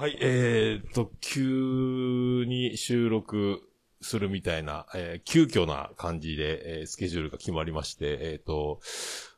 [0.00, 3.60] はい、えーっと、急に収録
[4.00, 8.80] するみたいな、えー急遽な感じで、えースケジュールが決まりまして、えーっと、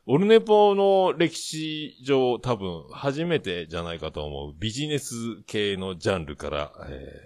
[0.05, 7.21] オルネポの歴史上多分初めてじゃないかと思うビジネス系のジャンルから、え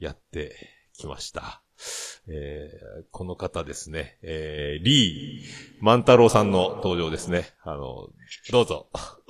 [0.00, 0.54] ーやって
[0.96, 1.62] きました。
[2.28, 7.48] えーこの方ですね、えーリー・万太郎さんの登場ですね。
[7.64, 8.10] あの、
[8.52, 8.86] どうぞ。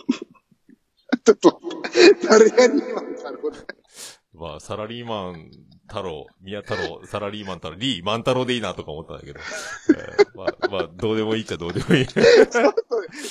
[2.28, 3.58] 誰がリーマンだろうね。
[4.34, 5.50] まあ、サラリーマン
[5.88, 9.40] 太郎、宮太郎、サラリーマン太郎、リー、万太郎でいいなとか思ったんだけど。
[9.96, 12.06] えーまあ、まあ、どうでもいいっちゃどうでもいい。
[12.06, 12.62] ちょっと、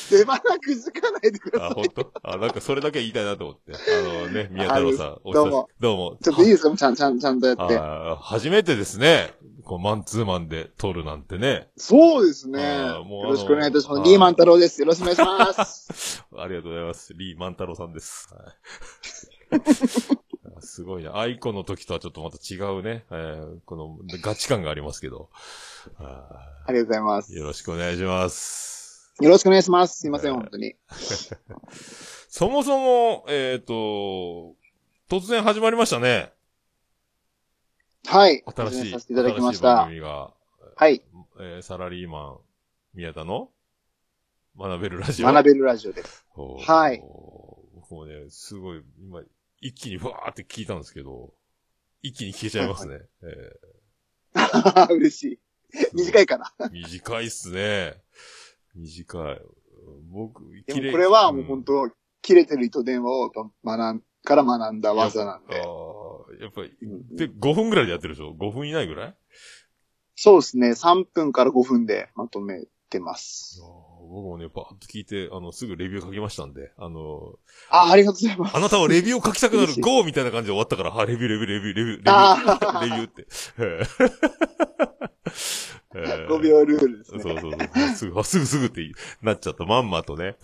[0.10, 1.84] 出花くじかないでくだあ、さい。
[1.84, 2.12] 本当？
[2.24, 3.74] あ、なんかそれだけ言いたいなと思って。
[3.74, 3.78] あ
[4.26, 6.18] のね、宮太郎さん、どうもどうも。
[6.24, 6.76] ちょっといいですか？
[6.76, 7.62] ちゃん、ちゃん、ちゃんとやって。
[7.78, 9.32] あー初めてですね。
[9.64, 11.70] こう、マンツーマンで撮るなんてね。
[11.76, 12.86] そうですね。
[12.88, 14.10] よろしくお願いいたします。
[14.10, 14.80] リーマン太郎です。
[14.82, 16.24] よろしくお願いします。
[16.38, 17.14] ありがとうございます。
[17.16, 18.28] リーマン太郎さんです。
[18.32, 18.46] はい、
[20.62, 21.18] すごいな。
[21.18, 23.06] アイコの時とはちょっとまた違うね。
[23.12, 25.30] えーこのガチ感がありますけど。
[25.98, 27.34] あありがとうございます。
[27.34, 29.14] ーよろしくお願いします。
[29.22, 30.00] よろしくお願いします。
[30.00, 30.76] すいません、はい本当に。
[32.28, 34.56] そもそも、えっ、と、
[35.10, 36.34] 突然始まりましたね。
[38.08, 38.44] はい。
[38.46, 39.86] 新しい、させていただきまし新い番た。
[39.86, 40.34] 組が、
[40.76, 41.02] はい。
[41.40, 42.38] えーサラリーマン、
[42.94, 43.50] 宮田の
[44.58, 45.32] 学べるラジオ。
[45.32, 46.26] 学べるラジオです。
[46.36, 47.00] はい。
[47.00, 49.22] もうね、すごい、今、
[49.68, 51.34] 一気にふわーって聞いたんですけど、
[52.02, 53.00] 一気に消えちゃいますね。
[53.24, 53.52] え
[54.94, 55.40] 嬉しい。
[55.76, 56.70] ー短いから。
[56.72, 57.96] 短いっすね。
[58.76, 59.42] 短い。
[60.12, 61.90] 僕、でもこれはもう本当、
[62.22, 63.32] 切れてる糸電話を
[63.64, 65.62] 学ん、から学んだ技なんあで。
[65.62, 69.16] ーやっぱり、うんで、5分ぐらいでやってるでしょ ?5 分以内ぐらい？
[70.16, 70.72] そうですね。
[70.72, 73.60] 3分から5分でまとめてます。
[73.64, 77.34] あー僕もね、パーッと聞いて、あの、すぐレビュー書きましたんで、あの、
[77.70, 78.58] あ、ありがとうございます。
[78.58, 80.04] あなたはレビューを書きたくなる嬉しい GO!
[80.04, 83.28] みたいな感じで終わったから、あ、レビュー、レビュー、レビュー、レビュー、レビュー、レビューって。
[83.60, 84.26] ええ
[85.96, 87.42] ええ5秒ルールですそうね。
[87.42, 87.96] そうそう。
[87.96, 88.82] すぐ、あすぐすぐって
[89.22, 89.64] なっちゃった。
[89.64, 90.36] まんまとね。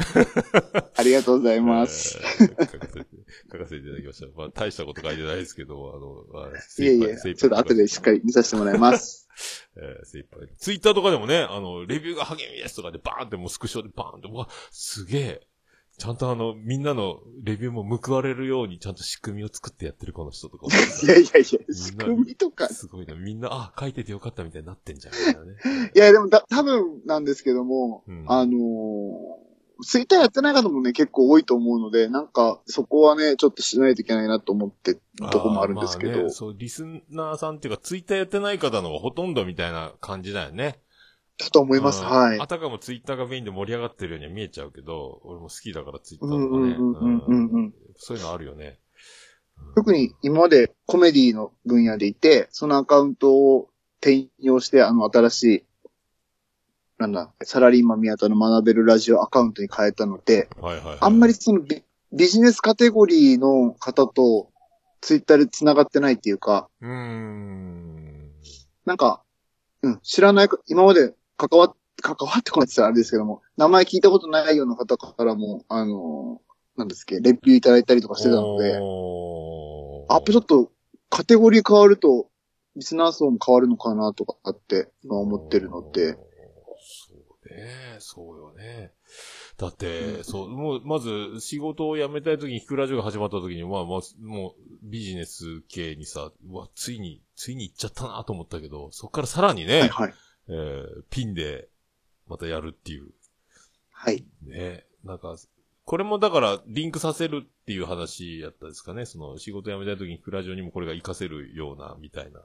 [0.95, 2.17] ありがとうございます。
[2.39, 3.05] えー
[3.51, 4.27] 書かせて、いただきました。
[4.37, 8.21] まあ、大したこと書いてないですけど、あの、まあ、いえいえ、ちょっと後でしっかり。
[8.21, 9.27] り見させてもらいます。
[9.75, 10.47] えー、精一杯。
[10.57, 15.41] ツイッターとかでもね、あの、レビューが励みですとかでバーンってもうスクショでバーンって、うわ、すげえ。
[15.97, 20.65] ちゃんとあの、みんなのレビューも報われるようにちゃんと仕組みを作ってやってるこの人とか
[21.03, 22.69] いやいやいや、仕組みとか。
[22.69, 23.13] すごいな。
[23.15, 25.13] みんな、あ、書いててよかったみたいになってんじゃん。
[25.13, 25.19] ね。
[25.95, 29.50] いや、でもだ、多分なんですけども、うんあのー
[29.83, 40.79] ツイッターやってない方もね、結構多いと思うので、なんか、そこはね、ちょっとしないといけないなと思ってるとこもあるんですけどね、、そう、リスナーさんっていうか、ツイッターやってない方のほとんどみたいな感じだよね。
[41.37, 42.01] だと思います。
[42.01, 42.47] うんはいあ。
[42.47, 46.47] たかもツイッターがメインで盛り上がってるようには見えちゃうけど、俺も好きだからツイッターとかね。
[46.47, 47.73] うんうんうんうんうんうん。
[47.95, 48.79] そういうのあるよね。
[49.75, 53.69] 特に今までコメディの分野でいて、そのアカウントを
[54.01, 55.65] 転用して、あの、新しい、
[57.01, 60.97] なんだ、サラリーマン宮田の学べるラジオアカウントに変えたので、はいはい、はい。
[61.01, 64.49] あんまりそのビビジネスカテゴリーの方と
[64.99, 68.31] ツイッターで繋がってないっていうか、うーん。
[68.85, 69.23] なんか、
[69.81, 80.71] うん、知らないか、今まで関わっ、関わってこないって言ったらあれですけども、名前聞いたことないような方からも、あのーなんですっけ、レビューいただいたりとかしてたので、おあ、やっぱちょっと
[81.09, 82.27] カテゴリー変わると、
[82.75, 86.17] リスナー層も変わるのかなとかって今思ってるので、。
[87.51, 88.93] ね、そうよね。
[89.57, 100.13] だって、そう、もう、まず、仕事を辞めたい時に、ヒクラジオが始まった時に、まあ、まあ、もう、ビジネス系にさ、うわ、ついに、ついに行っちゃったなと思ったけど、そっからさらにね、はいはい。
[100.49, 101.69] えーピンで、
[102.27, 103.11] またやるっていう。
[103.91, 104.25] はい。
[104.43, 104.85] ね。
[105.03, 105.35] なんか、
[105.83, 109.05] これもだから、リンクさせるっていう話やったですかね。
[109.05, 112.41] その、仕事辞めたい時に、ヒクラジオにもこれが活かせるような、みたいな。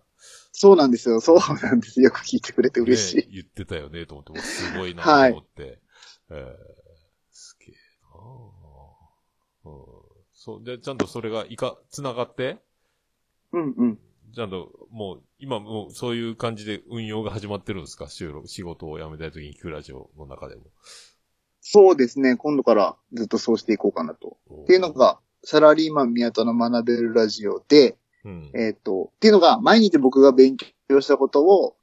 [0.53, 1.21] そうなんですよ。
[1.21, 2.01] そうなんです。
[2.01, 3.17] よく聞いてくれて嬉しい。
[3.19, 5.81] ね言ってたよね、と思って、すごいなと思って。
[6.31, 6.47] えー、
[7.31, 9.73] すげえなあうん。
[10.33, 12.59] そう、で、ちゃんとそれがいか、繋がって、
[13.53, 13.99] うんうん。
[14.35, 18.09] ちゃんと、もう、今もうそういう感じで運用が始まってるんですか？
[18.09, 20.63] 収録、仕事を辞めたい時にキュラジオの中でも。
[21.69, 22.37] そうですね。
[22.37, 24.37] 今度からずっとそうしていこうかなと。
[24.63, 28.51] っていうのが、サラリーマン宮田の学べるラジオで、うん。
[28.55, 30.57] えっ、と、っていうのが、毎日僕が勉
[30.89, 31.77] 強したことを、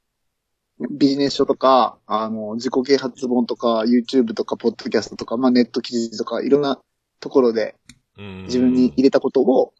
[0.90, 6.80] ビジネス書とか、あの、自己啓発本とか、YouTube とか、ポッドキャストとか、まあ、ネット記事とか、いろんな
[7.20, 7.76] ところで
[8.16, 9.74] うん自分に入れたことを、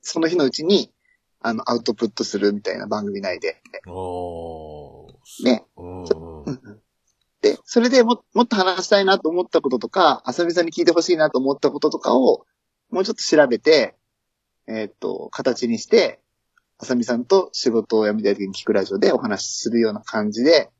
[0.00, 0.90] その日のうちに、
[1.40, 3.62] あの、アウトプットするみたいな番組内で。
[3.86, 5.44] おー。
[5.44, 5.64] ね。
[5.76, 6.02] う
[6.50, 6.80] ん。
[7.42, 12.46] で、それでももっと話したいなと思ったこととか、あさみさんに聞いてほしいなと思ったこととかを、
[12.90, 13.94] もうちょっと調べて、
[14.66, 16.20] えっ、と、形にして、
[16.78, 20.70] あさみさんと仕事を辞めたい時に聞くラジオでお話しするような感じで、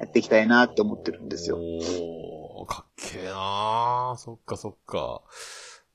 [0.00, 5.22] やっていきたいなって思ってるんですよおーかっけえなーそっかそっか。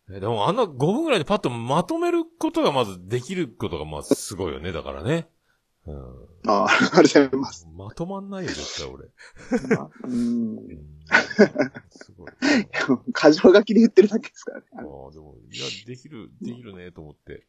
[0.09, 5.27] えでもあんな5分ぐらいでパッとまとめることがまずできることがまあすごいよね、だからね。
[5.87, 5.97] うん、
[6.47, 7.67] ああ、 ありがとうございます。
[7.75, 9.09] まとまんないよ、絶対俺。
[9.75, 10.61] まあうんう。
[10.61, 10.97] ん、
[11.89, 12.31] すごい。
[13.13, 14.65] 過剰書きで言ってるだけですからね。
[14.75, 14.87] ああ、で
[15.19, 17.47] も、いや、できる、できるね、と思って。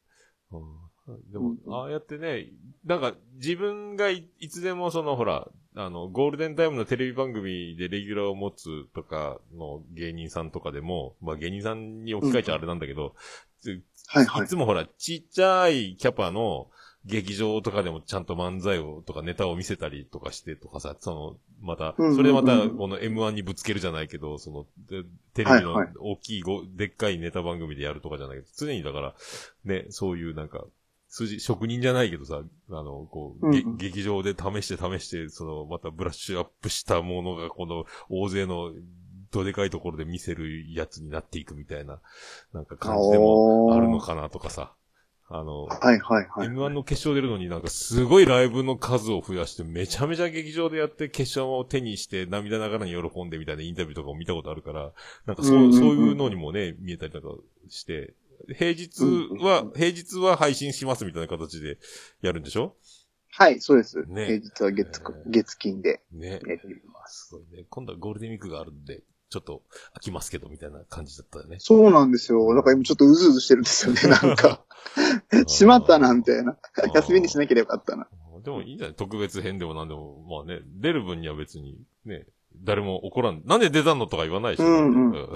[1.07, 2.51] うん、でも、うんああやってね、
[2.85, 13.15] なんか、自分がいいつでもその、ほら、あの、ゴールデンタイムのテレビ番組でレギュラーを持つとかの芸人さんとかでも、まあ芸人さんに置き換えちゃあれなんだけど、
[13.61, 16.69] つはいはいいつもほら、ちっちゃいキャパの
[17.05, 25.05] 劇場とかでもちゃんと漫才をとかネタを見せたりとかしてとかさ、その、また、それでまたこの M1 にぶつけるじゃないけど、その、で
[25.35, 29.15] テレビの大きいご、でっかいネタ番組でやるとかじゃないけど、常にだから、
[29.65, 30.65] ね、そういうなんか、
[31.09, 32.41] 数字、職人じゃないけどさ、
[32.71, 38.73] あの、こう、劇場で試して試して、その、またブラッシュアップしたものが、この、大勢の、
[39.31, 42.01] どでかいところで見せるやつになっていくみたいな、
[42.55, 44.73] なんか感じでもあるのかなとかさ。
[45.35, 46.49] あの、はいはいはい。
[46.49, 54.93] M1 の決勝出るのになんかすごいライブの数を増やしてめちゃめちゃ劇場でやって決勝を手にして涙ながらに喜んでみたいなインタビューとかを見たことあるから、
[55.27, 57.29] なんかそう、うんうんうんそういうのにもね、見えたりとか
[57.69, 58.15] して、
[58.59, 59.03] 平日
[59.43, 61.79] は、うんうん平日は配信しますみたいな形で
[62.23, 62.75] やるんでしょ？
[63.31, 64.05] はい、そうです。
[64.07, 66.33] ね平日は月、えー月金でね。
[66.33, 66.61] やって
[66.93, 67.35] ます。
[67.51, 67.65] ね。
[67.71, 69.03] 今度はゴールデンウィークがあるんで、
[69.33, 69.63] ちょっと
[69.97, 71.57] 飽きますけどみたいな感じだったよね。
[71.59, 72.55] そうなんですよ。
[72.55, 74.63] だから今ちょっとうずうずしてるんですよね、 なんか。
[75.47, 76.59] しまったな、みたいな。
[76.95, 78.07] 休みにしなければよかったな。
[78.45, 82.27] でもいいんじゃない特別編でもなんでも、まあね、出る分には別に、ね、
[82.57, 83.41] 誰も怒らん。
[83.47, 84.67] なんで出たのとか言わないし、ね。
[84.67, 85.29] うんうんうん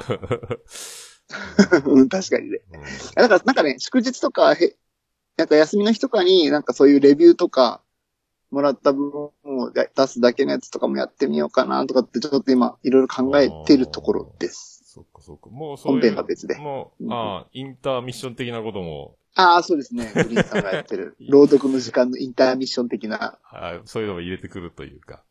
[1.85, 2.61] うん、確かにね。
[2.75, 2.81] うん
[3.15, 4.77] だから、なんかね、祝日とか、へ、
[5.39, 7.83] なんか休みの日とかに、なんかそういうレビューとか、
[8.51, 9.33] もらった分を
[9.73, 14.83] 出すだけのやつとかもやってみようかなとかって、ちょっと今、いろいろ考えてるところです。
[14.87, 15.51] そっかそっか。
[15.51, 16.01] もうそういう。
[16.01, 20.11] 本編が別でもう、うんああ、インターミッション的なことも、ああ、そうですね。
[20.15, 21.15] グリーンさんがやってる。
[21.29, 25.25] 朗読の時間のインターミッション的な、あそういうのも入れてくるというか。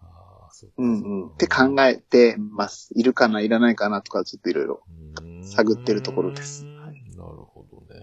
[0.00, 2.90] ああそうかうんうん、って考えてます。
[2.96, 4.82] いるかな、いらないかなとか、ちょっといろいろ。
[5.42, 6.92] 探ってるところですなる
[7.44, 8.00] ほどね。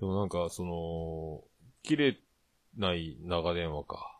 [0.00, 1.44] でもなんか、その、
[1.82, 2.18] 切れ
[2.76, 4.10] ない長電話か。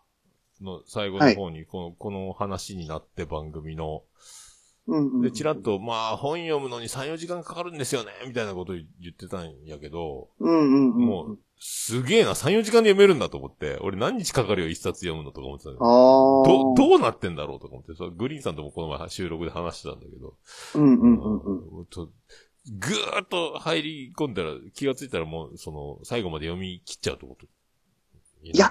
[0.61, 4.03] の最後の方に、この、この話になって番組の、
[4.87, 5.23] うんうん。
[5.23, 11.07] で、ちらっと、まあ、本読むのに3、4時間かかるんですよね、みたいなこと言ってたんやけど、うんうんうん。
[11.07, 16.47] もう、すげえな、3、4時間で読めるんだと思って、俺何日かかるよ、一冊読むのとか思ってたどあ。
[16.47, 20.35] ど、どうなってんだろうとか思って、そうグリーンさんともこの前収録で話してたんだけど、
[20.75, 21.79] うんうんうんうん。
[21.79, 22.11] うんと
[22.67, 27.47] ぐーっと入り込んだら、気がついたらもう、その、最後まで読み切っちゃうってこと
[28.53, 28.71] いや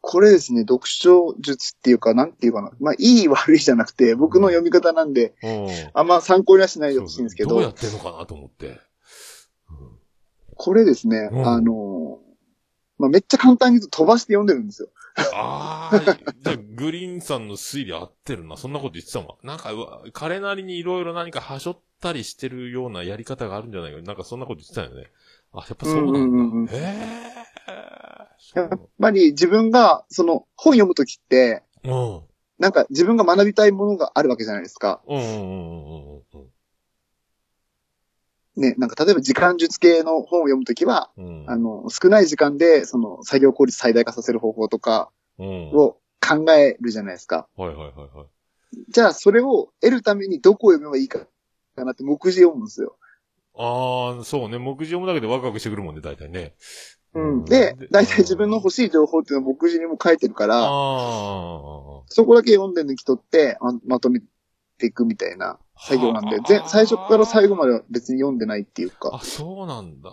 [0.00, 2.70] これですね、読書術っていうか、なんていうかな。
[2.80, 5.68] まあ、いい悪いじゃなくて、僕の読み方なんで、うん。
[5.92, 8.80] あんま参考にはしないでほしいんですけどどうや、ってんのかなと思って。
[10.54, 12.20] これですね、うんあの、
[12.98, 14.88] まあ、めっちゃ簡単に言うと飛ばして読んでるんですよ。
[15.34, 18.56] ああ、じゃあ、グリーンさんの推理合ってるな。
[18.56, 19.46] そんなこと言ってたもん。
[19.46, 19.72] なんか、
[20.12, 24.00] 彼なりにいろいろ何かはしょったりしてるようなやり方があるんじゃないか。
[24.00, 25.10] なんかそんなこと言ってたよね。
[25.52, 26.18] あ、やっぱそうなんだ。
[26.18, 28.07] うんうんうんうんへえ。
[28.38, 32.20] そやっうぱり自分が、その、本読むときって、うん。
[32.58, 35.00] なんか自分が学びたいものがあるわけじゃないですか。
[35.06, 36.48] うんうんうんうんうんうん。
[38.56, 41.44] ね、なんか例えば時間術系の本を読むときは、うん。
[41.46, 45.70] あの、少ない時間で、その、作業効率最大化させる方法とかうん。
[45.72, 47.48] を考えるじゃないですか。
[47.56, 48.26] はいはいはいはい。
[48.88, 51.20] じゃあ、それを得るためにどこを読めばいいか、
[51.76, 52.96] かなって目次読むんですよ。
[53.56, 54.58] ああ、そうね。
[54.58, 56.54] 目次読むだけでワクワクしてくるもんね、大体ね。
[57.14, 57.44] うん。
[57.44, 60.68] で、大体自分の欲しい情報っていうのは目次にも書いてるかあら、あ。
[62.06, 64.20] そこだけ読んで抜き取って、ままとめ
[64.78, 69.20] ていくみたいな作業なんで、ぜ最初から最後までは別に読んでないっていうあ、か。
[69.22, 70.10] そうなんだ。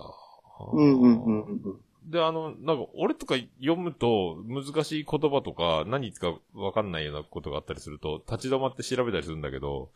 [0.73, 1.79] うんうんうんうん。
[2.05, 9.89] で、あの、なんか、俺とか読むと、難しい言葉とか、何かわかんないようなことがあったりすると、立ち止まって調べたりするんだけど、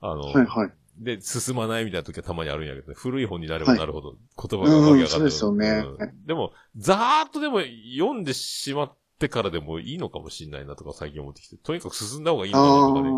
[0.00, 0.72] あの、はいはい。
[0.98, 7.60] で、進まないみたいな時はたまにあるんやけど、古い本になればはいなるほど、言葉がわけわかんない、うんそうですよねうんでも、ざーっとでも
[7.96, 13.10] 読んでしまってからでもいいのかもしんないなとか最近思ってきて、とにかく進んだ方がいいのかなあとかね。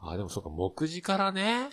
[0.00, 0.08] あ。
[0.08, 1.70] ああ、でもそうか、目次からね。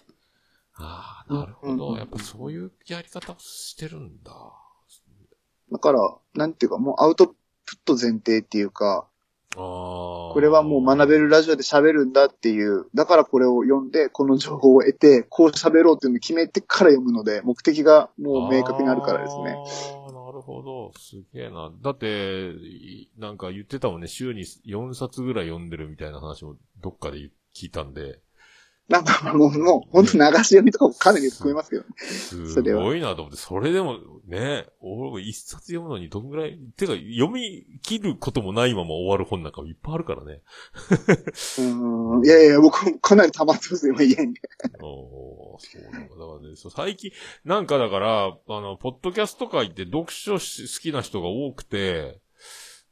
[0.76, 1.98] ああ、なるほど。
[1.98, 4.32] やっぱそういうやり方をしてるんだ。
[5.72, 6.00] だから、
[6.36, 9.08] なんていうか、もうアウトプット前提っていうか。
[9.56, 19.56] これはもう学べるラジオで喋るんだっていう、だからこれを読んで、この情報を得て、こう喋ろうっていうのを決めてから読むので、目的がもう明確にあるからですね。
[20.14, 20.92] なるほど。
[20.98, 21.72] すげえな。
[21.82, 28.20] だって、いなんか言ってたもんね、週に4冊ぐらい読んでるみたいな話もどっかで聞いたんで、
[28.90, 31.88] なんかもう、もう、ほんと流し読みとかもかなり含めますけどね。
[31.98, 33.98] すごいなと思って、それでも
[34.28, 40.42] ね、俺も一冊読むのにどんぐらい、てか読み切ることもないまま終わる本なんかもいっぱいあるからね。
[41.60, 42.26] うん。
[42.26, 44.36] いやいや、僕もかなり溜まってますよ、今家に。
[44.84, 46.16] おーそうなんだ。
[46.16, 47.12] だからね、最近、
[47.46, 52.20] なんかだから、あの、ポッドキャスト界って読書し好きな人が多くて、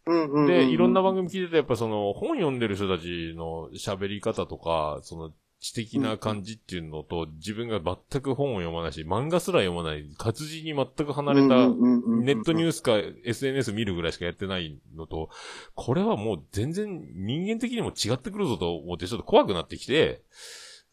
[0.06, 0.48] うんうんうん。
[0.48, 15.30] で、いろんな番組聞いてて、やっぱその、本読んでる人たちの喋り方とか、その、知的な感じっていうのと、自分が全く本を読まないし、漫画すら読まない、活字に全く離れた、ネットニューースか SNS 見るぐらいしかやってないのと、
[15.76, 20.24] これはもう全然人間的にも違ってくるぞと思ってちょっと怖くなってきて、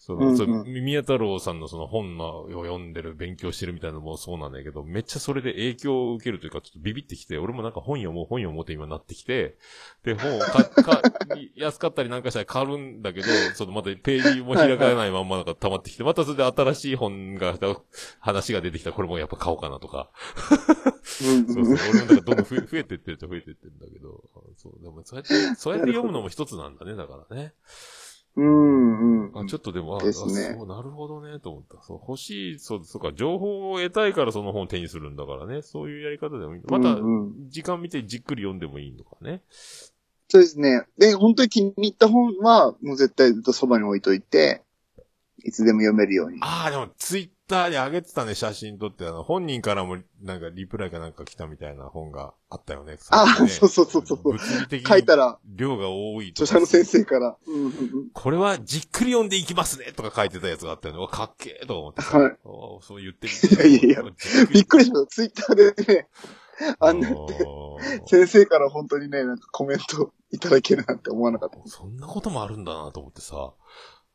[0.09, 9.59] その、うんうんそう宮太郎さんのその本のを読んでる、勉強してるみたいなのもそうなんだけど、めっちゃそれで影響を受けるというか、ちょっとビビってきて、俺もなんか本読もう、本読もうって今なってきて、
[10.05, 11.03] で、本をか、か、
[11.57, 17.59] 安かったりなんかしたら買うんだけど、そのまたページも開かないまんまなんか溜まってきて、またそれで新しい本が、
[18.21, 20.11] 話が出てきたらこれもやっぱ買おうかなとか。
[21.21, 21.89] うんそうそう。
[21.91, 24.25] 俺もなんかどんどん増え増えてってると増えてってるんだけど。
[24.57, 24.83] そう。
[24.83, 27.53] でもそうやって、そうやって読むのも一つなんだね、だからね。
[28.39, 29.39] うんうん。
[29.41, 31.83] あちょっとでも、あ、ですねあそう、なるほどね、と思った。
[31.83, 35.63] そう、欲しい、そう、そうか、情報を得たいからその本を手にするんだからね。
[35.63, 36.63] そういうやり方でもいい。
[36.69, 39.43] またうんうん、時間見てじっくり読んでもいいのかね。
[40.29, 40.85] そうですね。
[40.99, 44.63] で、本当に気に入った本は、もう絶対ずっとそばに置いといて、
[45.45, 46.39] いつでも読めるように。
[46.43, 52.99] ああ、でも、ツイッターで上げてたね、写真撮って、あの、本人からも、なんか、リプライかなんか来たみたいな本があったよね。
[53.11, 57.73] あさっきねそうそうそうそう物理的に書いたら、量が多い著者の先生から、うんうんうん
[58.13, 60.99] これはじっくり読んでいきますねとか書いてたやつがあったよね。
[60.99, 62.19] うわかっけえとか思ってさ。
[62.19, 63.69] はいそう言ってみて。
[63.69, 64.13] いやいやいや
[64.53, 65.07] びっくりした。
[65.07, 66.09] ツイッターでね、
[66.81, 71.59] あんな、 おー先生から本当にね、なんかコメントいただけるなんて思わなかった。
[71.69, 73.53] そんなこともあるんだなと思ってさ。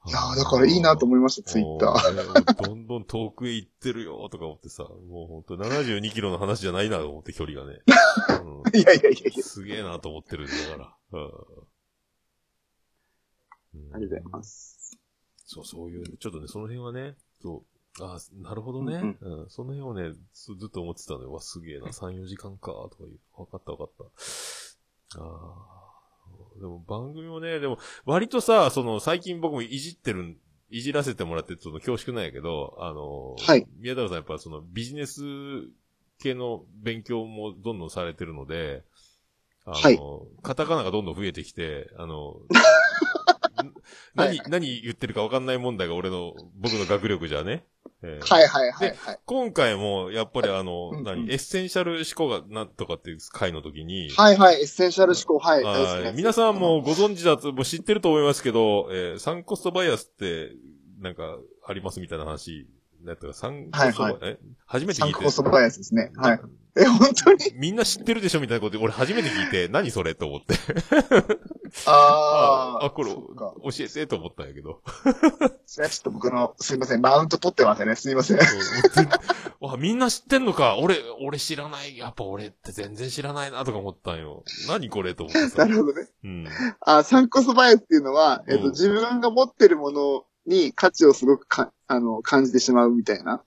[0.06, 2.44] いやーだからいいなと思いました、ツイッター。
[2.44, 2.64] ー。
[2.64, 4.84] どんどん遠くへ行ってるよとか思ってさ。
[4.84, 7.82] もうほんと72キロの話じゃないなと思って距離がね。
[8.44, 9.44] うん いやいやいやいや。
[9.44, 11.20] すげえなと思ってるんだから。
[11.20, 11.32] うん
[13.94, 14.98] ありがとうございます。
[15.46, 17.64] そう、そういう、ちょっとね、その辺はね、そ
[18.00, 21.32] う、ああ、なるほどね、うんその辺をねず、ずっと思ってたのよ。
[21.32, 23.20] わ、すげえな、3、4時間か、とかいう。
[23.36, 25.20] わかったわかった。
[25.20, 25.73] ああ。
[26.60, 30.38] でも番組もね、でも、割とさ、その、最近僕もいじってるん、
[30.70, 33.68] いじらせてもらって、その、恐縮なんやけど、あの、はい。
[33.80, 35.22] 宮太郎さんやっぱその、ビジネス
[36.20, 38.84] 系の勉強もどんどんされてるので、
[39.66, 40.00] あの、はい。
[40.42, 42.38] カタカナがどんどん増えてきて、あの、
[44.16, 44.38] はい。
[44.38, 47.66] 何、何言ってるか分かんない問題が俺の、僕の学力じゃね。
[48.04, 49.20] えーはいはいはいはい。
[49.26, 55.64] 今回も、やっぱりあの、うんうん何、エッセンシャル思考がなんとかっていう回の時に、はいはい、エッセンシャル思考、はい。
[55.64, 60.52] あー大好きです皆さんもご存知だと、もう知ってると思いますけど、えーサンクコストバイアスって、
[61.00, 62.68] なんか、ありますみたいな話、
[63.04, 64.40] なんか、サンクコストバイアス、はいえ？
[64.66, 66.12] 初めて聞いてサンコストバイアスですね。
[66.16, 66.40] はい。
[66.76, 67.38] え、本当に？
[67.56, 70.56] みんな知ってるでしょみたいなことで、俺初めて聞いて、何それと思って。
[71.86, 72.86] あー。
[72.86, 73.24] あ、これ、教
[73.80, 74.82] えてと思ったんやけど。
[75.66, 77.96] それはちょっと僕の、すいません、マウント取ってませんね。
[77.96, 78.38] すいません。
[79.60, 81.98] わみんな知ってんのか俺、俺知らない。
[81.98, 84.44] やっぱ俺って全然知らないなとか思ったんよ。
[84.68, 85.66] 何これと思ってなさ。
[85.68, 86.08] るほどね。
[86.24, 86.48] うん。
[86.82, 93.44] あ、サンコストバイアスっていうのは、えっと、うん自分が持ってるものに価値をすごくか、あの、感じてしまうみたいな。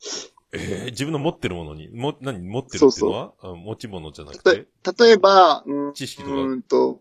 [0.52, 2.40] えー自分の持ってるものに、も、何？
[2.40, 3.32] 持ってるっていうのは？
[3.40, 4.66] あ持ち物じゃなくて？
[5.04, 6.34] 例えば、うん、知識とか？
[6.34, 7.00] うーんと、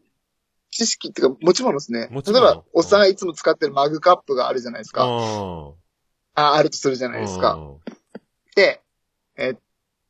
[0.71, 2.09] 知識っていうか、持ち物ですね。
[2.11, 5.05] 例えば、おっさんがいつも使ってるマグカップがあるじゃないですか。
[5.05, 5.73] あ
[6.33, 7.11] あ、あるとするじゃあ。
[7.11, 7.53] ないですか。
[7.53, 7.77] うん
[8.55, 8.81] で、
[9.37, 9.57] えっ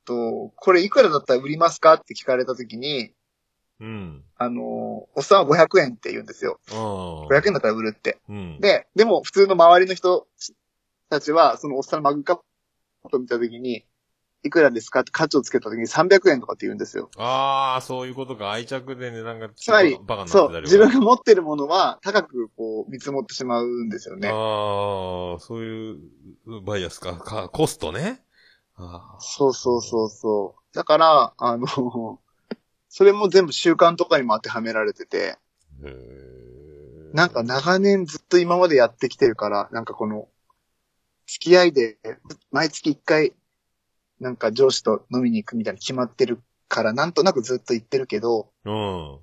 [0.05, 1.95] と、これいくらだったら売りますか？
[1.95, 3.11] って聞かれたときに、
[3.79, 4.23] うん。
[4.37, 6.59] あの、おっさんは500円って言うんですよ。
[6.71, 7.27] ああ。
[7.27, 8.19] 500円だったら売るって。
[8.29, 8.59] うん。
[8.59, 10.27] で、でも普通の周りの人
[11.09, 12.35] たちは、そのおっさんのマグカッ
[13.09, 13.85] プを見たときに、
[14.43, 17.09] いくらですかって価値をつけたときに300円とかって言うんですよ。
[17.17, 18.51] ああ、そういうことか。
[18.51, 24.29] 愛着で値段がつまりバカになってそう、自分が持ってるものは高くこう見積もってしまうんですよね。
[24.29, 24.31] あ
[25.37, 27.17] あ、そういうバイアスか。
[27.17, 28.21] か、コストね。
[28.75, 29.19] ああ。
[29.19, 30.75] そうそうそうそう。
[30.75, 32.19] だから、あの、
[32.97, 35.37] それも全部習慣とかにも当てはめられてて、
[37.11, 40.29] なんか長年ずっと今までやってきてるから、なんかこの、
[41.27, 41.97] 付き合いで、
[42.51, 43.33] 毎月一回、
[44.21, 49.15] なんか上司と飲みに行くみたいな決まってるから、なんとなくずっと言ってるけど、うん。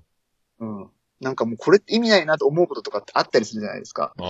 [0.59, 0.91] うん。
[1.19, 4.13] なんかもうこれって意味ないなと思うこととかってあったりするじゃないですか。
[4.15, 4.23] ああ、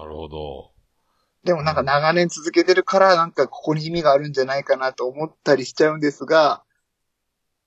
[0.00, 0.70] なるほど。
[1.44, 6.62] でもなんか長年続けてるから、なんかここに意味があるんじゃないかなと思ったりしちゃうんですが、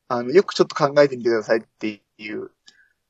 [0.09, 2.51] あの、よくちょっと考えてみてくださいっていう、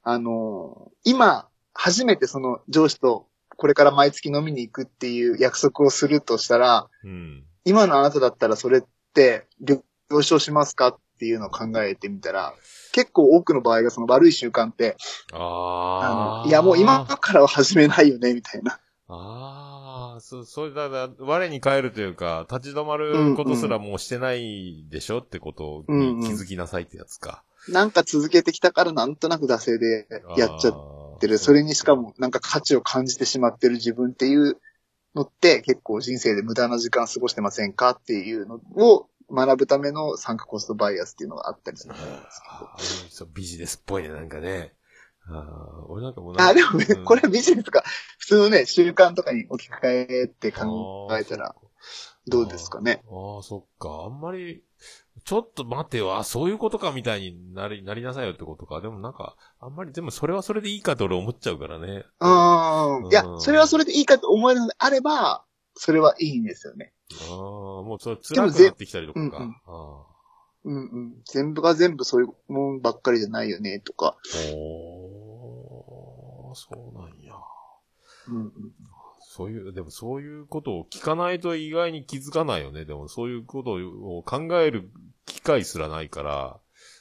[0.03, 3.29] あの、今、初めてその上司と
[3.59, 7.43] これから毎月飲みに行くっていう約束をするとしたら、うん。
[7.65, 12.53] 今のあなただったらそれって了了承しますかっていうのを考えてみたら、
[12.93, 14.95] 結構多くの場合がその悪い習慣って、
[15.33, 16.41] ああ。
[16.41, 18.79] あの、いやもう今からは始めないよね、みたいな。
[19.11, 27.43] ああ、そう、それだ、だ、我に返るというか、立ち止まることすらもうしてないでしょってことに気づきなさいってやつか。
[27.67, 31.39] なんか続けてきたからなんとなく惰性でやっちゃってる。
[31.39, 34.59] それにしかもなんか価値を感じてしまってる自分っていう
[35.15, 42.07] のって結構人生で無駄な時間過ごしてませんかっていうのを学ぶための参加コストバイアスっていうのがあったりするんです
[42.47, 44.73] あーそうビジネスっぽいね、なんかね。
[45.31, 46.47] あー俺なんかもうけど。
[46.47, 47.83] あ、でもね、うんこれはビジネスか、
[48.17, 51.55] 普通のね、習慣とかに置き換えて考えたら
[52.27, 53.01] どうですかね？
[53.05, 54.05] ああ、そっか。
[54.05, 54.63] あんまり、
[55.25, 58.81] ちょっと待てよ、あ、そういうことかみたいになり、なりなさいよってことか。
[58.81, 62.05] でもなんか、あんまり、でもそれはそれでいいかと俺思っちゃうからね。
[62.21, 63.11] うん。
[63.11, 65.43] いやう、んそれはそれでいいかと思えるのであれば、
[65.75, 66.93] それはいいんですよね。
[67.21, 69.37] ああ、もうそれ辛くなってきたりとかか。
[69.37, 70.05] うんうんあ
[70.65, 71.13] うんうん。
[71.25, 74.17] 全部が全部そういうもんばっかりじゃないよね、とか。
[74.33, 77.33] ーおー、そうなんや。
[78.27, 78.51] うんうん。
[79.21, 82.85] そういう、でもそういうことを聞かないと意外に気づかないよね。
[82.85, 84.89] でもそういうことを考える
[85.25, 86.59] 機会すらないから、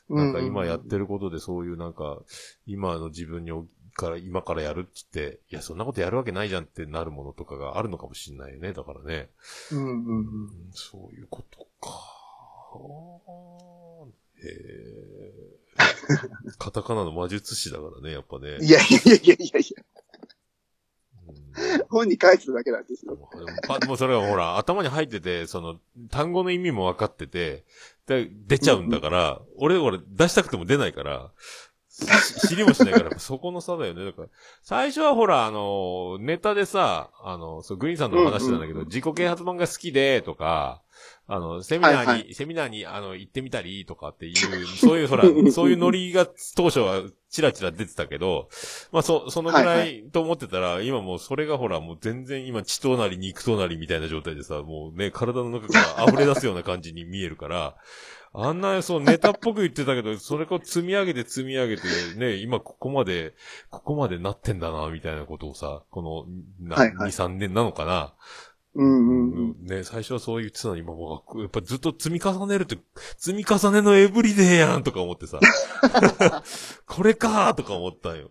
[0.08, 2.18] なんか今やってることでそういうなんか、
[2.66, 3.66] 今の自分にお
[3.98, 8.72] から、今からやるって言って、いや、そんなことやるわけないじゃんってなるものとかがあるのかもしんないよね。
[8.72, 9.28] だからね。
[9.72, 10.18] うんうんうん。
[10.18, 11.90] うんそういうことか。
[14.40, 15.67] へえ。
[16.58, 18.58] カタカナの魔術師だからね、やっぱね。
[18.60, 19.84] いやいやいやいやいや
[21.90, 23.16] 本に書いてただけなんですよ。
[23.16, 25.80] もうパもうそれがほら、頭に入ってて、その、
[26.10, 27.64] 単語の意味も分かってて、
[28.06, 31.32] で出ちゃうんだから、俺、俺、出したくても出ないから、
[31.88, 34.04] し知りもしないから、そこの差だよね。
[34.04, 34.28] だから、
[34.62, 40.82] 最初はほら、あの、ネタでさ、あの、そう、グリーンさんの話なんだけど、自己啓発本が好きで、とか、
[41.30, 42.34] あの、セミナーに、はいはい。
[42.34, 48.48] セミナーに、あの、行ってみたり、とかっていう、そういうほら、 そういうノリが当初はチラチラ出てたけど、
[48.92, 57.76] まあ、そ、そのぐらいと思ってたら、今もうそれがほら、もう全然今血となり肉となりみたいな状態でさ、もうね、体の中から溢れ出すような感じに見えるから、
[58.34, 61.82] あんな、そう、ネタっぽく言ってたけど、それを積み上げて積み上げて、
[62.16, 63.34] ね、今ここまで、
[63.70, 66.26] ここまでなってんだな、みたいなことをさ、こ
[66.60, 67.10] の、な、はいはい。
[67.10, 68.14] 2、3年なのかな。
[68.78, 69.66] うんうんうん。
[69.66, 72.78] ね、最初はそう言ってたのに、今もう、やっぱずっと積み重ねるって、
[73.16, 75.40] 積み重ねのエブリデイやんとか思ってさ。
[76.86, 78.30] これかーとか思ったんよ。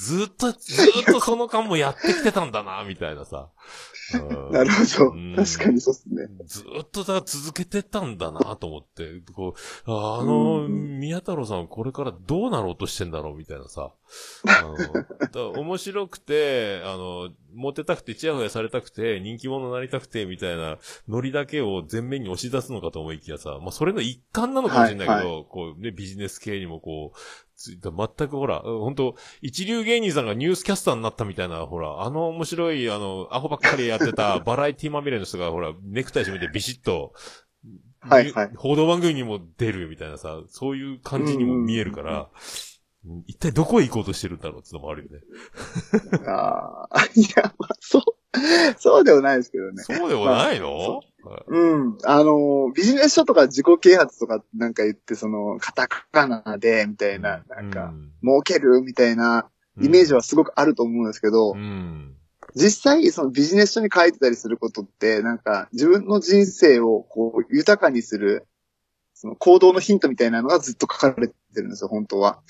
[0.00, 3.50] ずっと、 ずっとその間もやってきてたんだな、みたいなさ。
[4.14, 5.36] うんなるほどうん。
[5.36, 6.28] 確かにそうですね。
[6.44, 9.54] ずっとだ続けてたんだなと思って、こ
[9.86, 13.92] う、ああの、うん宮太郎さんはこれからどうなろうとしてんだろうみたいなさ。
[14.48, 27.18] あのだ面白くて、あの、モテたくて、チヤホヤされたくて、人気者になりたくて、みたいなノリだけを前面に押し出すのかと思いきやさ、まあ、それの一環なのかもしれないけど、はいこうね、ビジネス系にもこう、
[27.60, 37.12] ついた全くほら、本当一流芸人さんがニュースキャスターになったみたいな、ほら、あの面白い、あの、アホばっかりやってた バラエティまみれの人が、ほら、ネクタイ締めてビシッと、
[38.02, 42.26] はいはい報道番組にも出るみたいなさ、そういう感じにも見えるから、うん
[43.26, 45.20] 一体どこへ行こうとしてるんだろうってのもあるよね。
[46.28, 48.02] ああ、いや、まあ、そう、
[48.76, 49.82] そうではないですけどね。
[49.82, 51.09] そうでもないの、はい
[51.46, 51.98] うん。
[52.04, 59.48] あの、ビジネス書とか自己啓発とかなんか言って、その、カタカナで、みたいな、なんか、儲けるみたいな
[59.80, 62.16] イメージはすごくあると思うんですけど、うん。
[62.54, 68.46] 実際、そのビジネス書に書いてたりすることって、なんか、自分の人生をこう、豊かにする、
[69.14, 72.40] その行動のヒントみたいなのがずっと書かれてるんですよ、本当は。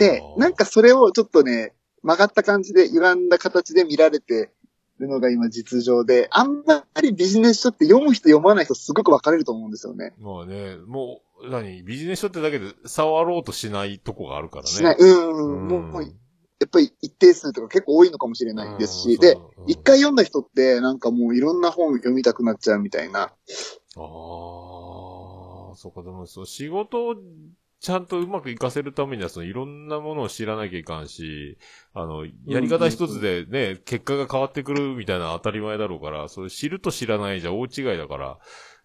[0.00, 4.50] で、なんかそれをちょっとね、曲がった感じで、歪んだ形で見られて
[4.98, 10.14] るのが今実情で、あんまりビジネス書って読む人読まない人すごく分かれると思うんですよね。
[10.18, 11.82] まあね、もう、何？
[11.82, 14.70] ビジネス書ってだけで触ろうとしないとこがあるからね。
[14.70, 14.96] しない。
[14.98, 16.10] うん、うん、もう、もうや
[16.66, 23.22] っぱり一定数とか結構多いのかもしれないですし、で、、一回読んだ人ってなんかもういろんな本読みたくなっちゃうみたいな。
[23.22, 23.34] ああ、
[25.76, 27.16] そっか、でもそう、仕事を
[27.84, 31.58] ちゃんとうまく活かせるためには、そのいろんなものを知らなきゃいかんし、
[31.92, 38.38] あの、やり方一つでね、結果が変わってくるみたいな当たり前だろうから、それ知ると知らないじゃ大違いだから、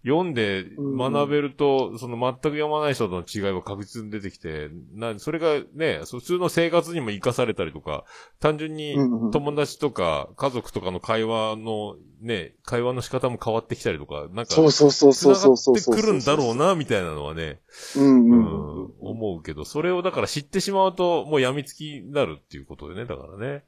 [0.06, 8.06] 読んでうん学べると、その全く読まない人との違いは確実に出てきて、な、それがね、普通の生活にも活かされたりとか、
[8.40, 15.96] 単純にうんうん友達とか家族とかの会話のね、会話の仕方も変わってきたりとか、なんか、そうそうそうそうそうそうそう。
[15.96, 17.60] くるんだろうな、みたいなのはね、
[17.96, 23.64] うんううんん、思うけど、それをだから知ってしまうと、もう病みつきになるっていうことでね、だからね。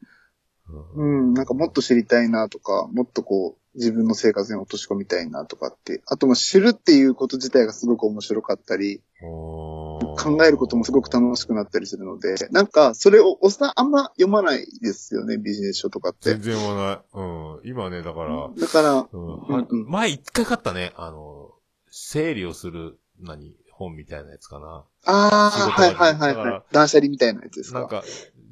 [0.96, 16.42] うん、なんかもっと知りたいなとか、もっとこう、自分の生活に落とし込みたいなとかって、あとも知るっていうこと自体がすごく面白かったり、考考えることもすごく楽しくなったりするので、なんか、それをおっさんあんま読まないですよね、ビジネス書とかって全。
[16.42, 17.00] 然読まない。
[17.14, 17.22] う
[17.66, 17.70] ん。
[17.70, 21.52] 今ね、だから、だから、うんうんうん前一回買ったね、あの、
[21.90, 24.86] 整理をする、何、本みたいなやつかな。
[25.06, 26.64] ああ、はいはいはいはい。
[26.74, 27.80] 断捨離みたいなやつですか？
[27.80, 28.04] なんか、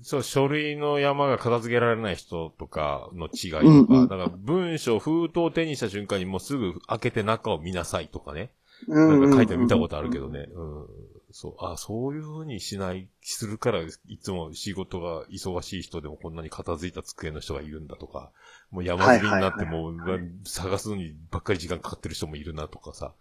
[0.01, 8.51] そう、書類の山が片付けられない人とかの違いとか、うんうんだから文章、封筒を手にした瞬間にもうすぐ開けて中を見なさいとかね。
[8.88, 10.47] うなんか書いてる見たことあるけどね。
[10.53, 10.85] うん。
[11.31, 18.31] そう、あ、そういう風にしない、するから、いつも仕事が忙しい人でもこんなに片付いた机の人がいるんだとか、
[18.71, 19.97] もう山積みになってもう、
[20.45, 23.13] 探すのにばっかり時間かかってる人もいるなとかさ。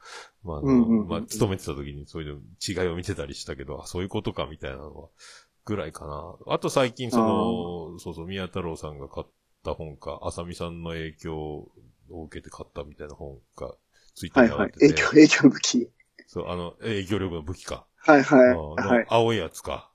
[0.42, 5.08] まあ、あのまあ、勤めてた時にそういうの違いを見てたりしたけど、あ、そういうことかみたいなのは、
[5.68, 6.34] ぐらいかな。
[6.46, 9.26] あと最近その、そうそう、宮太郎さんが買っ
[9.62, 11.68] た本か、浅見さんの影響を
[12.08, 13.74] 受けて買ったみたいな本が、
[14.14, 14.72] ツイッターはいはい。
[14.72, 15.90] 影響、影響武器。
[16.26, 17.86] そう、あの、影響力の武器か。
[17.98, 18.40] はいはい。
[18.48, 19.06] うんはい。
[19.10, 19.90] 青いやつか。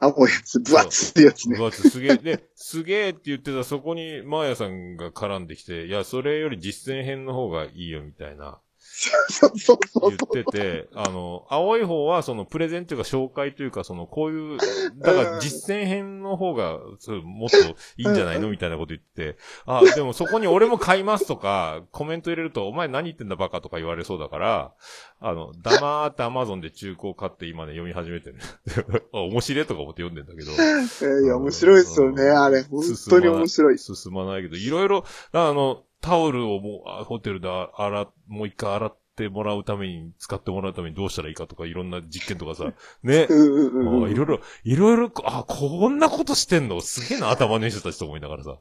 [0.00, 1.56] 青いやつ、分厚いやつね。
[1.56, 2.16] うわすげえ。
[2.16, 8.60] で、すげえって言ってたそこに、マーヤさんが絡んできて、いや、それより実践編の方がいいよみたいな、
[8.96, 14.58] そうそうそう言ってて、あの、青い方はそのプレゼンというか紹介というか、その、こういう、
[14.98, 17.56] だから実践編の方が、そうもっと
[17.98, 24.72] いいんじゃないのみたいなこと言って、あ、でもそこに俺も買いますとか、コメント入れると、お前何言ってんだバカとか言われそうだから、
[25.20, 28.38] あの、黙ってアマゾンで中古を買って今ね、読み始めてる。
[29.12, 30.52] あ面白いとか思って読んでんだけど。
[31.06, 32.62] えーいや、面白いですよね、あれ。
[32.62, 33.78] 本当に面白い。
[33.78, 46.80] 進まないけど、いろいろ、あの、タオルをもう、あホテルで洗っ、もう一回洗ってもらうために、使ってもらうためにどうしたらいいかとか、いろんな実験とかさ、 ねいろいろ、いろいろ、あ、こんなことしてんの？
[46.80, 48.60] すげえな、頭のいい人たちと思いながらさ。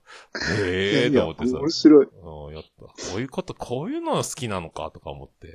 [0.59, 1.59] ええー、と思ってさ。
[1.59, 2.05] 面白い。
[2.05, 2.85] うんやった。
[2.85, 5.51] こういうこと、こういうの好きなのかとか思って、へ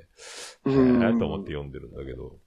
[0.67, 2.39] えうんーと思って読んでるんだけど。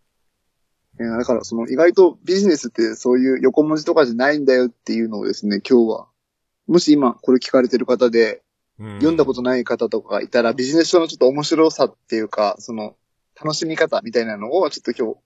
[1.02, 6.08] いやだから、その、意外とビジネスってそういう横文字とかじゃないんだよっていうのをですね、今日は、
[6.68, 8.43] もし今これ聞かれてる方で、
[8.80, 12.96] 読んだことない方とかいたら、ビジネス書のちょっと面白さっていうか、その、
[13.36, 15.20] 楽しみ方みたいなのを、ちょっと今日、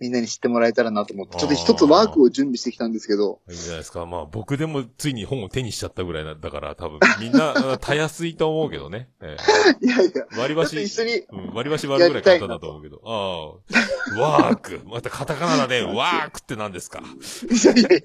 [0.00, 4.06] みんなに知ってもらえたらなと思って、ちょっと一つワークを準備してきたんですけど、いいんじゃないですか。
[4.06, 9.10] まあ僕でもついに本を手にしちゃったぐらいだから多分みんな あたやすいと思うけどね。
[9.20, 9.36] え
[9.84, 11.12] いやいや、え割りちょっと一箸、緒に、
[11.48, 13.02] うん、割り箸割るぐらい簡単だと思うけど。
[13.04, 14.80] ああ、ワーク。
[14.86, 15.82] またカタカナだね。
[15.94, 17.00] ワークって何ですか？
[17.00, 18.02] いやいやいやい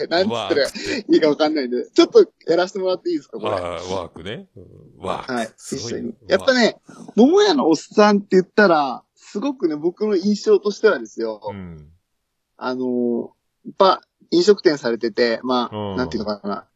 [0.00, 0.66] や、なんつワったら。
[0.66, 0.70] い
[1.08, 3.50] いかわかんないんで、ちょっとやらせてもらっていいですか、これ？
[3.52, 4.46] ワークね。
[4.56, 4.64] うん
[4.98, 5.32] ワーク。
[5.32, 5.50] はい。
[5.56, 6.14] すごい一緒に。
[6.28, 6.76] やっぱね、
[7.16, 11.88] 桃屋のおっさんって言ったら、すごくね、僕の印象としてはですよ、うん。
[12.58, 13.28] あのー
[13.64, 16.68] やっぱ、飲食店されてて、まあ、うんなんていうのかな。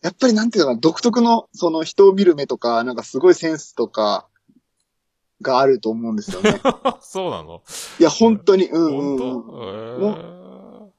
[0.00, 4.28] やっぱりなんていうのかな、独特の、その人を見る目とか、なんかすごいセンスとか、
[5.42, 6.60] があると思うんですよね。
[7.02, 7.62] そうなの？
[7.98, 10.00] いや、本当に、うんうんうん。
[10.00, 10.92] 本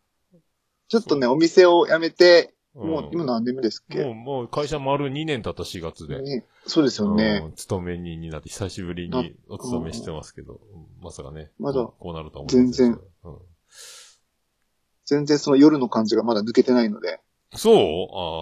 [0.90, 6.22] ちょっとね、お店を辞めて、当もう、今何年目ですっけ、もう、もう会社丸2年経った4月で。
[6.22, 7.42] ねそうですよね。
[7.46, 10.60] うん勤め人になって久しぶりにお勤めしてますけど、うん
[11.04, 11.52] まさかね。
[11.60, 13.38] まだこうなるとは思ってませんでしたうん
[15.06, 17.20] 全然その夜の感じがまだ抜けてないので。
[17.56, 17.76] そう？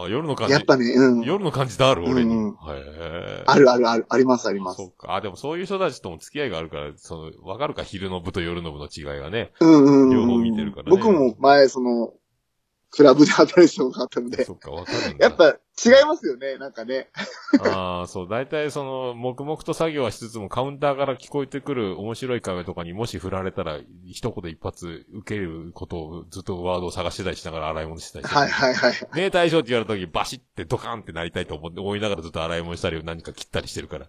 [0.03, 0.53] ああ、夜の感じ。
[0.53, 1.21] やっぱね、うん。
[1.21, 2.35] 夜の感じである俺に？
[2.35, 2.55] うんうんへ
[3.39, 3.43] え。
[3.45, 4.87] あるあるある、ありますありますそ。
[4.87, 5.15] っか。
[5.15, 7.83] あ、でもそういう人たちとも付き合いがあるから、その、わかるか？
[7.83, 9.53] 昼の部と夜の部の違いがね。
[9.61, 10.09] うんうんうん。
[10.09, 12.13] 両方見てるからね僕も前、その、
[12.91, 15.25] クラブで働いてたことがあったので、そっか、わかるんだ。
[15.25, 17.09] やっぱ違いますよね、なんかね。
[17.63, 28.35] ああ、そう、大体その、黙々と作業はしつつも、カウンターから聞こえてくる面白い会話とかにもし振られたら、一言一発受けることをずっとワードを探してたりしながら洗い物してたりして。
[28.35, 28.93] はいはいはい。
[28.93, 34.07] ねえ、大将って言われた時、バシってドカンってなりたいと思って、思いながらずっと洗い物したり、何か切ったりしてるから。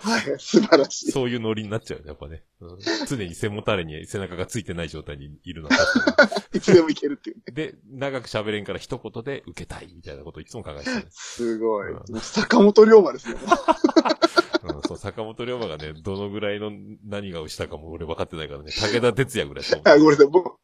[0.00, 1.12] はい、素晴らしい。
[1.12, 2.42] そういうノリになっちゃうね、やっぱね。
[2.60, 5.76] うん常に背もたれに背中がついてない状態にいるのは
[6.54, 7.42] いつでもいけるっていうね。
[7.48, 7.54] に。
[7.54, 11.06] で、長く喋れんから一言で受けたい、みたいなことをいつも考えてたね。
[11.10, 11.92] すごい。
[12.20, 13.36] 坂本龍馬ですね。
[14.64, 16.70] うん、そう、坂本龍馬がね、どのぐらいの
[17.04, 20.26] 何がをしたかも俺分かってないからね、武田鉄矢ぐらいしかあ、ごめんなさい。
[20.28, 20.56] 僕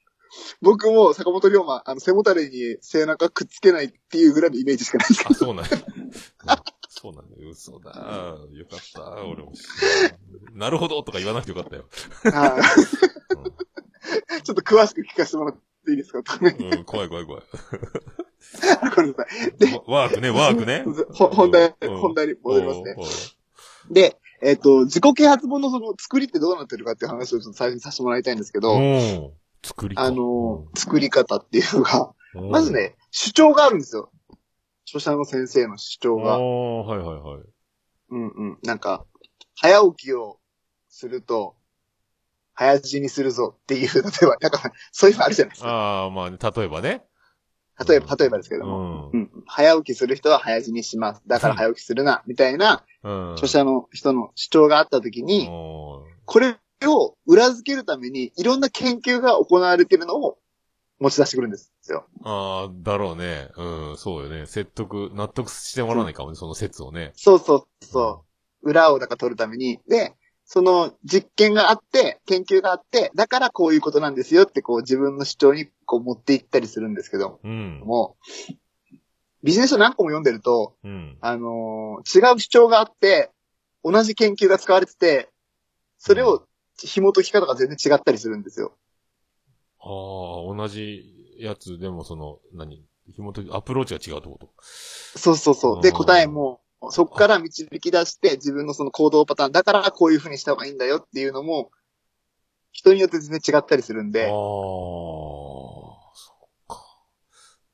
[0.62, 5.70] 僕も坂本龍馬、あの、背もたれに背中くっつけないっていうぐらいのイメージしかないですけあ、そうなんや。
[5.96, 6.12] うん
[6.94, 7.50] そうなんだよ。
[7.50, 7.90] 嘘だ。
[8.52, 9.24] よかった。
[9.24, 9.52] 俺も。
[10.54, 11.84] なるほどとか言わなくてよかったよ。
[12.22, 12.60] は
[14.38, 16.22] いちょっと詳しく聞かせてもらっていいですか？
[16.40, 17.42] うん、うん怖い怖い怖い。
[18.94, 19.58] ごめんなさい。
[19.58, 20.84] で、ワークね、ワークね。
[21.14, 22.96] ほ本題、うん本題に戻りますね。
[23.88, 23.94] うん。
[23.94, 29.30] で、えっ、と、自己啓発本のその作りってどうなってるかっていう話をちょっと最初にさせてもらいたいんですけど、うん。
[29.64, 34.10] 作りかあの、作り方っていうのが、うんまず、ね、主張があるんですよ。
[34.86, 36.38] 著者の先生の主張ああ、が。
[36.38, 37.42] はいはいはい。
[38.10, 38.58] うんうん。
[38.62, 39.04] なんか、
[39.54, 40.38] 早起きを
[40.88, 41.56] すると、
[42.54, 45.68] 早死にするぞっていう、例えば、なんか、そういうのあるじゃないですか。
[45.68, 47.04] ああ、まあ、例えばね。
[47.86, 48.76] 例えば、例えばですけどうも。
[48.78, 49.10] ん。
[49.12, 49.30] うん。
[49.46, 51.22] 早起きする人は早死にします。
[51.26, 53.32] だから早起きするな、みたいな、うん。
[53.32, 56.56] 著者の人の主張があったときに、おこれ
[56.86, 60.38] を裏付けるために、いろんな研究が行われているのを
[60.98, 62.06] 持ち出してくるんですよ。
[62.24, 63.48] ああ、だろうね。
[63.56, 64.46] うん、そうよね。
[64.46, 67.12] 説得、納得してもらわないかもね、その説をね。
[67.16, 68.24] そうそうそ
[68.62, 68.70] う。
[68.70, 69.80] 裏をだから取るために。
[69.88, 70.14] で、
[70.54, 77.80] その実験があって、研究があって、だからこういうことなんですよってこう自分の主張にこう持っていったりするんですけどうん。
[77.82, 78.18] も、
[79.42, 81.16] ビジネス書何個も読んでると、うん。
[81.22, 83.30] あのー違う主張があって、
[83.82, 85.30] 同じ研究が使われてて、
[85.96, 86.46] それを
[86.78, 88.76] 紐解き方が全然違ったりするんですよ。
[89.80, 92.84] ああ、同じやつでもその、何？
[93.16, 94.50] 紐解き、アプローチが違うってこと？
[95.18, 95.82] そうそうそう。
[95.82, 101.70] で、答えも、そこから導き出して、自分のその行動パターン、だからこういう風にした方がいいんだよっていうのも、
[102.72, 105.98] 人によって全然違ったりするんああ、で、そ
[106.34, 106.84] っか。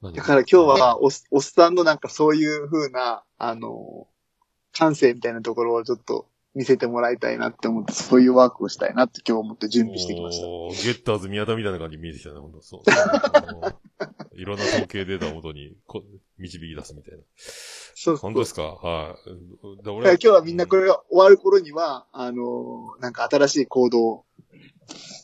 [0.02, 0.12] 何？
[0.14, 4.08] だから今日はおっ、おっさんのなんかそういう風な、あの、
[4.72, 10.46] 感性みたいなところをちょっと見せてもらいたいなって思って、そういうワークをしたいなって今日思って準備してきました。
[10.84, 12.60] ゲッターズ宮田みたいな感じに見えてきたね、ほんと。
[12.60, 12.82] そう。
[14.38, 16.02] いろんな統計データをもとにこ
[16.38, 17.18] 導き出すみたいな。
[17.94, 18.62] そうそう本当ですか？
[18.62, 19.16] は
[19.82, 19.84] い。
[19.84, 24.24] だだから今日はみんなこれが終わる頃には、あのなんか新しい行動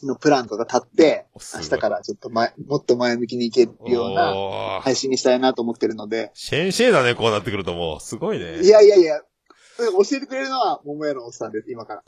[0.02, 8.00] のプランとか立って、明日からちょっと前、もっと前向きにいけるような配信にしたいなと思ってるので、先生だね、こうなってくるともう。
[8.00, 8.60] すごいね。
[8.62, 9.20] いやいやいや、
[9.78, 12.02] 教えてくれるのは桃屋のおっさんです、今から。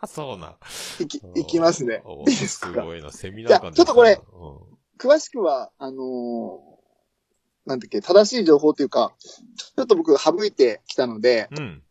[0.00, 0.56] あ、 そうな。
[0.98, 2.02] いき、いきますね。
[2.04, 6.78] おいいですかごいな、セミナー感じゃあちょっとこれう詳しくは、あのー
[7.68, 11.58] なんだっけ、正しい情報というか、ちょっと僕省いてきたので、ん。
[11.58, 11.82] うん。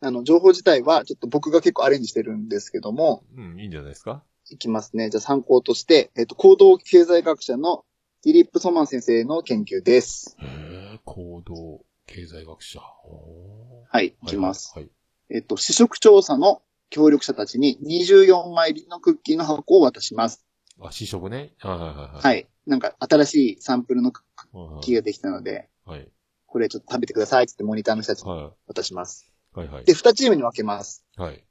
[0.00, 4.22] あの、情報自体はちょっと僕が結構アレンジしてるんですけども、うん、いいんじゃないですか？
[4.50, 5.08] いきますね。
[5.08, 7.84] じゃあ参考として、えっ、と、行動経済学者の
[8.22, 10.36] フィリップ・ソマン先生の研究です。
[10.38, 12.80] へえ、行動経済学者。
[12.80, 14.72] はい、いきます。
[14.76, 14.90] はい。
[15.30, 20.45] えっ、と、試食調査の協力者たちに24枚入りのクッキーの箱を渡します。
[20.80, 21.54] あ、試食ね。
[21.58, 22.22] はいはいはいはい。
[22.22, 22.46] はい。
[22.66, 26.08] なんか新しいサンプルのクはいッキーができたので、はい。
[26.46, 29.32] これちょっと食べてくださいってモニターの人たちには渡します。
[29.56, 29.58] い。
[29.58, 29.84] はいはい。
[29.84, 31.04] で、2チームに分けます。
[31.16, 31.46] はい。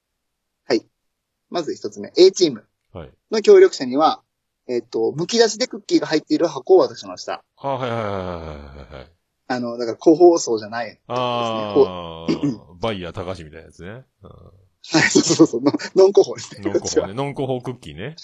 [1.49, 3.11] まず1つ目、A チームはい。
[3.31, 4.21] の協力者には、
[4.67, 7.43] えっ、と、剥き出しでクッキーが入っている箱を渡しました。
[7.57, 9.11] あ、はいはいはいはいはいはい。
[9.47, 10.99] あの、だから個包装じゃない。
[11.07, 13.89] ああ、バイヤー高橋みたいなやつね。
[13.89, 16.61] うんはい、そうそうそう、ノンノン個包ですね。
[16.63, 17.13] ノンコホね。
[17.13, 18.15] ノンコホクッキーね。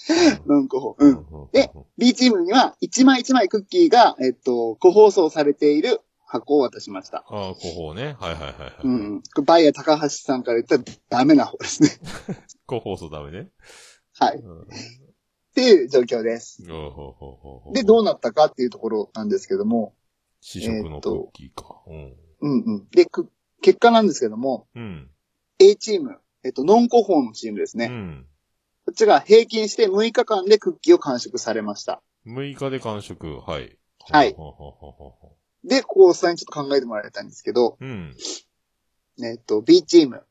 [0.46, 0.96] ノン個包。
[0.98, 1.12] うん。
[1.12, 7.24] んで、B チームには、1枚1枚クッキーが、えっと、個包装されている箱を渡しました。
[7.28, 8.16] ああ、コホね。
[8.20, 8.74] はいはいはいはい。
[8.84, 9.22] うん。
[9.44, 11.90] バイヤー高橋さんから言ったらダメな方ですね。
[12.66, 13.48] コホそうダメね。
[14.18, 14.38] はい。
[14.38, 14.66] っうん
[15.54, 16.62] ていう状況です。
[17.72, 19.94] で、どうなったかっていうところなんですけども、
[20.40, 21.82] 試食のクッキーか。
[21.86, 22.16] うん。
[22.40, 22.88] うんうん。
[22.90, 25.10] で、く結果なんですけども、うん。
[25.58, 27.86] A チーム、えっと、ノン個包のチームですね。
[27.86, 28.26] うん。
[28.84, 32.02] こっちが平均して6日間でクッキーを完食されました。
[32.26, 33.38] 6日で完食。
[33.40, 33.78] はい。
[34.10, 34.34] はい
[35.64, 38.16] で、ここをさらにちょっと考えてもらいたいんですけど、ううん。
[39.22, 40.24] えっと、B チーム。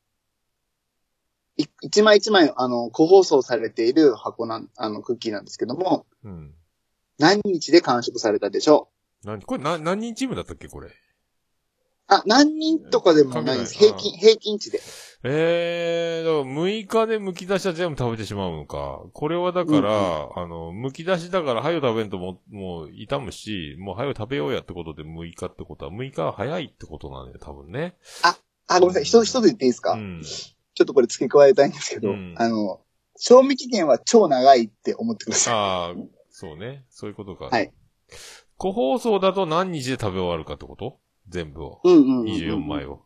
[1.56, 6.54] い一枚一枚、あの、個包装されている箱なん、あの、クッキーなんですけども、うん。
[7.17, 8.89] 何日で完食されたでしょ
[9.24, 10.89] 何、これな、何人チームだったっけこれ？
[12.10, 13.76] うあ、何人とかでもないです。
[13.76, 14.80] 平均、平均値で。
[15.24, 19.02] ええー、だから6日で剥き出しは全部食べてしまうのか。
[19.14, 27.96] これはだから、あの、剥き出しだから、はよ食べんとも、もう、痛むし、もうはよ食べようやってことで6日ってことは、6日は早いってことなんだよ、多分ね。
[28.68, 29.04] あ、ごめんなさい。
[29.04, 30.22] 一つ一つ言っていいですか、うん。
[30.24, 32.82] ちょっとこれ付け加えたいんですけど、うんあの、
[33.18, 35.54] 賞味期限は超長いって思ってください。
[35.54, 35.94] ああ、
[36.32, 36.86] そうね。
[36.90, 37.46] そういうことか。
[37.46, 37.72] はい。
[38.58, 41.00] 個包装だと何日で食べ終わるかってこと？
[41.32, 41.82] 全部を。
[41.84, 42.28] うんうんうんうん。
[42.28, 43.06] 24枚を。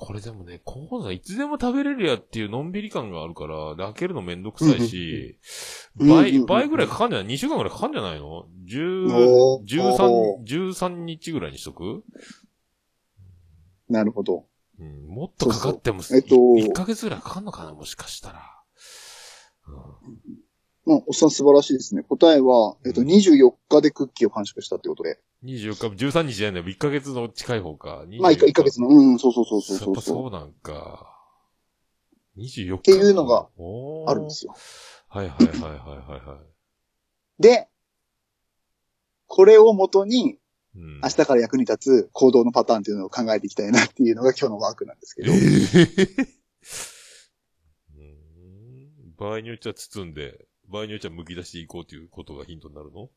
[0.00, 5.40] これでもね、個包装いつでも食べれるやっていうのんびり感があるから、で開けるのめんどくさいし、
[5.96, 12.04] 倍、倍ぐらいかかんじゃない ?2 週間ぐらいかかんじゃないの ?10、おー13、13日ぐらいにしとく？
[13.88, 14.46] なるほど。
[14.78, 17.74] うん、もっとかかっても、そうそうえっと1ヶ月ぐらいかかんのかな？
[17.74, 18.42] もしかしたら。
[19.66, 19.74] うん
[20.88, 22.02] まあ、おっさん素晴らしいですね。
[22.02, 25.18] 答えは、えっと、24日でクッキーを完食したってことで。
[25.44, 26.76] 24日、13日じゃないんだよ。
[26.76, 28.06] 1ヶ月の近い方か。
[28.18, 31.14] まあ、1, ヶ月の、うん、そうそうそうそうやっそうそぱそうなんか。
[32.38, 32.78] 24日。
[32.78, 33.48] っていうのが。
[34.06, 34.54] あるんですよ。
[35.08, 36.36] はいはいはいはいはいは
[37.38, 37.42] い。
[37.42, 37.68] で、
[39.26, 40.38] これをもとに、
[40.74, 45.32] うん明日から役に立つ行動のパターンっていうのを考えていきたいなっていうのが今日のワークなんですけど。
[45.32, 46.28] えー
[47.98, 53.08] うん場合によっちゃ包んで、場合によっちゃ剥き出していこうということがヒントになるの？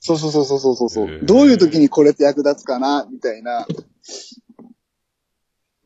[0.00, 3.06] そうそうそうそうそうそう、へーどういう時にこれって役立つかな？
[3.10, 3.66] みたいな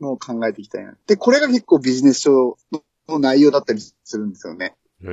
[0.01, 0.95] のを考えていきたいな。
[1.05, 2.57] で、これが結構ビジネス書
[3.07, 4.75] の内容だったりするんですよね。
[5.03, 5.07] へー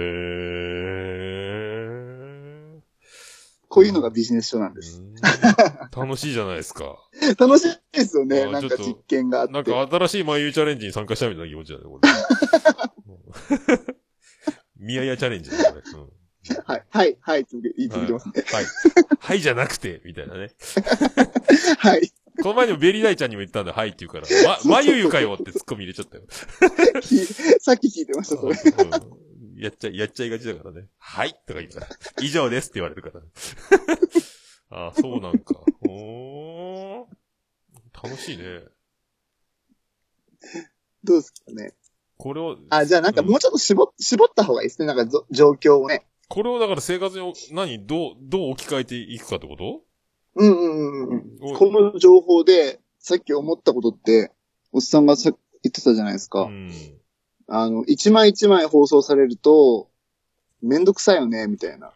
[3.68, 5.01] こういうのがビジネス書なんです。
[5.01, 5.14] うん
[5.94, 6.97] 楽しいじゃないですか。
[7.38, 8.47] 楽しいですよね。
[8.51, 9.53] なんか実験があって。
[9.53, 12.09] なんか新しい眉チャレンジに参加したみたいな気持ちだね、これ。
[14.85, 16.01] うん宮やチャレンジだね、これ。
[16.01, 16.09] うん
[16.66, 18.33] はい、はい、はい、って言い続けてますね。
[18.53, 18.64] はい。
[19.18, 20.51] はいじゃなくて、みたいなね。
[21.79, 22.12] はい。
[22.42, 24.27] この前にもベリーダイちゃんにも言ったんで、はいって言うから、
[24.64, 26.25] ま、まゆゆかよってツッコミ入れちゃったよ。
[27.01, 28.55] きさっき聞いてました、それ。
[28.55, 29.25] うん
[29.57, 30.88] やっちゃ、やっちゃいがちだからね。
[30.99, 31.88] はいとか言うから。
[32.20, 33.23] 以上ですって言われるから。
[34.70, 35.55] ああ、そうなんか。
[35.88, 37.07] おー。
[38.03, 38.64] 楽しいね。
[41.05, 41.73] どうですかね。
[42.24, 44.87] これを、あ、じゃあなんかもうちょっと絞っ絞った方がいいですね。
[44.87, 46.06] なんかぞ状況をね。
[46.26, 49.82] これをだから生活に、何、どう、どう置き換えていくかってこと？
[50.37, 51.54] うんうんうんうん。
[51.54, 54.32] おこの情報で、さっき思ったことって、
[54.72, 55.34] おっさんがさ言
[55.68, 56.44] ってたじゃないですか。
[56.44, 56.72] うん。
[57.46, 59.90] あの、一枚一枚放送されると、
[60.62, 61.92] めんどくさいよね、みたいな。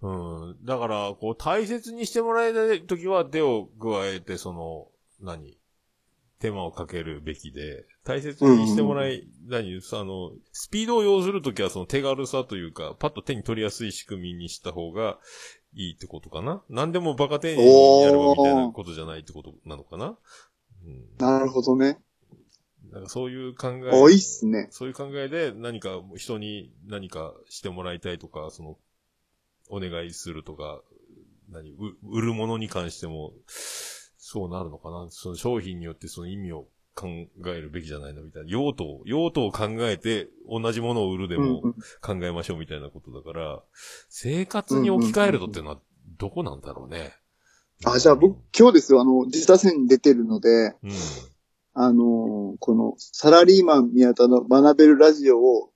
[0.00, 0.10] う
[0.54, 0.56] ん。
[0.64, 4.88] だから、こう、大切にしてもらえないときは手を加えて、その、
[5.20, 5.58] 何？
[6.40, 9.76] 手間をかけるべきで、大切にしてもらい、何？
[9.76, 15.18] あの、スピードを要するときはその手軽さというか、パッと手に取りやすい仕組みにした方が
[15.74, 16.62] いいってことかな？
[16.70, 20.16] 何でもバカ丁寧にやればみたいなことじゃないってことなのかな？
[20.86, 21.04] うん。
[21.18, 21.98] なるほどね。
[22.90, 23.90] なんかそういう考え。
[23.92, 24.68] おいっすね。
[24.70, 28.78] そういう考えで何か人に何かしてもらいたいとか、その、
[29.68, 30.80] お願いするとか、
[31.50, 31.76] 何、う
[32.10, 35.08] 売るものに関しても、そうなるのかな？
[35.10, 37.06] その商品によってその意味を考
[37.46, 38.50] えるべきじゃないのみたいな。
[38.50, 41.62] 用途を、用途を考えて同じものを売るでも
[42.00, 43.62] 考えましょうみたいなことだから、
[44.08, 45.80] 生活に置き換えるとっていうのは
[46.18, 47.14] どこなんだろうね。
[47.84, 50.90] あ、じゃあ僕、今日ですよ、あの、自他戦に出てるので、うん。
[51.74, 55.70] あのーこの、サラリーマン宮田の学べるラジオを、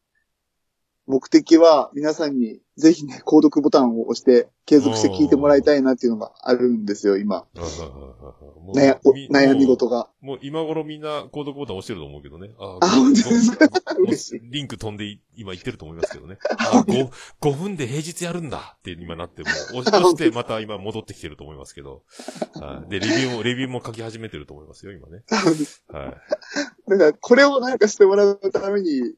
[1.06, 7.44] 目的は皆さんにぜひね、購読ボタンを押して継続して聞いてもらいたいなっていうのがあるんですよ、今。
[8.74, 10.08] 悩み悩み事が。
[10.20, 12.50] もう今頃みんな購読ボタン押してると思うけどね。
[12.58, 16.38] ああ本当ですか嬉しいリンク飛んで今言ってると思いますけどね。
[16.58, 17.10] あ 5,
[17.42, 19.48] 5分で平日やるんだって今なっても、
[19.80, 22.04] 押してまた今戻ってきてると思いますけど。
[22.88, 25.24] で、レビューも、レビューも書き始めてると思いますよ、今ね。
[25.28, 26.90] はい。
[26.90, 29.14] だから、これをなんかしてもらうために、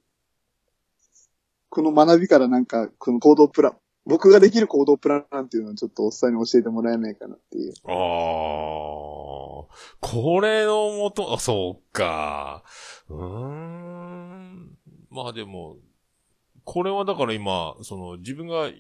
[1.75, 7.75] この学びからなんか、この行動プラン、僕ができる行動プランっていうのをちょっとおっさんに教えてもらえないかなっていう。
[7.85, 7.93] あー。
[10.01, 12.63] これのもと、あ、そうか。
[13.09, 14.79] うーん。
[15.11, 15.79] まあでも、
[16.63, 18.71] これはだから今、その自分が、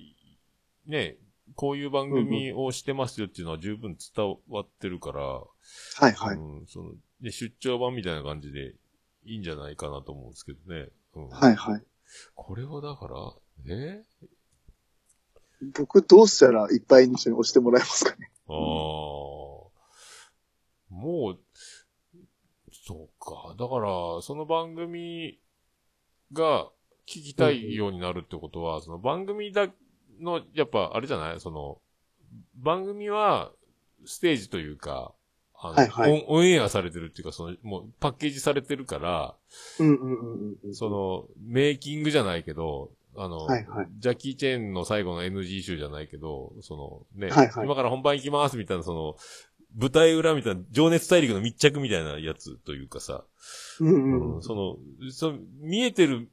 [0.86, 1.16] ね、
[1.56, 5.48] こういう番組をしてますよっていうのは十分伝わってるから、は
[6.08, 6.36] いはい。
[6.36, 8.74] うん、その、ね、出張版みたいな感じで
[9.24, 10.90] いいんじゃないかなと思うんですけどね。
[11.16, 11.82] うん、はいはい。
[12.34, 13.14] これはだから、
[13.68, 14.02] え？
[15.76, 18.30] 僕どうしたらいっぱいの人に押してもらえますかね？
[18.48, 19.70] ああ、も
[20.90, 21.38] う、
[22.72, 23.54] そうか。
[23.58, 25.38] だから、その番組
[26.32, 26.70] が
[27.06, 29.68] 聞きたいようになるってことは、その番組だ
[30.20, 31.40] の、やっぱあれじゃない？
[31.40, 31.80] その、
[32.56, 33.52] 番組は
[34.04, 35.13] ステージというか、
[35.56, 36.24] あの、はいはい。
[36.28, 39.34] オンエアされてるっていうか、その、もうパッケージされてるから、
[39.78, 40.74] うんうんうんうん。
[40.74, 43.88] その、メイキングじゃないけど、あの、はいはい。
[43.98, 47.66] ジャッキー・チェーンの最後の NG 集じゃないけど、そのね、はいはい。
[47.66, 49.16] 今から本番行きますみたいな、その、
[49.76, 53.24] 舞台裏みたいな、情熱大陸の密着みたいなやつというかさ、
[53.80, 54.36] うんうん。
[54.36, 54.76] うんその、
[55.10, 56.28] その、見えてる、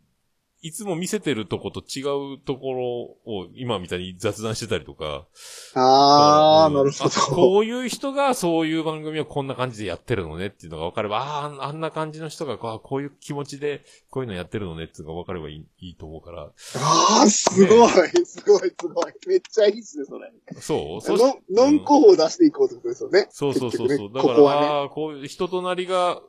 [0.64, 2.02] いつも見せてるとこと違
[2.36, 2.86] うところ
[3.26, 5.26] を今みたいに雑談してたりとか。
[5.74, 7.36] ああ、うんなるほあど。
[7.36, 16.44] こういう人がそういう番組をこんな感じでやってるのねっていうのが分かれば、ああ、あんな感じの人がこうこういう気持ちでこういうのやってるのねっていうのが分かればいいいいと思うから。
[16.44, 17.90] ああ、すごい、
[18.26, 19.14] すごい、すごい。
[19.28, 20.32] めっちゃいいっすね、それ。
[20.60, 23.28] そうそうノンノン候補を出していこうってことですよね。
[23.32, 24.12] そうそうそうそう。
[24.14, 26.22] だから、ここはこういう人となりが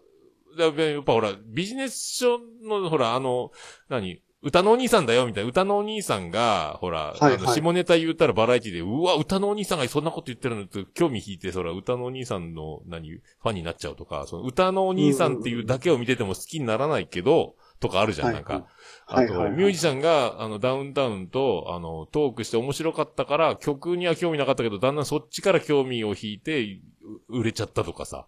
[0.56, 0.68] や
[1.00, 3.50] っぱほら、ビジネス書の、ほら、あの、
[3.88, 4.20] 何？
[4.44, 5.50] 歌のお兄さんだよ、みたいな。
[5.50, 7.34] 歌のお兄さんが、ほら、はいはい。
[7.36, 18.66] あの下ネタ言ったらバラエティで、うわ、歌のお兄さんがそんなこと言ってるのって興味引いて、そら、歌のお兄さんの、何、ファンになっちゃうとか、その歌のお兄さんっていうだけを見てても好きにならないけど、とかあるじゃん、なんか。
[19.06, 19.28] あと、はい。
[19.28, 19.50] はいはい。
[19.52, 26.80] ミュージシャンが、あの、ダウンタウンと、あの、トークして面白かったから、曲には興味なかったけど、だんだんそっちから興味を引いて、
[27.28, 28.26] う売れちゃったとかさ、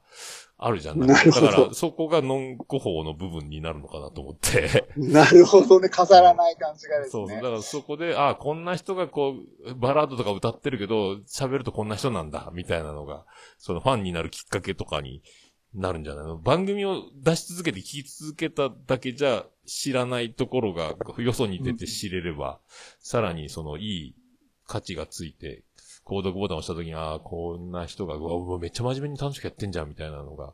[0.56, 1.00] あるじゃん。
[1.04, 4.86] なるほどだから、そこがノンコ法の部分になるのかなと思って。
[4.96, 5.88] なるほどね。
[5.88, 7.36] 飾らない感じがですそうそう。
[7.36, 7.48] ねだ。
[7.48, 9.34] からそこで、あこんな人がこ
[9.66, 13.24] う、バラードとか歌ってるけど、喋るとこんな人なんだ、みたいなのが、
[13.58, 15.22] そのファンになるきっかけとかに
[15.74, 16.38] なるんじゃないの？
[16.38, 22.60] 番組を出し続けて聞き続けただけじゃ知らないところが、よそに出て知れれば、
[23.00, 24.14] さらにそのいい
[24.66, 25.64] 価値がついて、
[26.04, 30.52] 購読ボタンを押した時に、ああ、こんな人が、うわめっちゃ真面目に楽しくやってんじゃん、みたいなのが、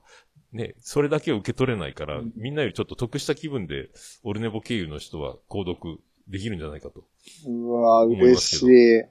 [0.53, 3.91] ね、それだけを受け取れないから、みんなよりちょっと得した気分で、
[4.23, 7.05] オルネボ経由の人は購読できるんじゃないかと。
[7.47, 9.03] うわ嬉しい。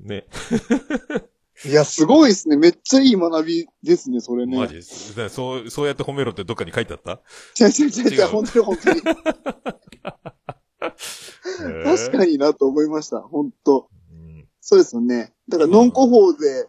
[0.00, 0.26] ね。
[1.64, 2.56] いや、すごいですね。
[2.58, 4.58] めっちゃいい学びですね、それね。
[4.58, 5.16] マジです。
[5.16, 7.20] だそう、そうやって褒めろってどっかに書いてあった？
[7.58, 9.00] 違う違う違う違違うう、本当に本当に。
[11.84, 12.32] 確かに。
[12.32, 13.20] になと思いました。
[13.20, 13.95] 本当うん
[14.68, 15.32] そうですよね。
[15.48, 16.68] だから、ノンコ法で、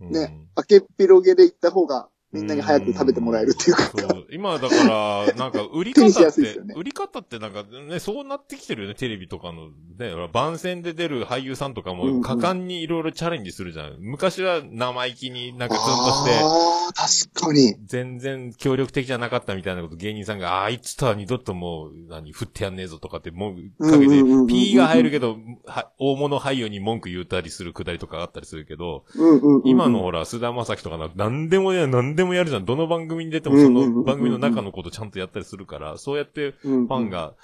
[0.00, 3.82] うんね、開けっ広げで行った方が、みんなに早く食べてもらえるっていうか。
[3.86, 9.70] そう今だから、なんか売り方って ね、売り方ってなんかね、そうなってきてるよね、テレビとかの。
[9.98, 13.96] ね、番宣で出る俳優さんとかうんうんも果敢にいろいろチャレンジするじゃん。
[13.98, 17.74] 昔は生意気になんかツンとして、ああ、確かに。
[17.84, 23.54] 全然協力的じゃなかったみたいなこと芸人さんが、ああいつとは二度ともう、何、振ってやんねえぞとかって、もう、
[23.84, 29.62] かけてうんうんうんうんうん、P が入るけど、は大物俳優に文句言ったりするくだりとかあったりするけど、うんうんうんうん。
[29.64, 32.64] 今のほら、菅田正樹とかな、何でもや、何でもやるじゃん。
[32.64, 37.10] どの番組に出てもその番組の中のことちゃんとやったりするから、そうやってファン。
[37.10, 37.34] が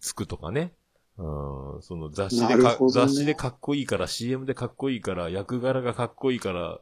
[0.00, 0.72] つくとかね。
[1.18, 6.78] うん、その雑誌でか、ね雑誌でかっこいいから、CM でかっこいいから、役柄がかっこいいから、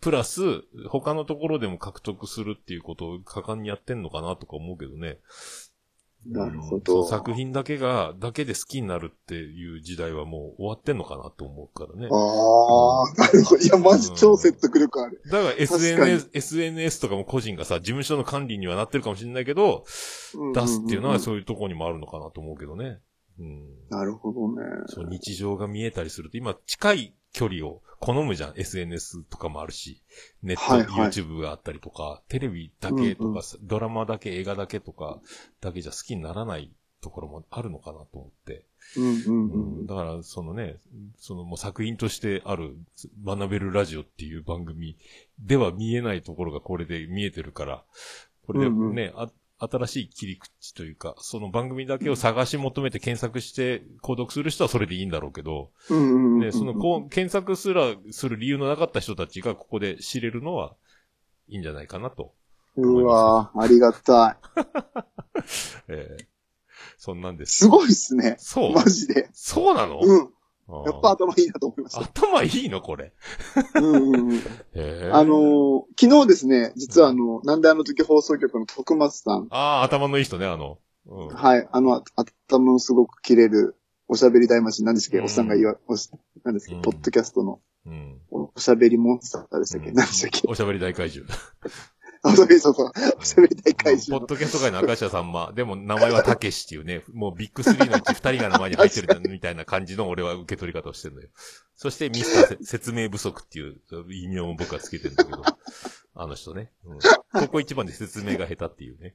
[0.00, 5.18] プラス、他のところでも獲得するっていうことを果敢にやってんのかなとか思うけどね。
[6.26, 7.06] なるほうんど。
[7.06, 12.08] 作品だけが、だけで好きになるっていう時代はもう終わってんのかなと思うからね。
[12.10, 13.62] ああ、なるほど。
[13.62, 15.20] いや、マジ超説得力ある。
[15.26, 19.84] だから SNS、SNS とかも個人がさ、事務所の管理にはなってるかもしれないけど、
[20.54, 22.98] 出すっていうのはうそういうところにもあるのかなと思うけどね。
[23.38, 23.88] うん。
[23.90, 24.62] なるほどね。
[24.86, 28.52] そう、日常が見えたりすると、今近い距離を好むじゃん。
[28.56, 30.02] SNS とかもあるし、
[30.42, 35.20] ネット、はいはい YouTube があったりとか、テレビだけとか、うんうんドラマだけ、映画だけとか、
[35.60, 38.66] だけじゃ好きにならないところもあるのかなと思って。
[38.96, 39.86] うんうんううんん。
[39.86, 40.76] だから、そのね、
[41.16, 42.76] そのもう作品としてある、
[43.24, 44.96] 学べるラジオっていう番組
[45.38, 47.84] では見えないところがこれで見えてるから、
[48.46, 49.30] これでうんうんね、あ
[49.70, 56.40] 新しい切り口というか、その番組だけを探し求めて検索して購読する人はそれでいいんだろうけど、うんうんうん。
[56.40, 60.74] ね、そのこう、検索すらする理由のなかった人たちがここで知れるのは
[61.48, 62.32] いいんじゃないかなと。
[62.76, 64.36] うわーありがたい。
[65.88, 66.24] えー
[66.96, 67.58] そんなんです。
[67.58, 68.36] すごいっすね。
[68.38, 69.28] そうマジで。
[69.32, 70.00] そうなの？
[70.02, 70.28] うん。
[70.66, 72.00] やっぱ頭いいなと思いました。
[72.00, 73.12] 頭いいのこれ。
[73.74, 75.14] うんうんうん。
[75.14, 79.46] あのー昨日ですね、実はあの、なんであの時放送局の徳松さん。
[79.50, 80.78] ああ、頭のいい人ね、あの。
[81.06, 81.28] うん。
[81.28, 81.68] はい。
[81.70, 82.02] あの、あ
[82.46, 83.76] 頭のすごく切れる、
[84.08, 86.10] おしゃべり大魔神、何でしたっけ、うんおっさんが言わ、おし、
[86.44, 88.20] 何ですっけ、うんポッドキャストのうん。
[88.30, 90.48] おしゃべりモンスターでしたっけ、うん何でしたっけ？
[90.48, 91.30] おしゃべり大怪獣。
[92.24, 92.92] おしゃべり、そうそう。
[93.20, 95.52] おしゃべり大怪ポ獣ッドキャスト界の明石家さんま。
[95.54, 101.28] でも名前はたけしっていうね、もうビッグスリーのうち二人が名前に入ってるみたいな感じの俺は受け取り方をしてるのよ。
[101.76, 105.42] そしてミスターせ 説明不足っていう異名も僕はつけてるんだけど、
[106.14, 106.72] あの人ね。
[106.86, 109.14] うん、ここ一番で説明が下手っていうね。